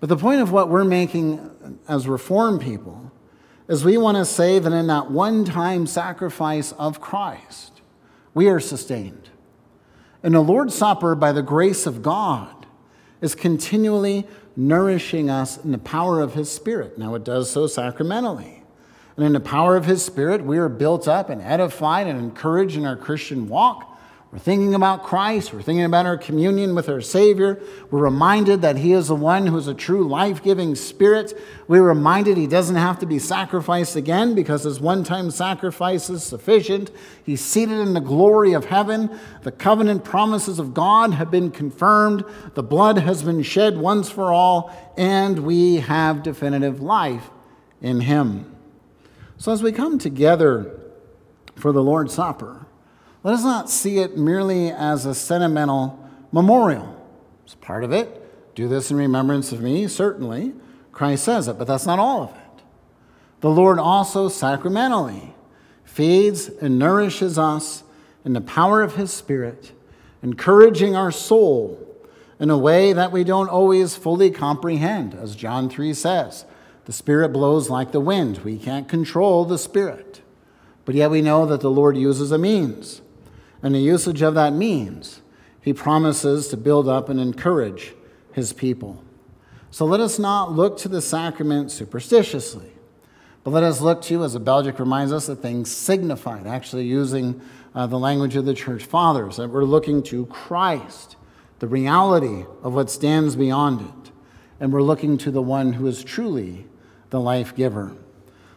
But 0.00 0.08
the 0.08 0.16
point 0.16 0.40
of 0.40 0.52
what 0.52 0.68
we're 0.68 0.84
making 0.84 1.78
as 1.88 2.08
Reformed 2.08 2.60
people 2.60 3.12
is 3.68 3.84
we 3.84 3.96
want 3.96 4.16
to 4.16 4.24
say 4.24 4.58
that 4.58 4.72
in 4.72 4.86
that 4.88 5.10
one 5.10 5.44
time 5.44 5.86
sacrifice 5.86 6.72
of 6.72 7.00
Christ, 7.00 7.82
we 8.34 8.48
are 8.48 8.60
sustained. 8.60 9.30
In 10.22 10.32
the 10.32 10.42
Lord's 10.42 10.74
Supper, 10.74 11.14
by 11.14 11.32
the 11.32 11.42
grace 11.42 11.86
of 11.86 12.02
God, 12.02 12.57
is 13.20 13.34
continually 13.34 14.26
nourishing 14.56 15.30
us 15.30 15.62
in 15.64 15.72
the 15.72 15.78
power 15.78 16.20
of 16.20 16.34
His 16.34 16.50
Spirit. 16.50 16.98
Now, 16.98 17.14
it 17.14 17.24
does 17.24 17.50
so 17.50 17.66
sacramentally. 17.66 18.62
And 19.16 19.24
in 19.24 19.32
the 19.32 19.40
power 19.40 19.76
of 19.76 19.86
His 19.86 20.04
Spirit, 20.04 20.44
we 20.44 20.58
are 20.58 20.68
built 20.68 21.08
up 21.08 21.30
and 21.30 21.42
edified 21.42 22.06
and 22.06 22.18
encouraged 22.18 22.76
in 22.76 22.86
our 22.86 22.96
Christian 22.96 23.48
walk. 23.48 23.87
We're 24.30 24.38
thinking 24.38 24.74
about 24.74 25.04
Christ. 25.04 25.54
We're 25.54 25.62
thinking 25.62 25.86
about 25.86 26.04
our 26.04 26.18
communion 26.18 26.74
with 26.74 26.90
our 26.90 27.00
Savior. 27.00 27.62
We're 27.90 28.02
reminded 28.02 28.60
that 28.60 28.76
He 28.76 28.92
is 28.92 29.08
the 29.08 29.14
one 29.14 29.46
who 29.46 29.56
is 29.56 29.68
a 29.68 29.74
true 29.74 30.06
life 30.06 30.42
giving 30.42 30.74
Spirit. 30.74 31.32
We're 31.66 31.82
reminded 31.82 32.36
He 32.36 32.46
doesn't 32.46 32.76
have 32.76 32.98
to 32.98 33.06
be 33.06 33.18
sacrificed 33.18 33.96
again 33.96 34.34
because 34.34 34.64
His 34.64 34.80
one 34.80 35.02
time 35.02 35.30
sacrifice 35.30 36.10
is 36.10 36.24
sufficient. 36.24 36.90
He's 37.24 37.42
seated 37.42 37.78
in 37.78 37.94
the 37.94 38.00
glory 38.00 38.52
of 38.52 38.66
heaven. 38.66 39.18
The 39.44 39.52
covenant 39.52 40.04
promises 40.04 40.58
of 40.58 40.74
God 40.74 41.14
have 41.14 41.30
been 41.30 41.50
confirmed. 41.50 42.22
The 42.52 42.62
blood 42.62 42.98
has 42.98 43.22
been 43.22 43.42
shed 43.42 43.78
once 43.78 44.10
for 44.10 44.30
all, 44.30 44.70
and 44.98 45.38
we 45.38 45.76
have 45.76 46.22
definitive 46.22 46.82
life 46.82 47.30
in 47.80 48.02
Him. 48.02 48.54
So 49.38 49.52
as 49.52 49.62
we 49.62 49.72
come 49.72 49.98
together 49.98 50.78
for 51.56 51.72
the 51.72 51.82
Lord's 51.82 52.12
Supper, 52.12 52.57
let 53.28 53.34
us 53.34 53.44
not 53.44 53.68
see 53.68 53.98
it 53.98 54.16
merely 54.16 54.70
as 54.70 55.04
a 55.04 55.14
sentimental 55.14 56.02
memorial. 56.32 56.96
It's 57.44 57.56
part 57.56 57.84
of 57.84 57.92
it. 57.92 58.54
Do 58.54 58.68
this 58.68 58.90
in 58.90 58.96
remembrance 58.96 59.52
of 59.52 59.60
me, 59.60 59.86
certainly. 59.86 60.54
Christ 60.92 61.24
says 61.24 61.46
it, 61.46 61.58
but 61.58 61.66
that's 61.66 61.84
not 61.84 61.98
all 61.98 62.22
of 62.22 62.30
it. 62.30 62.64
The 63.40 63.50
Lord 63.50 63.78
also 63.78 64.30
sacramentally 64.30 65.34
feeds 65.84 66.48
and 66.48 66.78
nourishes 66.78 67.38
us 67.38 67.84
in 68.24 68.32
the 68.32 68.40
power 68.40 68.80
of 68.80 68.94
His 68.94 69.12
Spirit, 69.12 69.72
encouraging 70.22 70.96
our 70.96 71.12
soul 71.12 71.86
in 72.40 72.48
a 72.48 72.56
way 72.56 72.94
that 72.94 73.12
we 73.12 73.24
don't 73.24 73.50
always 73.50 73.94
fully 73.94 74.30
comprehend. 74.30 75.12
As 75.12 75.36
John 75.36 75.68
3 75.68 75.92
says, 75.92 76.46
the 76.86 76.94
Spirit 76.94 77.34
blows 77.34 77.68
like 77.68 77.92
the 77.92 78.00
wind. 78.00 78.38
We 78.38 78.56
can't 78.56 78.88
control 78.88 79.44
the 79.44 79.58
Spirit. 79.58 80.22
But 80.86 80.94
yet 80.94 81.10
we 81.10 81.20
know 81.20 81.44
that 81.44 81.60
the 81.60 81.70
Lord 81.70 81.94
uses 81.94 82.32
a 82.32 82.38
means 82.38 83.02
and 83.62 83.74
the 83.74 83.80
usage 83.80 84.22
of 84.22 84.34
that 84.34 84.52
means, 84.52 85.20
he 85.60 85.72
promises 85.72 86.48
to 86.48 86.56
build 86.56 86.88
up 86.88 87.08
and 87.08 87.20
encourage 87.20 87.94
his 88.32 88.52
people. 88.52 89.02
So 89.70 89.84
let 89.84 90.00
us 90.00 90.18
not 90.18 90.52
look 90.52 90.78
to 90.78 90.88
the 90.88 91.02
sacrament 91.02 91.70
superstitiously, 91.70 92.70
but 93.44 93.50
let 93.50 93.62
us 93.62 93.80
look 93.80 94.00
to, 94.02 94.24
as 94.24 94.32
the 94.32 94.40
Belgic 94.40 94.78
reminds 94.78 95.12
us, 95.12 95.26
that 95.26 95.36
things 95.36 95.70
signified, 95.70 96.46
actually 96.46 96.86
using 96.86 97.40
uh, 97.74 97.86
the 97.86 97.98
language 97.98 98.36
of 98.36 98.46
the 98.46 98.54
church 98.54 98.84
fathers, 98.84 99.36
that 99.36 99.48
we're 99.48 99.64
looking 99.64 100.02
to 100.04 100.26
Christ, 100.26 101.16
the 101.58 101.66
reality 101.66 102.44
of 102.62 102.72
what 102.74 102.90
stands 102.90 103.36
beyond 103.36 103.82
it, 103.82 104.12
and 104.60 104.72
we're 104.72 104.82
looking 104.82 105.18
to 105.18 105.30
the 105.30 105.42
one 105.42 105.74
who 105.74 105.86
is 105.86 106.02
truly 106.02 106.66
the 107.10 107.20
life 107.20 107.54
giver. 107.54 107.96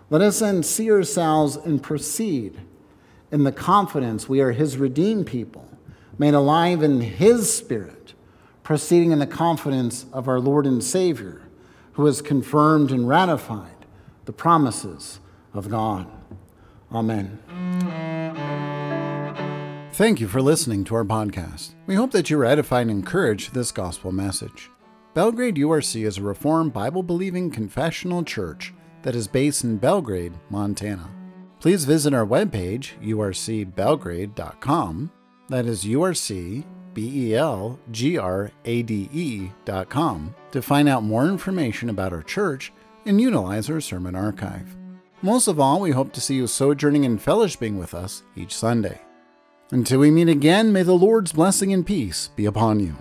Let 0.10 0.22
us 0.22 0.40
then 0.40 0.64
see 0.64 0.92
ourselves 0.92 1.56
and 1.56 1.82
proceed 1.82 2.60
in 3.32 3.44
the 3.44 3.52
confidence 3.52 4.28
we 4.28 4.42
are 4.42 4.52
his 4.52 4.78
redeemed 4.78 5.26
people, 5.26 5.68
made 6.18 6.34
alive 6.34 6.84
in 6.84 7.02
his 7.02 7.54
spirit, 7.54 8.14
proceeding 8.64 9.12
in 9.12 9.20
the 9.20 9.28
confidence 9.28 10.06
of 10.12 10.28
our 10.28 10.40
Lord 10.40 10.66
and 10.66 10.84
Savior, 10.84 11.42
who 11.94 12.06
has 12.06 12.22
confirmed 12.22 12.92
and 12.92 13.08
ratified 13.08 13.86
the 14.26 14.34
promises 14.34 15.20
of 15.54 15.70
God. 15.70 16.08
Amen. 16.92 17.40
Thank 19.94 20.20
you 20.20 20.28
for 20.28 20.42
listening 20.42 20.84
to 20.86 20.96
our 20.96 21.04
podcast. 21.04 21.76
We 21.86 21.96
hope 21.96 22.12
that 22.12 22.30
you 22.30 22.38
were 22.38 22.46
edified 22.46 22.84
and 22.84 22.92
encouraged 22.92 23.54
this 23.54 23.72
gospel 23.72 24.12
message. 24.12 24.70
Belgrade 25.14 25.56
URC 25.56 26.06
is 26.06 26.18
a 26.18 26.24
Reformed 26.24 26.72
Bible 26.74 27.04
believing 27.04 27.52
confessional 27.52 28.24
church 28.24 28.74
that 29.04 29.16
is 29.16 29.28
based 29.28 29.64
in 29.64 29.78
Belgrade, 29.78 30.34
Montana. 30.50 31.10
Please 31.62 31.86
visit 31.86 32.14
our 32.14 32.26
webpage, 32.26 33.00
urcbelgrade.com. 33.04 35.12
That 35.48 35.66
is 35.68 35.86
URC 35.86 36.66
B 36.96 37.30
E 37.30 37.36
L 37.36 37.80
G 37.92 38.18
R 38.18 38.52
A 38.66 38.82
D 38.82 39.08
E 39.14 39.52
dot 39.64 39.88
com 39.88 40.34
to 40.52 40.64
find 40.64 40.90
out 40.90 41.04
more 41.04 41.28
information 41.28 41.90
about 41.90 42.14
our 42.14 42.24
church 42.24 42.74
and 43.06 43.22
utilize 43.22 43.70
our 43.70 43.80
sermon 43.80 44.16
archive. 44.16 44.76
Most 45.22 45.48
of 45.48 45.60
all, 45.60 45.80
we 45.80 45.92
hope 45.92 46.12
to 46.14 46.22
see 46.22 46.34
you 46.34 46.48
sojourning 46.48 47.06
and 47.06 47.24
fellowshipping 47.24 47.78
with 47.78 47.94
us 47.94 48.24
each 48.36 48.56
Sunday. 48.56 49.00
Until 49.70 50.00
we 50.00 50.10
meet 50.10 50.30
again, 50.30 50.74
may 50.74 50.82
the 50.82 50.94
Lord's 50.94 51.32
blessing 51.32 51.72
and 51.72 51.86
peace 51.86 52.30
be 52.36 52.46
upon 52.46 52.80
you. 52.80 52.96